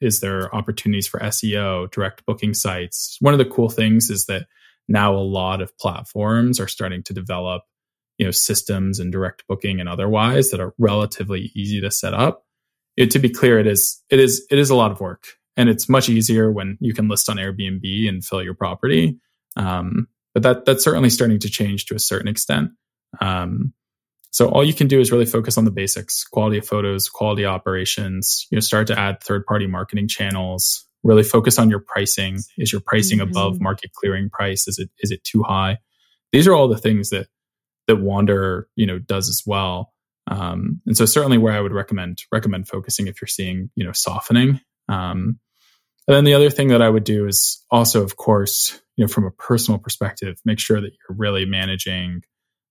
is 0.00 0.20
there 0.20 0.54
opportunities 0.54 1.06
for 1.06 1.20
SEO, 1.20 1.90
direct 1.90 2.26
booking 2.26 2.54
sites? 2.54 3.16
One 3.20 3.34
of 3.34 3.38
the 3.38 3.44
cool 3.44 3.68
things 3.68 4.10
is 4.10 4.26
that 4.26 4.46
now 4.88 5.14
a 5.14 5.18
lot 5.18 5.60
of 5.60 5.76
platforms 5.78 6.60
are 6.60 6.68
starting 6.68 7.02
to 7.04 7.14
develop, 7.14 7.62
you 8.18 8.26
know, 8.26 8.30
systems 8.30 8.98
and 8.98 9.10
direct 9.10 9.44
booking 9.48 9.80
and 9.80 9.88
otherwise 9.88 10.50
that 10.50 10.60
are 10.60 10.74
relatively 10.78 11.50
easy 11.54 11.80
to 11.80 11.90
set 11.90 12.14
up 12.14 12.46
it, 12.96 13.10
to 13.10 13.18
be 13.18 13.28
clear, 13.28 13.58
it 13.58 13.66
is 13.66 14.02
it 14.10 14.18
is 14.18 14.46
it 14.50 14.58
is 14.58 14.70
a 14.70 14.74
lot 14.74 14.90
of 14.90 15.00
work, 15.00 15.26
and 15.56 15.68
it's 15.68 15.88
much 15.88 16.08
easier 16.08 16.50
when 16.50 16.78
you 16.80 16.94
can 16.94 17.08
list 17.08 17.28
on 17.28 17.36
Airbnb 17.36 18.08
and 18.08 18.24
fill 18.24 18.42
your 18.42 18.54
property. 18.54 19.18
Um, 19.56 20.08
but 20.36 20.42
that 20.42 20.66
that's 20.66 20.84
certainly 20.84 21.08
starting 21.08 21.38
to 21.38 21.48
change 21.48 21.86
to 21.86 21.94
a 21.94 21.98
certain 21.98 22.28
extent. 22.28 22.72
Um, 23.22 23.72
so 24.32 24.50
all 24.50 24.62
you 24.62 24.74
can 24.74 24.86
do 24.86 25.00
is 25.00 25.10
really 25.10 25.24
focus 25.24 25.56
on 25.56 25.64
the 25.64 25.70
basics: 25.70 26.24
quality 26.24 26.58
of 26.58 26.66
photos, 26.66 27.08
quality 27.08 27.46
operations. 27.46 28.46
You 28.50 28.56
know, 28.56 28.60
start 28.60 28.88
to 28.88 28.98
add 29.00 29.22
third-party 29.22 29.66
marketing 29.66 30.08
channels. 30.08 30.86
Really 31.02 31.22
focus 31.22 31.58
on 31.58 31.70
your 31.70 31.78
pricing. 31.78 32.40
Is 32.58 32.70
your 32.70 32.82
pricing 32.82 33.20
mm-hmm. 33.20 33.30
above 33.30 33.62
market 33.62 33.92
clearing 33.94 34.28
price? 34.28 34.68
Is 34.68 34.78
it 34.78 34.90
is 34.98 35.10
it 35.10 35.24
too 35.24 35.42
high? 35.42 35.78
These 36.32 36.46
are 36.46 36.52
all 36.52 36.68
the 36.68 36.76
things 36.76 37.08
that 37.08 37.28
that 37.86 37.96
Wander 37.96 38.68
you 38.76 38.84
know 38.84 38.98
does 38.98 39.30
as 39.30 39.42
well. 39.46 39.94
Um, 40.26 40.82
and 40.84 40.98
so 40.98 41.06
certainly 41.06 41.38
where 41.38 41.54
I 41.54 41.62
would 41.62 41.72
recommend 41.72 42.24
recommend 42.30 42.68
focusing 42.68 43.06
if 43.06 43.22
you're 43.22 43.28
seeing 43.28 43.70
you 43.74 43.86
know 43.86 43.92
softening. 43.92 44.60
Um, 44.86 45.38
and 46.06 46.16
then 46.16 46.24
the 46.24 46.34
other 46.34 46.50
thing 46.50 46.68
that 46.68 46.82
I 46.82 46.88
would 46.88 47.04
do 47.04 47.26
is 47.26 47.64
also, 47.70 48.02
of 48.02 48.16
course, 48.16 48.80
you 48.96 49.04
know, 49.04 49.08
from 49.08 49.24
a 49.24 49.30
personal 49.30 49.78
perspective, 49.78 50.38
make 50.44 50.58
sure 50.58 50.80
that 50.80 50.92
you're 50.92 51.16
really 51.16 51.44
managing, 51.44 52.22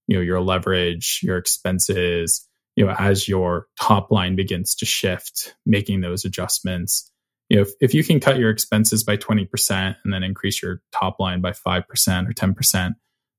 you 0.08 0.18
know, 0.18 0.22
your 0.22 0.42
leverage, 0.42 1.20
your 1.22 1.38
expenses, 1.38 2.48
you 2.76 2.86
know, 2.86 2.94
as 2.98 3.28
your 3.28 3.68
top 3.80 4.12
line 4.12 4.36
begins 4.36 4.76
to 4.76 4.86
shift, 4.86 5.56
making 5.66 6.02
those 6.02 6.26
adjustments. 6.26 7.12
You 7.50 7.58
know, 7.58 7.62
if, 7.64 7.70
if 7.80 7.94
you 7.94 8.04
can 8.04 8.20
cut 8.20 8.38
your 8.38 8.50
expenses 8.50 9.04
by 9.04 9.18
20% 9.18 9.96
and 10.04 10.14
then 10.14 10.24
increase 10.24 10.62
your 10.62 10.82
top 10.92 11.20
line 11.20 11.42
by 11.42 11.52
5% 11.52 11.84
or 12.30 12.34
10%, 12.34 12.96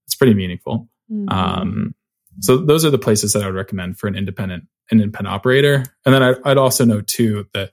it's 0.07 0.15
pretty 0.15 0.35
meaningful. 0.35 0.89
Mm-hmm. 1.11 1.29
Um, 1.29 1.95
so 2.41 2.59
those 2.59 2.85
are 2.85 2.91
the 2.91 2.99
places 2.99 3.33
that 3.33 3.43
I 3.43 3.47
would 3.47 3.55
recommend 3.55 3.99
for 3.99 4.09
an 4.09 4.15
independent 4.15 4.65
an 4.91 5.01
independent 5.01 5.35
operator. 5.35 5.85
And 6.05 6.15
then 6.15 6.23
I, 6.23 6.35
would 6.45 6.59
also 6.59 6.85
know 6.85 7.01
too 7.01 7.49
that 7.55 7.73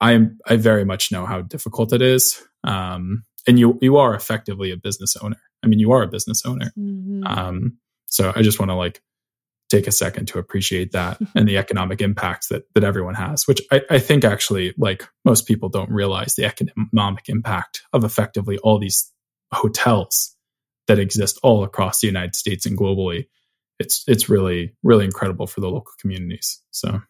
I'm 0.00 0.38
I 0.46 0.56
very 0.56 0.84
much 0.84 1.10
know 1.12 1.26
how 1.26 1.42
difficult 1.42 1.92
it 1.92 2.02
is. 2.02 2.42
Um, 2.64 3.24
and 3.46 3.58
you 3.58 3.78
you 3.80 3.96
are 3.96 4.14
effectively 4.14 4.70
a 4.70 4.76
business 4.76 5.16
owner. 5.16 5.40
I 5.62 5.68
mean, 5.68 5.78
you 5.78 5.92
are 5.92 6.02
a 6.02 6.08
business 6.08 6.44
owner. 6.44 6.72
Mm-hmm. 6.78 7.26
Um, 7.26 7.78
so 8.06 8.32
I 8.34 8.42
just 8.42 8.58
want 8.58 8.70
to 8.70 8.74
like 8.74 9.00
take 9.68 9.86
a 9.86 9.92
second 9.92 10.28
to 10.28 10.38
appreciate 10.38 10.92
that 10.92 11.18
and 11.34 11.48
the 11.48 11.58
economic 11.58 12.00
impacts 12.00 12.48
that 12.48 12.64
that 12.74 12.84
everyone 12.84 13.14
has, 13.14 13.46
which 13.46 13.60
I, 13.70 13.82
I 13.90 13.98
think 13.98 14.24
actually 14.24 14.74
like 14.76 15.04
most 15.24 15.46
people 15.46 15.68
don't 15.68 15.90
realize 15.90 16.34
the 16.34 16.44
economic 16.44 17.28
impact 17.28 17.82
of 17.92 18.04
effectively 18.04 18.58
all 18.58 18.78
these 18.78 19.12
hotels 19.52 20.34
that 20.88 20.98
exist 20.98 21.38
all 21.42 21.64
across 21.64 22.00
the 22.00 22.06
United 22.06 22.36
States 22.36 22.66
and 22.66 22.78
globally 22.78 23.26
it's 23.78 24.04
it's 24.06 24.28
really 24.28 24.74
really 24.82 25.04
incredible 25.04 25.46
for 25.46 25.60
the 25.60 25.68
local 25.68 25.92
communities. 26.00 26.60
So 26.70 27.00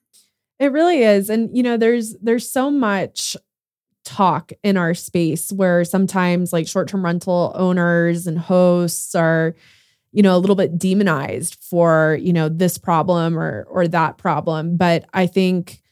it 0.59 0.73
really 0.73 1.03
is, 1.03 1.31
and 1.31 1.55
you 1.57 1.63
know, 1.63 1.77
there's 1.77 2.15
there's 2.23 2.49
so 2.49 2.71
much 2.71 3.37
talk 4.05 4.53
in 4.63 4.77
our 4.77 4.95
space 4.95 5.53
where 5.53 5.85
sometimes 5.85 6.53
like 6.53 6.69
short-term 6.69 7.05
rental 7.05 7.53
owners 7.57 8.27
and 8.27 8.39
hosts 8.39 9.15
are 9.17 9.55
you 10.13 10.23
know 10.23 10.37
a 10.37 10.39
little 10.39 10.57
bit 10.57 10.79
demonized 10.79 11.57
for 11.61 12.17
you 12.23 12.33
know 12.33 12.49
this 12.49 12.79
problem 12.79 13.39
or 13.39 13.67
or 13.69 13.89
that 13.89 14.17
problem 14.17 14.77
but 14.77 15.05
i 15.13 15.27
think 15.27 15.83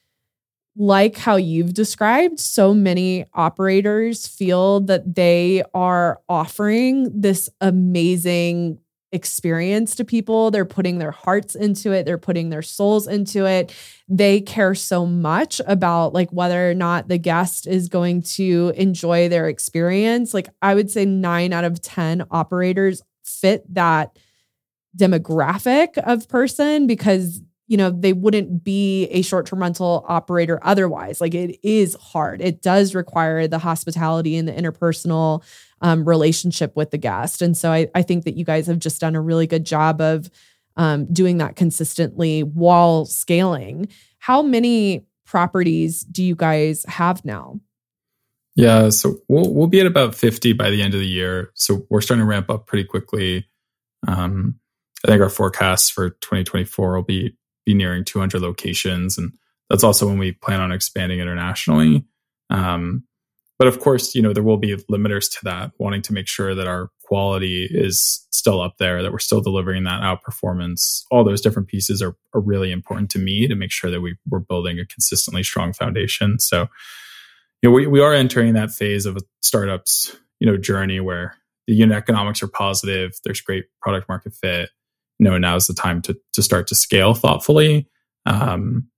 like 0.76 1.16
how 1.16 1.36
you've 1.36 1.74
described 1.74 2.40
so 2.40 2.74
many 2.74 3.24
operators 3.34 4.26
feel 4.26 4.80
that 4.80 5.14
they 5.14 5.62
are 5.72 6.20
offering 6.28 7.08
this 7.20 7.48
amazing 7.60 8.78
experience 9.14 9.94
to 9.94 10.04
people. 10.04 10.50
They're 10.50 10.64
putting 10.64 10.98
their 10.98 11.12
hearts 11.12 11.54
into 11.54 11.92
it, 11.92 12.04
they're 12.04 12.18
putting 12.18 12.50
their 12.50 12.62
souls 12.62 13.06
into 13.06 13.46
it. 13.46 13.72
They 14.08 14.40
care 14.40 14.74
so 14.74 15.06
much 15.06 15.60
about 15.66 16.12
like 16.12 16.30
whether 16.30 16.70
or 16.70 16.74
not 16.74 17.08
the 17.08 17.16
guest 17.16 17.66
is 17.66 17.88
going 17.88 18.22
to 18.22 18.72
enjoy 18.76 19.28
their 19.28 19.48
experience. 19.48 20.34
Like 20.34 20.48
I 20.60 20.74
would 20.74 20.90
say 20.90 21.04
9 21.04 21.52
out 21.52 21.64
of 21.64 21.80
10 21.80 22.26
operators 22.30 23.02
fit 23.24 23.72
that 23.72 24.18
demographic 24.96 25.96
of 25.98 26.28
person 26.28 26.86
because 26.86 27.40
you 27.66 27.76
know 27.76 27.90
they 27.90 28.12
wouldn't 28.12 28.62
be 28.62 29.06
a 29.06 29.22
short-term 29.22 29.60
rental 29.60 30.04
operator 30.08 30.58
otherwise 30.62 31.20
like 31.20 31.34
it 31.34 31.58
is 31.62 31.94
hard 31.94 32.42
it 32.42 32.60
does 32.60 32.94
require 32.94 33.48
the 33.48 33.58
hospitality 33.58 34.36
and 34.36 34.46
the 34.46 34.52
interpersonal 34.52 35.42
um, 35.84 36.08
relationship 36.08 36.74
with 36.74 36.90
the 36.90 36.98
guest. 36.98 37.42
And 37.42 37.54
so 37.54 37.70
I, 37.70 37.88
I 37.94 38.00
think 38.00 38.24
that 38.24 38.36
you 38.36 38.44
guys 38.44 38.66
have 38.68 38.78
just 38.78 39.02
done 39.02 39.14
a 39.14 39.20
really 39.20 39.46
good 39.46 39.64
job 39.64 40.00
of 40.00 40.30
um, 40.76 41.12
doing 41.12 41.36
that 41.38 41.56
consistently 41.56 42.42
while 42.42 43.04
scaling. 43.04 43.88
How 44.18 44.40
many 44.40 45.04
properties 45.26 46.02
do 46.02 46.24
you 46.24 46.34
guys 46.34 46.86
have 46.88 47.22
now? 47.24 47.60
Yeah, 48.56 48.88
so 48.88 49.16
we'll 49.28 49.52
we'll 49.52 49.66
be 49.66 49.80
at 49.80 49.86
about 49.86 50.14
50 50.14 50.54
by 50.54 50.70
the 50.70 50.80
end 50.80 50.94
of 50.94 51.00
the 51.00 51.06
year. 51.06 51.50
So 51.54 51.86
we're 51.90 52.00
starting 52.00 52.24
to 52.24 52.30
ramp 52.30 52.48
up 52.48 52.66
pretty 52.66 52.84
quickly. 52.84 53.46
Um, 54.06 54.58
I 55.04 55.08
think 55.08 55.20
our 55.20 55.28
forecasts 55.28 55.90
for 55.90 56.10
2024 56.10 56.94
will 56.94 57.02
be 57.02 57.36
be 57.66 57.74
nearing 57.74 58.04
200 58.04 58.40
locations, 58.40 59.18
and 59.18 59.32
that's 59.70 59.84
also 59.84 60.06
when 60.06 60.18
we 60.18 60.32
plan 60.32 60.60
on 60.60 60.72
expanding 60.72 61.20
internationally. 61.20 62.04
Um, 62.50 63.04
but 63.58 63.68
of 63.68 63.80
course, 63.80 64.14
you 64.14 64.22
know, 64.22 64.32
there 64.32 64.42
will 64.42 64.56
be 64.56 64.76
limiters 64.90 65.30
to 65.38 65.44
that, 65.44 65.72
wanting 65.78 66.02
to 66.02 66.12
make 66.12 66.26
sure 66.26 66.54
that 66.54 66.66
our 66.66 66.90
quality 67.04 67.68
is 67.70 68.26
still 68.32 68.60
up 68.60 68.76
there, 68.78 69.02
that 69.02 69.12
we're 69.12 69.18
still 69.18 69.40
delivering 69.40 69.84
that 69.84 70.02
outperformance. 70.02 71.04
All 71.10 71.24
those 71.24 71.40
different 71.40 71.68
pieces 71.68 72.02
are, 72.02 72.16
are 72.34 72.40
really 72.40 72.72
important 72.72 73.10
to 73.12 73.18
me 73.18 73.46
to 73.46 73.54
make 73.54 73.70
sure 73.70 73.90
that 73.90 74.00
we, 74.00 74.16
we're 74.28 74.40
building 74.40 74.78
a 74.80 74.86
consistently 74.86 75.42
strong 75.42 75.72
foundation. 75.72 76.38
So, 76.38 76.68
you 77.62 77.70
know, 77.70 77.74
we, 77.74 77.86
we 77.86 78.00
are 78.00 78.12
entering 78.12 78.54
that 78.54 78.72
phase 78.72 79.06
of 79.06 79.16
a 79.16 79.20
startup's, 79.40 80.16
you 80.40 80.46
know, 80.50 80.56
journey 80.56 81.00
where 81.00 81.36
the 81.66 81.74
unit 81.74 81.96
economics 81.96 82.42
are 82.42 82.48
positive, 82.48 83.12
there's 83.24 83.40
great 83.40 83.66
product 83.80 84.08
market 84.08 84.34
fit. 84.34 84.70
Know, 85.20 85.38
now 85.38 85.56
is 85.56 85.66
the 85.66 85.74
time 85.74 86.02
to 86.02 86.16
to 86.32 86.42
start 86.42 86.66
to 86.68 86.74
scale 86.74 87.14
thoughtfully. 87.14 87.88
Um, 88.26 88.88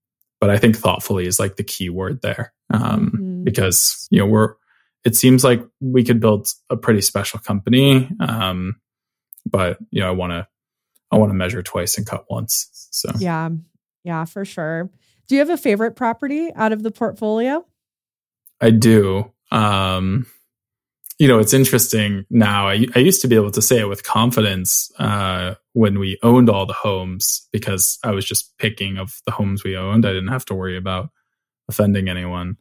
but 0.41 0.51
I 0.51 0.59
think 0.59 0.77
thoughtfully 0.77 1.27
is 1.27 1.39
like 1.39 1.57
the 1.57 1.65
key 1.65 1.91
word 1.91 2.23
there 2.23 2.53
um, 2.71 3.11
mm-hmm. 3.11 3.45
because 3.45 4.09
you 4.11 4.19
know 4.19 4.27
we're 4.27 4.55
it 5.07 5.15
seems 5.15 5.45
like 5.45 5.63
we 5.81 6.03
could 6.03 6.19
build 6.19 6.49
a 6.69 6.77
pretty 6.77 7.01
special 7.01 7.39
company. 7.39 8.11
Um, 8.19 8.81
but 9.49 9.79
you 9.93 10.01
know, 10.01 10.09
I 10.09 10.11
want 10.11 10.33
to, 10.33 10.49
I 11.13 11.17
want 11.17 11.31
to 11.31 11.35
measure 11.35 11.63
twice 11.63 11.97
and 11.97 12.05
cut 12.05 12.25
once. 12.29 12.89
So 12.91 13.11
yeah, 13.19 13.51
yeah, 14.03 14.25
for 14.25 14.45
sure. 14.45 14.91
Do 15.29 15.37
you 15.37 15.39
have 15.39 15.51
a 15.51 15.57
favorite 15.57 15.95
property 15.95 16.51
out 16.55 16.73
of 16.73 16.83
the 16.83 16.91
portfolio? 16.91 17.65
I 18.61 18.71
do. 18.71 19.33
Um, 19.53 20.27
you 21.19 21.29
know, 21.29 21.39
it's 21.39 21.55
interesting 21.55 22.27
now. 22.29 22.69
I, 22.69 22.87
I 22.97 22.99
used 22.99 23.23
to 23.23 23.29
be 23.29 23.37
able 23.37 23.53
to 23.53 23.63
say 23.63 23.79
it 23.79 23.89
with 23.89 24.03
confidence 24.03 24.91
uh, 24.99 25.55
when 25.77 25.99
we 25.99 26.19
owned 26.23 26.49
all 26.49 26.65
the 26.65 26.73
homes 26.73 27.47
because 27.53 27.99
I 28.03 28.13
was 28.13 28.25
just 28.25 28.57
picking 28.57 28.97
of 28.97 29.21
the 29.27 29.31
homes 29.31 29.63
we 29.63 29.77
owned. 29.77 30.07
I 30.07 30.13
didn't 30.15 30.29
have 30.29 30.47
to 30.47 30.55
worry 30.55 30.75
about 30.75 31.11
offending 31.69 32.09
anyone. 32.09 32.57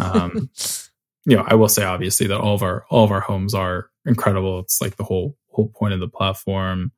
Um, 0.00 0.48
you 1.26 1.36
know, 1.36 1.44
I 1.46 1.56
will 1.56 1.68
say 1.68 1.84
obviously 1.84 2.26
that 2.28 2.40
all 2.40 2.54
of 2.54 2.62
our 2.62 2.86
all 2.88 3.04
of 3.04 3.10
our 3.10 3.20
homes 3.20 3.52
are 3.52 3.90
incredible. 4.06 4.60
It's 4.60 4.80
like 4.80 4.96
the 4.96 5.04
whole 5.04 5.36
whole 5.50 5.68
point 5.68 5.92
of 5.92 6.00
the 6.00 6.08
platform. 6.08 6.92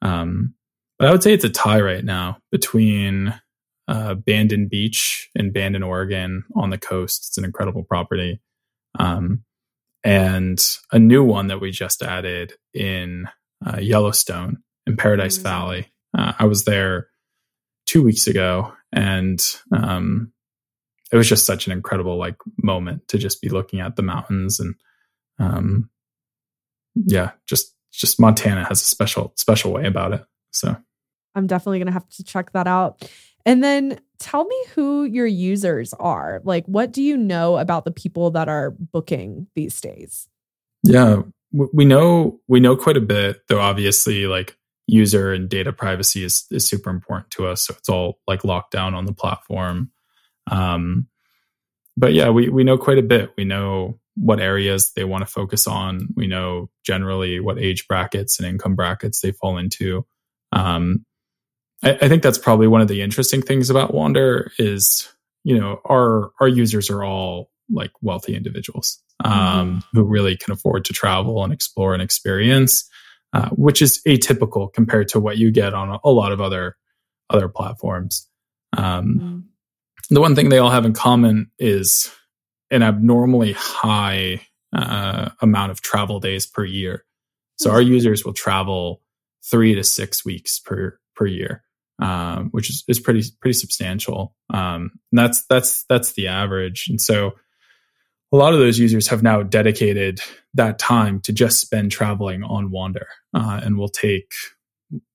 Um, 0.00 0.54
but 0.98 1.08
I 1.08 1.12
would 1.12 1.22
say 1.22 1.34
it's 1.34 1.44
a 1.44 1.50
tie 1.50 1.82
right 1.82 2.04
now 2.04 2.38
between 2.50 3.38
uh, 3.88 4.14
Bandon 4.14 4.68
Beach 4.68 5.28
in 5.34 5.52
Bandon, 5.52 5.82
Oregon, 5.82 6.44
on 6.56 6.70
the 6.70 6.78
coast. 6.78 7.26
It's 7.28 7.36
an 7.36 7.44
incredible 7.44 7.82
property. 7.82 8.40
Um, 8.98 9.44
and 10.02 10.58
a 10.90 10.98
new 10.98 11.22
one 11.22 11.48
that 11.48 11.60
we 11.60 11.72
just 11.72 12.02
added 12.02 12.54
in 12.72 13.28
uh, 13.66 13.80
Yellowstone 13.80 14.62
in 14.86 14.96
Paradise 14.96 15.36
mm-hmm. 15.36 15.44
Valley. 15.44 15.92
Uh, 16.16 16.32
I 16.38 16.44
was 16.46 16.64
there 16.64 17.08
two 17.86 18.02
weeks 18.02 18.26
ago, 18.26 18.72
and 18.92 19.40
um, 19.72 20.32
it 21.12 21.16
was 21.16 21.28
just 21.28 21.46
such 21.46 21.66
an 21.66 21.72
incredible 21.72 22.16
like 22.16 22.36
moment 22.62 23.08
to 23.08 23.18
just 23.18 23.40
be 23.40 23.48
looking 23.48 23.80
at 23.80 23.96
the 23.96 24.02
mountains 24.02 24.60
and 24.60 24.74
um, 25.38 25.90
yeah, 26.94 27.32
just 27.46 27.74
just 27.92 28.20
Montana 28.20 28.64
has 28.64 28.82
a 28.82 28.84
special 28.84 29.32
special 29.36 29.72
way 29.72 29.86
about 29.86 30.12
it. 30.12 30.24
So 30.52 30.76
I'm 31.34 31.46
definitely 31.46 31.78
gonna 31.78 31.92
have 31.92 32.08
to 32.10 32.24
check 32.24 32.52
that 32.52 32.66
out. 32.66 33.08
And 33.46 33.64
then 33.64 33.98
tell 34.18 34.44
me 34.44 34.64
who 34.74 35.04
your 35.04 35.26
users 35.26 35.94
are. 35.94 36.42
Like, 36.44 36.66
what 36.66 36.92
do 36.92 37.02
you 37.02 37.16
know 37.16 37.56
about 37.56 37.86
the 37.86 37.90
people 37.90 38.30
that 38.32 38.48
are 38.48 38.70
booking 38.70 39.46
these 39.54 39.80
days? 39.80 40.28
Yeah, 40.82 41.22
we 41.52 41.84
know 41.84 42.40
we 42.46 42.60
know 42.60 42.76
quite 42.76 42.96
a 42.96 43.02
bit, 43.02 43.42
though. 43.48 43.60
Obviously, 43.60 44.26
like 44.26 44.56
user 44.90 45.32
and 45.32 45.48
data 45.48 45.72
privacy 45.72 46.24
is 46.24 46.46
is 46.50 46.66
super 46.66 46.90
important 46.90 47.30
to 47.32 47.46
us, 47.46 47.62
so 47.62 47.74
it's 47.78 47.88
all 47.88 48.18
like 48.26 48.44
locked 48.44 48.72
down 48.72 48.94
on 48.94 49.06
the 49.06 49.12
platform. 49.12 49.90
Um, 50.50 51.06
but 51.96 52.12
yeah, 52.12 52.30
we 52.30 52.48
we 52.48 52.64
know 52.64 52.78
quite 52.78 52.98
a 52.98 53.02
bit. 53.02 53.32
We 53.36 53.44
know 53.44 53.98
what 54.16 54.40
areas 54.40 54.92
they 54.92 55.04
want 55.04 55.22
to 55.22 55.32
focus 55.32 55.66
on. 55.66 56.08
We 56.16 56.26
know 56.26 56.70
generally 56.84 57.40
what 57.40 57.58
age 57.58 57.86
brackets 57.88 58.38
and 58.38 58.48
income 58.48 58.74
brackets 58.74 59.20
they 59.20 59.32
fall 59.32 59.56
into. 59.56 60.04
Um, 60.52 61.06
I, 61.82 61.92
I 62.02 62.08
think 62.08 62.22
that's 62.22 62.38
probably 62.38 62.66
one 62.66 62.80
of 62.80 62.88
the 62.88 63.02
interesting 63.02 63.42
things 63.42 63.70
about 63.70 63.94
Wander 63.94 64.50
is, 64.58 65.08
you 65.44 65.58
know, 65.58 65.80
our 65.88 66.32
our 66.40 66.48
users 66.48 66.90
are 66.90 67.04
all 67.04 67.50
like 67.72 67.92
wealthy 68.02 68.34
individuals 68.34 68.98
um, 69.24 69.32
mm-hmm. 69.32 69.78
who 69.98 70.04
really 70.04 70.36
can 70.36 70.52
afford 70.52 70.84
to 70.86 70.92
travel 70.92 71.44
and 71.44 71.52
explore 71.52 71.94
and 71.94 72.02
experience, 72.02 72.88
uh, 73.32 73.48
which 73.50 73.82
is 73.82 74.00
atypical 74.06 74.72
compared 74.72 75.08
to 75.08 75.20
what 75.20 75.38
you 75.38 75.50
get 75.50 75.74
on 75.74 75.90
a, 75.90 75.98
a 76.04 76.10
lot 76.10 76.32
of 76.32 76.40
other 76.40 76.76
other 77.28 77.48
platforms. 77.48 78.28
Um, 78.76 78.84
mm-hmm. 78.84 79.38
The 80.14 80.20
one 80.20 80.34
thing 80.34 80.48
they 80.48 80.58
all 80.58 80.70
have 80.70 80.84
in 80.84 80.92
common 80.92 81.50
is 81.58 82.12
an 82.70 82.82
abnormally 82.82 83.52
high 83.52 84.40
uh, 84.72 85.30
amount 85.40 85.70
of 85.70 85.80
travel 85.80 86.20
days 86.20 86.46
per 86.46 86.64
year. 86.64 87.04
So 87.56 87.68
mm-hmm. 87.68 87.76
our 87.76 87.82
users 87.82 88.24
will 88.24 88.32
travel 88.32 89.02
three 89.44 89.74
to 89.74 89.84
six 89.84 90.24
weeks 90.24 90.58
per 90.58 90.98
per 91.14 91.26
year 91.26 91.62
um, 92.00 92.48
which 92.50 92.70
is, 92.70 92.84
is 92.88 92.98
pretty 92.98 93.22
pretty 93.40 93.54
substantial. 93.58 94.34
Um, 94.52 94.92
that's 95.12 95.44
that's 95.46 95.84
that's 95.84 96.12
the 96.12 96.28
average, 96.28 96.86
and 96.88 97.00
so 97.00 97.32
a 98.32 98.36
lot 98.36 98.52
of 98.52 98.60
those 98.60 98.78
users 98.78 99.08
have 99.08 99.22
now 99.22 99.42
dedicated 99.42 100.20
that 100.54 100.78
time 100.78 101.20
to 101.20 101.32
just 101.32 101.60
spend 101.60 101.90
traveling 101.90 102.42
on 102.42 102.70
Wander, 102.70 103.08
uh, 103.34 103.60
and 103.62 103.76
will 103.76 103.88
take 103.88 104.32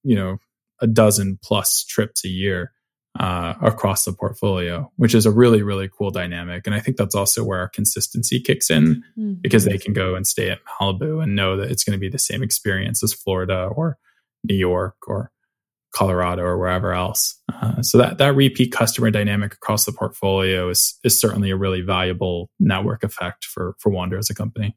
you 0.03 0.15
know 0.15 0.37
a 0.81 0.87
dozen 0.87 1.39
plus 1.43 1.83
trips 1.85 2.25
a 2.25 2.29
year 2.29 2.71
uh, 3.19 3.53
across 3.61 4.03
the 4.03 4.11
portfolio, 4.11 4.91
which 4.97 5.15
is 5.15 5.25
a 5.25 5.31
really 5.31 5.61
really 5.61 5.89
cool 5.97 6.11
dynamic. 6.11 6.65
And 6.65 6.75
I 6.75 6.79
think 6.79 6.97
that's 6.97 7.15
also 7.15 7.43
where 7.43 7.59
our 7.59 7.69
consistency 7.69 8.39
kicks 8.39 8.69
in 8.69 9.03
mm-hmm. 9.17 9.33
because 9.41 9.65
they 9.65 9.77
can 9.77 9.93
go 9.93 10.15
and 10.15 10.27
stay 10.27 10.49
at 10.49 10.59
Malibu 10.65 11.23
and 11.23 11.35
know 11.35 11.57
that 11.57 11.71
it's 11.71 11.83
going 11.83 11.97
to 11.97 11.99
be 11.99 12.09
the 12.09 12.19
same 12.19 12.43
experience 12.43 13.03
as 13.03 13.13
Florida 13.13 13.69
or 13.73 13.97
New 14.43 14.55
York 14.55 14.95
or 15.07 15.31
Colorado 15.95 16.43
or 16.43 16.57
wherever 16.57 16.91
else. 16.91 17.35
Uh, 17.53 17.81
so 17.81 17.97
that 17.97 18.17
that 18.17 18.35
repeat 18.35 18.71
customer 18.71 19.09
dynamic 19.09 19.53
across 19.53 19.85
the 19.85 19.93
portfolio 19.93 20.69
is 20.69 20.99
is 21.03 21.17
certainly 21.17 21.49
a 21.49 21.55
really 21.55 21.81
valuable 21.81 22.49
network 22.59 23.03
effect 23.03 23.45
for 23.45 23.75
for 23.79 23.89
Wander 23.89 24.17
as 24.17 24.29
a 24.29 24.35
company. 24.35 24.75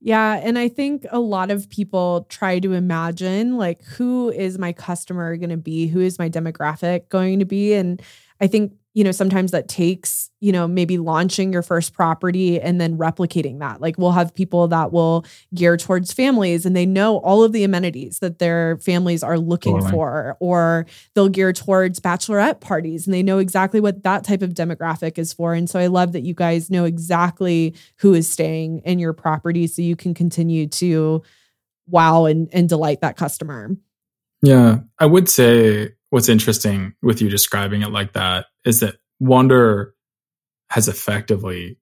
Yeah, 0.00 0.34
and 0.34 0.58
I 0.58 0.68
think 0.68 1.06
a 1.10 1.18
lot 1.18 1.50
of 1.50 1.70
people 1.70 2.26
try 2.28 2.58
to 2.58 2.74
imagine 2.74 3.56
like 3.56 3.82
who 3.82 4.30
is 4.30 4.58
my 4.58 4.72
customer 4.72 5.36
going 5.36 5.50
to 5.50 5.56
be, 5.56 5.86
who 5.86 6.00
is 6.00 6.18
my 6.18 6.28
demographic 6.28 7.08
going 7.08 7.38
to 7.38 7.46
be, 7.46 7.72
and 7.72 8.00
I 8.40 8.46
think 8.46 8.74
you 8.96 9.04
know, 9.04 9.12
sometimes 9.12 9.50
that 9.50 9.68
takes, 9.68 10.30
you 10.40 10.50
know, 10.50 10.66
maybe 10.66 10.96
launching 10.96 11.52
your 11.52 11.60
first 11.60 11.92
property 11.92 12.58
and 12.58 12.80
then 12.80 12.96
replicating 12.96 13.58
that. 13.58 13.78
Like 13.78 13.98
we'll 13.98 14.12
have 14.12 14.34
people 14.34 14.68
that 14.68 14.90
will 14.90 15.26
gear 15.54 15.76
towards 15.76 16.14
families 16.14 16.64
and 16.64 16.74
they 16.74 16.86
know 16.86 17.18
all 17.18 17.44
of 17.44 17.52
the 17.52 17.62
amenities 17.62 18.20
that 18.20 18.38
their 18.38 18.78
families 18.78 19.22
are 19.22 19.38
looking 19.38 19.74
totally. 19.74 19.90
for, 19.90 20.36
or 20.40 20.86
they'll 21.14 21.28
gear 21.28 21.52
towards 21.52 22.00
bachelorette 22.00 22.60
parties 22.60 23.06
and 23.06 23.12
they 23.12 23.22
know 23.22 23.36
exactly 23.36 23.80
what 23.80 24.02
that 24.02 24.24
type 24.24 24.40
of 24.40 24.54
demographic 24.54 25.18
is 25.18 25.30
for. 25.30 25.52
And 25.52 25.68
so 25.68 25.78
I 25.78 25.88
love 25.88 26.12
that 26.12 26.22
you 26.22 26.32
guys 26.32 26.70
know 26.70 26.86
exactly 26.86 27.74
who 27.98 28.14
is 28.14 28.26
staying 28.26 28.78
in 28.86 28.98
your 28.98 29.12
property 29.12 29.66
so 29.66 29.82
you 29.82 29.94
can 29.94 30.14
continue 30.14 30.68
to 30.68 31.22
wow 31.86 32.24
and, 32.24 32.48
and 32.50 32.66
delight 32.66 33.02
that 33.02 33.18
customer. 33.18 33.76
Yeah. 34.40 34.78
I 34.98 35.04
would 35.04 35.28
say 35.28 35.95
what's 36.10 36.28
interesting 36.28 36.94
with 37.02 37.20
you 37.20 37.28
describing 37.28 37.82
it 37.82 37.90
like 37.90 38.12
that 38.14 38.46
is 38.64 38.80
that 38.80 38.96
Wander 39.20 39.94
has 40.70 40.88
effectively 40.88 41.78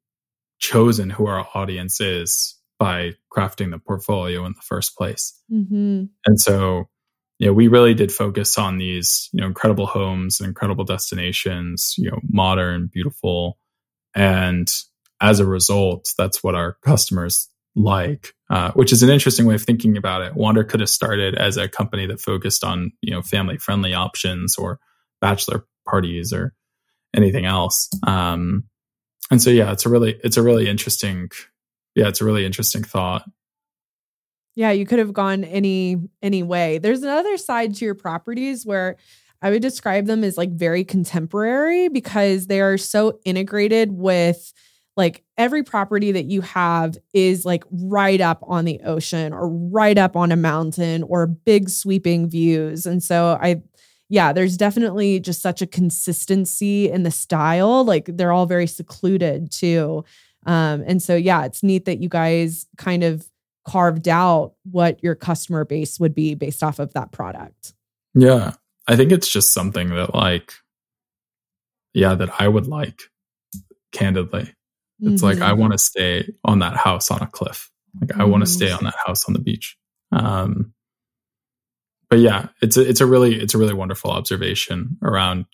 chosen 0.59 1.11
who 1.11 1.27
our 1.27 1.47
audience 1.55 2.01
is 2.01 2.59
by 2.79 3.13
crafting 3.35 3.71
the 3.71 3.79
portfolio 3.79 4.45
in 4.45 4.53
the 4.53 4.63
first 4.63 4.97
place. 4.97 5.39
Mm-hmm. 5.53 6.05
And 6.27 6.41
so, 6.41 6.89
you 7.39 7.47
know, 7.47 7.53
we 7.53 7.69
really 7.69 7.95
did 7.95 8.13
focus 8.13 8.59
on 8.59 8.79
these, 8.79 9.29
you 9.33 9.41
know, 9.41 9.47
incredible 9.47 9.87
homes 9.87 10.41
and 10.41 10.49
incredible 10.49 10.85
destinations, 10.85 11.95
you 11.99 12.11
know, 12.11 12.21
modern, 12.29 12.91
beautiful. 12.93 13.59
And 14.15 14.73
as 15.21 15.41
a 15.41 15.47
result, 15.47 16.13
that's 16.17 16.43
what 16.43 16.55
our 16.55 16.77
customers 16.85 17.49
like, 17.77 18.35
uh, 18.51 18.73
which 18.73 18.93
is 18.93 19.03
an 19.03 19.11
interesting 19.11 19.47
way 19.47 19.55
of 19.55 19.63
thinking 19.63 19.97
about 19.97 20.23
it. 20.23 20.35
Wander 20.35 20.65
could 20.65 20.81
have 20.81 20.89
started 20.89 21.35
as 21.35 21.57
a 21.57 21.69
company 21.69 22.07
that 22.07 22.21
focused 22.21 22.65
on 22.65 22.93
you 23.01 23.13
know 23.13 23.23
family 23.23 23.59
friendly 23.59 23.95
options 23.95 24.57
or 24.57 24.79
bachelor 25.21 25.65
parties 25.89 26.33
or 26.33 26.55
anything 27.15 27.47
else. 27.47 27.89
Um, 28.07 28.65
and 29.31 29.43
so 29.43 29.51
yeah, 29.51 29.73
it's 29.73 29.87
a 29.87 29.89
really 29.89 30.19
it's 30.23 30.37
a 30.37 30.43
really 30.43 30.69
interesting 30.69 31.31
yeah 31.95 32.09
it's 32.09 32.21
a 32.21 32.25
really 32.25 32.45
interesting 32.45 32.85
thought. 32.85 33.25
Yeah, 34.57 34.71
you 34.71 34.87
could 34.87 35.01
have 35.01 35.13
gone 35.13 35.43
any 35.45 35.97
any 36.23 36.43
way. 36.43 36.79
There's 36.79 37.03
another 37.03 37.37
side 37.37 37.75
to 37.77 37.85
your 37.85 37.95
properties 37.95 38.65
where 38.65 38.97
I 39.43 39.51
would 39.51 39.63
describe 39.63 40.07
them 40.07 40.25
as 40.25 40.39
like 40.39 40.53
very 40.53 40.85
contemporary 40.85 41.89
because 41.89 42.47
they 42.47 42.61
are 42.61 42.79
so 42.79 43.19
integrated 43.25 43.93
with 43.93 44.55
like 44.97 45.25
every 45.37 45.63
property 45.63 46.13
that 46.13 46.27
you 46.27 46.41
have 46.41 46.97
is 47.13 47.45
like 47.45 47.65
right 47.71 48.21
up 48.21 48.45
on 48.47 48.65
the 48.65 48.81
ocean 48.85 49.33
or 49.33 49.49
right 49.49 49.99
up 49.99 50.17
on 50.17 50.31
a 50.31 50.37
mountain 50.37 51.03
or 51.03 51.27
big 51.27 51.69
sweeping 51.69 52.29
views. 52.29 52.87
And 52.87 53.03
so 53.03 53.39
I, 53.41 53.63
yeah, 54.09 54.33
there's 54.33 54.57
definitely 54.57 55.19
just 55.19 55.43
such 55.43 55.63
a 55.63 55.67
consistency 55.67 56.91
in 56.91 57.03
the 57.03 57.11
style. 57.11 57.85
Like 57.85 58.07
they're 58.07 58.33
all 58.33 58.47
very 58.47 58.67
secluded 58.67 59.51
too. 59.51 60.05
Um, 60.47 60.85
and 60.87 61.03
so, 61.03 61.17
yeah, 61.17 61.45
it's 61.45 61.63
neat 61.63 61.87
that 61.87 62.01
you 62.01 62.09
guys 62.09 62.67
kind 62.77 63.03
of 63.03 63.27
carved 63.67 64.09
out 64.09 64.53
what 64.71 65.03
your 65.03 65.15
customer 65.15 65.65
base 65.65 65.99
would 65.99 66.15
be 66.15 66.35
based 66.35 66.63
off 66.63 66.79
of 66.79 66.93
that 66.93 67.13
product. 67.13 67.73
Yeah. 68.15 68.53
I 68.87 68.97
think 68.97 69.11
it's 69.11 69.31
just 69.31 69.55
something 69.55 69.89
that, 69.89 70.15
like, 70.15 70.53
yeah, 71.95 72.15
that 72.15 72.29
I 72.39 72.47
would 72.47 72.67
like, 72.67 73.01
candidly. 73.93 74.55
It's 75.01 75.23
mm-hmm. 75.23 75.25
like 75.25 75.41
I 75.41 75.53
mm-hmm. 75.53 75.61
want 75.61 75.73
to 75.73 75.79
stay 75.79 76.29
on 76.45 76.61
that 76.61 76.77
house 76.77 77.11
on 77.11 77.21
a 77.21 77.27
cliff. 77.27 77.71
Like 78.01 78.13
I 78.13 78.21
mm-hmm. 78.21 78.31
want 78.31 78.43
to 78.43 78.51
stay 78.51 78.71
on 78.71 78.85
that 78.85 78.95
house 79.05 79.27
on 79.29 79.35
the 79.35 79.41
beach. 79.41 79.77
Um, 80.13 80.73
but 82.11 82.21
yeah, 82.21 82.49
it's 82.63 82.77
a, 82.77 82.89
it's 82.89 83.01
a 83.01 83.07
really 83.07 83.35
it's 83.35 83.55
a 83.55 83.59
really 83.59 83.75
wonderful 83.75 84.11
observation 84.11 84.99
around 85.03 85.47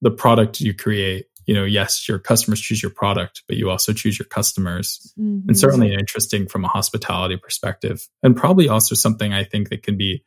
the 0.00 0.10
product 0.10 0.60
you 0.60 0.74
create. 0.74 1.26
you 1.46 1.54
know, 1.54 1.64
yes, 1.64 2.08
your 2.08 2.18
customers 2.18 2.60
choose 2.60 2.82
your 2.82 2.92
product, 2.92 3.42
but 3.48 3.56
you 3.56 3.70
also 3.70 3.92
choose 3.92 4.18
your 4.18 4.26
customers. 4.26 5.12
Mm-hmm. 5.18 5.48
And 5.48 5.58
certainly 5.58 5.94
interesting 5.94 6.46
from 6.46 6.64
a 6.64 6.68
hospitality 6.68 7.36
perspective. 7.36 8.06
And 8.22 8.36
probably 8.36 8.68
also 8.68 8.94
something 8.94 9.32
I 9.32 9.44
think 9.44 9.70
that 9.70 9.82
can 9.82 9.96
be 9.96 10.24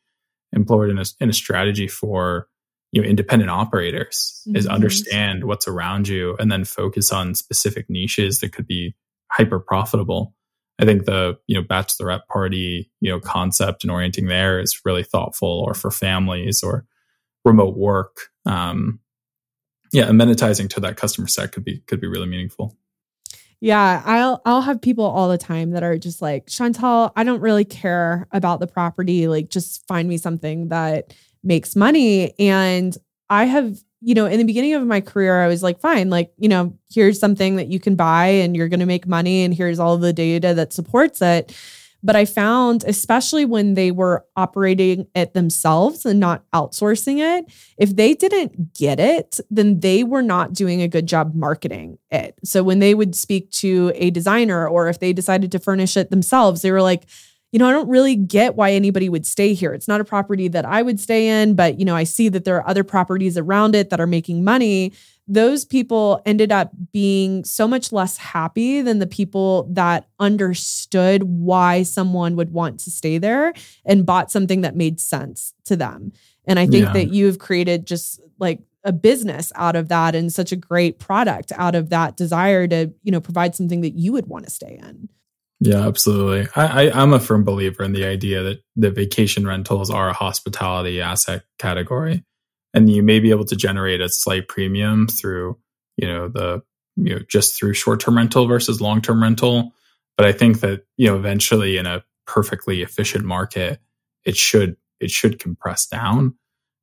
employed 0.52 0.90
in 0.90 0.98
a, 0.98 1.06
in 1.20 1.30
a 1.30 1.34
strategy 1.34 1.88
for 1.88 2.48
you 2.92 3.02
know 3.02 3.08
independent 3.08 3.50
operators 3.50 4.42
mm-hmm. 4.48 4.58
is 4.58 4.68
understand 4.68 5.46
what's 5.46 5.68
around 5.68 6.08
you 6.08 6.36
and 6.40 6.52
then 6.52 6.66
focus 6.66 7.12
on 7.12 7.36
specific 7.36 7.90
niches 7.90 8.40
that 8.40 8.52
could 8.54 8.68
be 8.68 8.96
hyper 9.32 9.60
profitable 9.60 10.34
i 10.80 10.86
think 10.86 11.06
the 11.06 11.38
you 11.48 11.56
know 11.56 11.66
bachelorette 11.66 12.26
party 12.28 12.92
you 13.00 13.10
know 13.10 13.20
concept 13.20 13.84
and 13.84 13.92
orienting 13.92 14.28
there 14.28 14.60
is 14.60 14.82
really 14.86 15.04
thoughtful 15.04 15.64
or 15.66 15.74
for 15.74 15.92
families 15.92 16.64
or 16.64 16.86
remote 17.46 17.78
work 17.78 18.30
um 18.46 19.00
yeah 19.92 20.06
amenitizing 20.06 20.70
to 20.70 20.80
that 20.80 20.98
customer 20.98 21.28
set 21.28 21.52
could 21.52 21.64
be 21.64 21.80
could 21.88 22.02
be 22.02 22.08
really 22.08 22.28
meaningful 22.28 22.78
yeah, 23.64 24.02
I'll 24.04 24.42
I'll 24.44 24.62
have 24.62 24.82
people 24.82 25.06
all 25.06 25.30
the 25.30 25.38
time 25.38 25.70
that 25.72 25.84
are 25.84 25.96
just 25.96 26.20
like, 26.20 26.48
Chantal, 26.48 27.14
I 27.16 27.24
don't 27.24 27.42
really 27.42 27.64
care 27.64 28.28
about 28.32 28.60
the 28.60 28.66
property. 28.66 29.28
Like 29.28 29.50
just 29.50 29.86
find 29.86 30.10
me 30.10 30.18
something 30.18 30.70
that 30.70 31.14
makes 31.44 31.76
money. 31.76 32.34
And 32.40 32.96
I 33.30 33.46
have, 33.46 33.78
you 34.02 34.16
know, 34.16 34.26
in 34.26 34.38
the 34.38 34.46
beginning 34.46 34.74
of 34.74 34.86
my 34.86 35.02
career, 35.02 35.42
I 35.42 35.48
was 35.48 35.64
like, 35.64 35.80
fine, 35.80 36.10
like, 36.10 36.34
you 36.38 36.50
know, 36.50 36.78
here's 36.92 37.20
something 37.20 37.56
that 37.56 37.68
you 37.68 37.80
can 37.80 37.96
buy 37.96 38.28
and 38.28 38.56
you're 38.56 38.68
gonna 38.68 38.86
make 38.86 39.08
money 39.08 39.44
and 39.44 39.54
here's 39.54 39.80
all 39.80 39.98
the 39.98 40.14
data 40.14 40.54
that 40.54 40.74
supports 40.74 41.22
it. 41.22 41.56
But 42.04 42.16
I 42.16 42.26
found, 42.26 42.84
especially 42.86 43.46
when 43.46 43.76
they 43.76 43.92
were 43.92 44.26
operating 44.36 45.08
it 45.14 45.34
themselves 45.34 46.06
and 46.06 46.20
not 46.20 46.44
outsourcing 46.52 47.20
it, 47.20 47.46
if 47.78 47.96
they 47.96 48.16
didn't 48.16 48.74
get 48.74 49.00
it, 49.00 49.40
then 49.52 49.82
they 49.82 50.04
were 50.04 50.24
not 50.24 50.54
doing 50.54 50.82
a 50.82 50.88
good 50.88 51.06
job 51.06 51.36
marketing 51.36 52.00
it. 52.10 52.40
So 52.44 52.64
when 52.64 52.80
they 52.80 52.96
would 52.96 53.16
speak 53.16 53.52
to 53.52 53.92
a 53.94 54.10
designer 54.10 54.68
or 54.68 54.88
if 54.90 55.00
they 55.00 55.14
decided 55.14 55.52
to 55.52 55.60
furnish 55.60 55.96
it 55.96 56.10
themselves, 56.10 56.64
they 56.64 56.72
were 56.72 56.82
like, 56.82 57.06
you 57.52 57.60
know, 57.60 57.68
I 57.68 57.72
don't 57.72 57.90
really 57.90 58.16
get 58.16 58.56
why 58.56 58.72
anybody 58.72 59.10
would 59.10 59.26
stay 59.26 59.54
here. 59.54 59.74
It's 59.74 59.88
not 59.88 60.02
a 60.02 60.06
property 60.06 60.48
that 60.50 60.66
I 60.66 60.82
would 60.82 61.00
stay 61.00 61.42
in, 61.42 61.56
but, 61.56 61.80
you 61.80 61.86
know, 61.86 61.96
I 61.96 62.06
see 62.06 62.30
that 62.30 62.46
there 62.46 62.56
are 62.56 62.68
other 62.68 62.84
properties 62.84 63.38
around 63.38 63.76
it 63.76 63.90
that 63.90 64.00
are 64.00 64.08
making 64.08 64.44
money 64.44 64.94
those 65.32 65.64
people 65.64 66.22
ended 66.26 66.52
up 66.52 66.72
being 66.92 67.46
so 67.46 67.66
much 67.66 67.94
less 67.94 68.18
happy 68.18 68.82
than 68.82 69.00
the 69.00 69.08
people 69.08 69.66
that 69.72 70.08
understood 70.20 71.24
why 71.24 71.84
someone 71.84 72.36
would 72.36 72.52
want 72.52 72.82
to 72.82 72.92
stay 72.92 73.18
there 73.18 73.54
and 73.86 74.06
bought 74.06 74.30
something 74.30 74.60
that 74.60 74.76
made 74.76 75.00
sense 75.00 75.54
to 75.64 75.78
them. 75.78 76.12
And 76.46 76.60
I 76.60 76.68
think 76.68 76.88
yeah. 76.88 76.94
that 76.94 77.14
you've 77.14 77.40
created 77.40 77.88
just 77.88 78.20
like 78.40 78.60
a 78.84 78.92
business 78.92 79.54
out 79.56 79.78
of 79.78 79.88
that 79.88 80.16
and 80.16 80.34
such 80.34 80.52
a 80.52 80.58
great 80.58 81.00
product 81.00 81.54
out 81.56 81.76
of 81.76 81.92
that 81.92 82.18
desire 82.18 82.68
to, 82.68 82.92
you 83.02 83.12
know, 83.12 83.22
provide 83.22 83.56
something 83.56 83.80
that 83.82 83.98
you 83.98 84.12
would 84.12 84.28
want 84.28 84.44
to 84.44 84.52
stay 84.52 84.80
in. 84.84 85.08
Yeah, 85.64 85.88
absolutely. 85.88 86.50
I, 86.56 86.90
I, 86.90 87.04
am 87.04 87.14
a 87.14 87.20
firm 87.20 87.44
believer 87.44 87.84
in 87.84 87.94
the 87.94 88.04
idea 88.04 88.42
that 88.42 88.64
the 88.76 88.90
vacation 88.90 89.46
rentals 89.46 89.92
are 89.92 90.10
a 90.10 90.14
hospitality 90.14 91.00
asset 91.00 91.44
category 91.60 92.24
and 92.74 92.90
you 92.90 93.04
may 93.04 93.20
be 93.20 93.30
able 93.30 93.46
to 93.46 93.56
generate 93.56 94.02
a 94.02 94.10
slight 94.10 94.48
premium 94.48 95.08
through 95.08 95.58
you 95.98 96.08
know 96.08 96.28
the 96.28 96.62
you 96.96 97.16
know 97.16 97.22
just 97.30 97.58
through 97.58 97.74
short-term 97.74 98.18
rental 98.18 98.48
versus 98.48 98.82
long-term 98.82 99.22
rental 99.22 99.74
but 100.18 100.26
i 100.26 100.32
think 100.32 100.60
that 100.62 100.84
you 100.98 101.08
know 101.08 101.16
eventually 101.16 101.78
in 101.78 101.86
a 101.86 102.04
perfectly 102.26 102.82
efficient 102.82 103.26
market 103.26 103.80
it 104.26 104.36
should 104.36 104.76
it 105.00 105.12
should 105.12 105.40
compress 105.40 105.86
down 105.86 106.34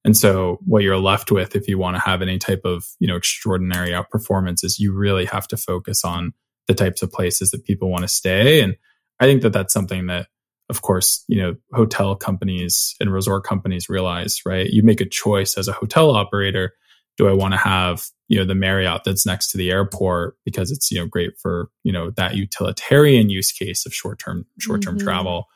and 0.05 0.17
so 0.17 0.59
what 0.65 0.83
you're 0.83 0.99
left 0.99 1.31
with 1.31 1.57
if 1.57 1.69
you 1.69 1.79
want 1.79 1.97
to 1.97 2.01
have 2.01 2.23
any 2.23 2.39
type 2.39 2.63
of 2.65 2.87
you 2.99 3.09
know 3.09 3.17
extraordinary 3.17 3.91
outperformance 3.91 4.65
is 4.65 4.79
you 4.79 4.93
really 4.93 5.25
have 5.25 5.49
to 5.49 5.57
focus 5.57 6.05
on 6.05 6.33
the 6.69 6.75
types 6.75 7.03
of 7.03 7.11
places 7.11 7.51
that 7.51 7.65
people 7.65 7.91
want 7.91 8.03
to 8.03 8.09
stay 8.09 8.61
and 8.61 8.77
i 9.21 9.25
think 9.25 9.43
that 9.43 9.53
that's 9.53 9.75
something 9.75 10.07
that 10.07 10.29
of 10.71 10.83
course, 10.83 11.25
you 11.29 11.41
know, 11.41 11.57
hotel 11.73 12.15
companies 12.15 12.95
and 13.01 13.13
resort 13.13 13.45
companies 13.45 13.89
realize, 13.89 14.43
right? 14.45 14.69
You 14.69 14.83
make 14.83 15.01
a 15.01 15.09
choice 15.09 15.57
as 15.57 15.67
a 15.69 15.73
hotel 15.73 16.15
operator. 16.15 16.75
Do 17.17 17.29
I 17.29 17.33
want 17.33 17.55
to 17.55 17.59
have, 17.59 18.07
you 18.29 18.39
know, 18.39 18.45
the 18.45 18.55
Marriott 18.55 19.03
that's 19.05 19.27
next 19.27 19.51
to 19.51 19.59
the 19.59 19.71
airport 19.71 20.37
because 20.45 20.71
it's, 20.71 20.91
you 20.91 20.99
know, 20.99 21.07
great 21.07 21.39
for, 21.39 21.71
you 21.85 21.93
know, 21.93 22.11
that 22.11 22.37
utilitarian 22.37 23.31
use 23.31 23.51
case 23.51 23.87
of 23.87 23.95
short-term, 23.95 24.47
short-term 24.59 24.99
mm-hmm. 24.99 25.07
travel? 25.07 25.47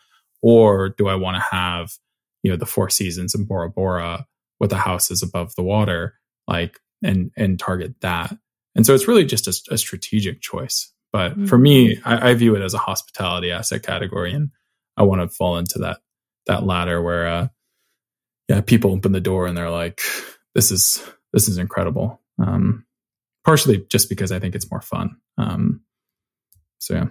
Or 0.41 0.89
do 0.89 1.09
I 1.09 1.15
want 1.15 1.37
to 1.37 1.43
have, 1.43 1.93
you 2.43 2.51
know, 2.51 2.57
the 2.57 2.67
Four 2.67 2.91
Seasons 2.91 3.35
in 3.35 3.45
Bora 3.45 3.69
Bora 3.69 4.27
with 4.59 4.71
the 4.71 4.79
houses 4.79 5.23
above 5.23 5.55
the 5.55 5.63
water, 5.63 6.15
like, 6.49 6.81
and, 7.05 7.31
and 7.37 7.59
target 7.59 7.95
that? 8.01 8.35
And 8.75 8.87
so 8.87 8.95
it's 8.95 9.07
really 9.07 9.27
just 9.27 9.47
a, 9.47 9.75
a 9.75 9.79
strategic 9.79 10.41
choice. 10.41 10.92
But 11.13 11.33
mm-hmm. 11.33 11.47
for 11.47 11.59
me, 11.59 11.99
I, 12.05 12.31
I 12.31 12.35
view 12.35 12.57
it 12.57 12.63
as 12.63 12.75
a 12.75 12.79
hospitality 12.79 13.51
asset 13.51 13.83
category. 13.83 14.33
And, 14.33 14.51
I 14.97 15.03
want 15.05 15.21
to 15.23 15.29
fall 15.29 15.59
into 15.59 15.79
that 15.81 15.99
that 16.47 16.65
ladder 16.65 17.01
where 17.03 17.27
uh 17.27 17.49
yeah, 18.49 18.61
people 18.61 18.93
open 18.93 19.13
the 19.13 19.21
door 19.21 19.47
and 19.47 19.57
they're 19.57 19.71
like, 19.71 20.01
this 20.55 20.71
is 20.71 21.03
this 21.33 21.49
is 21.49 21.59
incredible. 21.59 22.21
Um 22.39 22.85
partially 23.45 23.87
just 23.89 24.09
because 24.09 24.33
I 24.33 24.39
think 24.39 24.55
it's 24.55 24.71
more 24.71 24.81
fun. 24.81 25.17
Um 25.39 25.81
so 26.79 26.95
yeah. 26.95 27.07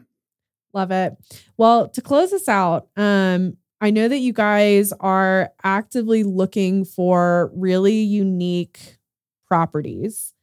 Love 0.73 0.91
it. 0.91 1.17
Well, 1.57 1.89
to 1.89 2.01
close 2.01 2.31
this 2.31 2.47
out, 2.47 2.87
um, 2.95 3.57
I 3.81 3.91
know 3.91 4.07
that 4.07 4.19
you 4.19 4.31
guys 4.31 4.93
are 5.01 5.51
actively 5.63 6.23
looking 6.23 6.85
for 6.85 7.51
really 7.53 7.99
unique 7.99 8.97
properties. 9.47 10.33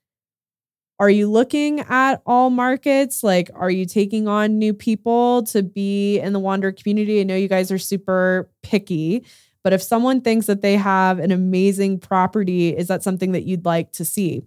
Are 1.00 1.10
you 1.10 1.30
looking 1.30 1.80
at 1.80 2.22
all 2.26 2.50
markets? 2.50 3.22
Like, 3.22 3.50
are 3.54 3.70
you 3.70 3.86
taking 3.86 4.26
on 4.26 4.58
new 4.58 4.74
people 4.74 5.44
to 5.44 5.62
be 5.62 6.18
in 6.18 6.32
the 6.32 6.40
Wander 6.40 6.72
community? 6.72 7.20
I 7.20 7.24
know 7.24 7.36
you 7.36 7.48
guys 7.48 7.70
are 7.70 7.78
super 7.78 8.50
picky, 8.62 9.24
but 9.62 9.72
if 9.72 9.82
someone 9.82 10.22
thinks 10.22 10.46
that 10.46 10.60
they 10.60 10.76
have 10.76 11.20
an 11.20 11.30
amazing 11.30 12.00
property, 12.00 12.76
is 12.76 12.88
that 12.88 13.04
something 13.04 13.32
that 13.32 13.44
you'd 13.44 13.64
like 13.64 13.92
to 13.92 14.04
see? 14.04 14.42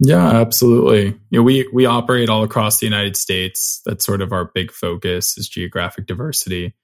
Yeah, 0.00 0.28
absolutely. 0.40 1.06
You 1.30 1.38
know, 1.38 1.42
we 1.42 1.68
we 1.72 1.86
operate 1.86 2.28
all 2.28 2.42
across 2.42 2.78
the 2.78 2.86
United 2.86 3.16
States. 3.16 3.80
That's 3.86 4.04
sort 4.04 4.20
of 4.20 4.32
our 4.32 4.46
big 4.46 4.72
focus 4.72 5.38
is 5.38 5.48
geographic 5.48 6.06
diversity, 6.06 6.74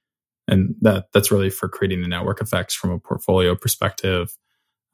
and 0.47 0.77
that 0.83 1.07
that's 1.13 1.33
really 1.33 1.51
for 1.51 1.69
creating 1.69 2.03
the 2.03 2.09
network 2.09 2.41
effects 2.41 2.75
from 2.75 2.91
a 2.91 3.01
portfolio 3.01 3.57
perspective. 3.57 4.37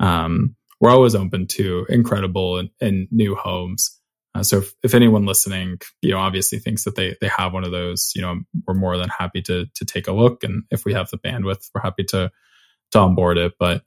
Um, 0.01 0.57
we're 0.81 0.91
always 0.91 1.15
open 1.15 1.47
to 1.49 1.87
incredible 1.89 2.59
and, 2.59 2.71
and 2.81 3.09
new 3.11 3.35
homes. 3.35 3.99
Uh, 4.37 4.43
so 4.43 4.59
if, 4.59 4.75
if 4.83 4.95
anyone 4.95 5.25
listening, 5.27 5.79
you 6.03 6.11
know, 6.11 6.19
obviously 6.19 6.59
thinks 6.59 6.85
that 6.85 6.95
they 6.95 7.17
they 7.21 7.29
have 7.29 7.53
one 7.53 7.65
of 7.65 7.71
those, 7.71 8.13
you 8.15 8.23
know, 8.23 8.41
we're 8.67 8.75
more 8.75 8.97
than 8.97 9.09
happy 9.09 9.43
to 9.43 9.67
to 9.75 9.85
take 9.85 10.07
a 10.07 10.13
look, 10.13 10.45
and 10.45 10.65
if 10.71 10.85
we 10.85 10.93
have 10.93 11.11
the 11.11 11.19
bandwidth, 11.19 11.71
we're 11.75 11.81
happy 11.81 12.05
to 12.05 12.31
to 12.93 12.99
onboard 12.99 13.39
it. 13.39 13.55
But 13.59 13.83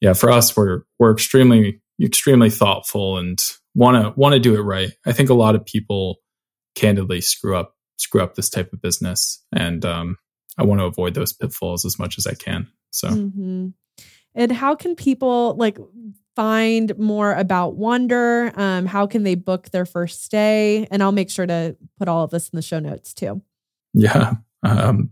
yeah, 0.00 0.12
for 0.14 0.30
us, 0.30 0.56
we're 0.56 0.82
we're 0.98 1.12
extremely 1.12 1.80
extremely 2.00 2.50
thoughtful 2.50 3.18
and 3.18 3.42
want 3.74 4.02
to 4.02 4.18
want 4.18 4.34
to 4.34 4.40
do 4.40 4.54
it 4.54 4.62
right. 4.62 4.90
I 5.06 5.12
think 5.12 5.30
a 5.30 5.34
lot 5.34 5.54
of 5.54 5.64
people 5.64 6.16
candidly 6.74 7.20
screw 7.20 7.56
up 7.56 7.76
screw 7.98 8.22
up 8.22 8.34
this 8.34 8.50
type 8.50 8.72
of 8.72 8.82
business, 8.82 9.42
and 9.52 9.84
um, 9.84 10.18
I 10.58 10.64
want 10.64 10.80
to 10.80 10.86
avoid 10.86 11.14
those 11.14 11.32
pitfalls 11.32 11.84
as 11.84 11.98
much 11.98 12.18
as 12.18 12.26
I 12.26 12.34
can. 12.34 12.68
So. 12.90 13.08
Mm-hmm. 13.08 13.68
And 14.34 14.50
how 14.50 14.74
can 14.74 14.96
people 14.96 15.54
like 15.56 15.76
find 16.34 16.96
more 16.98 17.34
about 17.34 17.76
Wander? 17.76 18.52
Um, 18.56 18.86
how 18.86 19.06
can 19.06 19.22
they 19.22 19.34
book 19.34 19.70
their 19.70 19.86
first 19.86 20.24
stay? 20.24 20.86
And 20.90 21.02
I'll 21.02 21.12
make 21.12 21.30
sure 21.30 21.46
to 21.46 21.76
put 21.98 22.08
all 22.08 22.24
of 22.24 22.30
this 22.30 22.48
in 22.48 22.56
the 22.56 22.62
show 22.62 22.78
notes 22.78 23.12
too. 23.14 23.42
Yeah. 23.94 24.34
Um, 24.62 25.10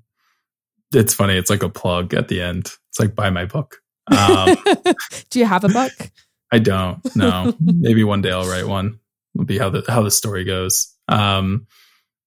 it's 0.95 1.15
funny. 1.15 1.37
It's 1.37 1.51
like 1.51 1.63
a 1.63 1.69
plug 1.69 2.15
at 2.15 2.29
the 2.29 2.41
end. 2.41 2.73
It's 2.89 2.99
like 2.99 3.15
buy 3.15 3.31
my 3.31 3.45
book. 3.45 3.79
Um, 4.11 4.57
Do 5.31 5.39
you 5.39 5.45
have 5.45 5.65
a 5.65 5.69
book? 5.69 5.93
I 6.53 6.59
don't. 6.59 6.99
No. 7.15 7.55
Maybe 7.61 8.03
one 8.05 8.23
day 8.23 8.33
I'll 8.33 8.49
write 8.49 8.67
one. 8.67 8.99
Will 9.35 9.45
be 9.45 9.59
how 9.59 9.71
the 9.71 9.85
how 9.87 10.03
the 10.03 10.11
story 10.11 10.45
goes. 10.45 10.93
Um, 11.07 11.67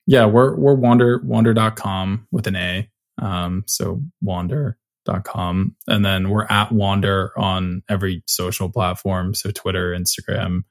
yeah, 0.07 0.25
we're 0.25 0.55
we're 0.55 0.75
wander 0.75 1.21
wander.com 1.23 2.27
with 2.31 2.47
an 2.47 2.55
A. 2.55 2.89
Um, 3.21 3.63
so 3.67 4.01
wander 4.21 4.77
com. 5.23 5.75
And 5.87 6.03
then 6.03 6.29
we're 6.29 6.45
at 6.45 6.71
Wander 6.71 7.37
on 7.37 7.83
every 7.89 8.23
social 8.27 8.69
platform. 8.69 9.33
So 9.33 9.51
Twitter, 9.51 9.91
Instagram, 9.91 10.61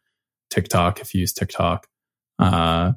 TikTok, 0.50 1.00
if 1.00 1.14
you 1.14 1.20
use 1.20 1.32
TikTok. 1.32 1.86
Uh, 2.38 2.92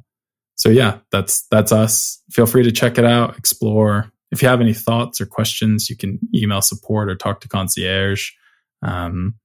so 0.56 0.70
yeah, 0.70 1.00
that's 1.12 1.46
that's 1.52 1.72
us. 1.72 2.22
Feel 2.32 2.46
free 2.46 2.64
to 2.64 2.72
check 2.72 2.98
it 2.98 3.06
out, 3.06 3.38
explore. 3.38 4.12
If 4.32 4.42
you 4.42 4.48
have 4.48 4.62
any 4.62 4.74
thoughts 4.74 5.22
or 5.22 5.26
questions, 5.26 5.90
you 5.90 5.96
can 5.96 6.20
email 6.34 6.62
support 6.62 7.10
or 7.10 7.16
talk 7.16 7.42
to 7.42 7.48
concierge. 7.48 8.32
Um, 8.82 9.36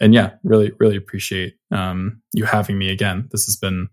and 0.00 0.14
yeah, 0.14 0.32
really, 0.42 0.72
really 0.78 0.96
appreciate 0.96 1.54
um, 1.70 2.22
you 2.32 2.44
having 2.44 2.78
me 2.78 2.90
again. 2.90 3.28
This 3.30 3.46
has 3.46 3.56
been 3.56 3.88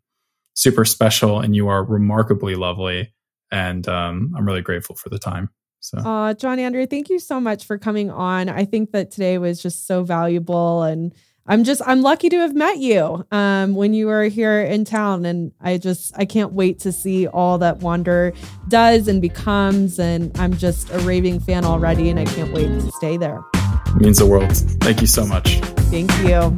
super 0.53 0.85
special, 0.85 1.39
and 1.39 1.55
you 1.55 1.67
are 1.67 1.83
remarkably 1.83 2.55
lovely. 2.55 3.13
And 3.51 3.87
um, 3.87 4.33
I'm 4.35 4.45
really 4.45 4.61
grateful 4.61 4.95
for 4.95 5.09
the 5.09 5.19
time. 5.19 5.49
So, 5.81 5.97
uh, 5.97 6.33
John 6.35 6.59
Andrew, 6.59 6.85
thank 6.85 7.09
you 7.09 7.19
so 7.19 7.41
much 7.41 7.65
for 7.65 7.77
coming 7.77 8.09
on. 8.09 8.49
I 8.49 8.65
think 8.65 8.91
that 8.91 9.11
today 9.11 9.37
was 9.37 9.61
just 9.61 9.87
so 9.87 10.03
valuable. 10.03 10.83
And 10.83 11.13
I'm 11.47 11.63
just 11.63 11.81
I'm 11.85 12.01
lucky 12.01 12.29
to 12.29 12.37
have 12.37 12.53
met 12.53 12.77
you 12.77 13.25
um, 13.31 13.73
when 13.73 13.93
you 13.93 14.05
were 14.07 14.25
here 14.25 14.61
in 14.61 14.85
town, 14.85 15.25
and 15.25 15.51
I 15.59 15.79
just 15.79 16.13
I 16.15 16.25
can't 16.25 16.53
wait 16.53 16.79
to 16.81 16.91
see 16.91 17.27
all 17.27 17.57
that 17.57 17.79
Wander 17.79 18.33
does 18.67 19.07
and 19.07 19.21
becomes, 19.21 19.99
and 19.99 20.31
I'm 20.37 20.55
just 20.55 20.91
a 20.91 20.99
raving 20.99 21.39
fan 21.39 21.65
already, 21.65 22.09
and 22.09 22.19
I 22.19 22.25
can't 22.25 22.53
wait 22.53 22.67
to 22.67 22.91
stay 22.91 23.17
there. 23.17 23.41
It 23.87 23.95
means 24.01 24.19
the 24.19 24.27
world. 24.27 24.55
Thank 24.81 25.01
you 25.01 25.07
so 25.07 25.25
much. 25.25 25.59
Thank 25.89 26.11
you. 26.19 26.55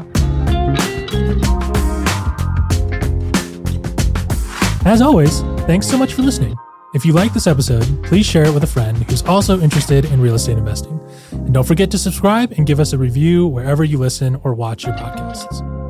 As 4.85 5.01
always, 5.01 5.39
thanks 5.65 5.87
so 5.87 5.97
much 5.97 6.13
for 6.13 6.23
listening. 6.23 6.57
If 6.93 7.05
you 7.05 7.13
like 7.13 7.33
this 7.33 7.47
episode, 7.47 8.03
please 8.03 8.23
share 8.23 8.45
it 8.45 8.53
with 8.53 8.63
a 8.63 8.67
friend 8.67 8.95
who's 9.09 9.23
also 9.23 9.59
interested 9.59 10.05
in 10.05 10.21
real 10.21 10.35
estate 10.35 10.59
investing. 10.59 10.99
And 11.31 11.51
don't 11.51 11.65
forget 11.65 11.89
to 11.89 11.97
subscribe 11.97 12.51
and 12.51 12.67
give 12.67 12.79
us 12.79 12.93
a 12.93 12.99
review 12.99 13.47
wherever 13.47 13.83
you 13.83 13.97
listen 13.97 14.39
or 14.43 14.53
watch 14.53 14.85
your 14.85 14.93
podcasts. 14.93 15.82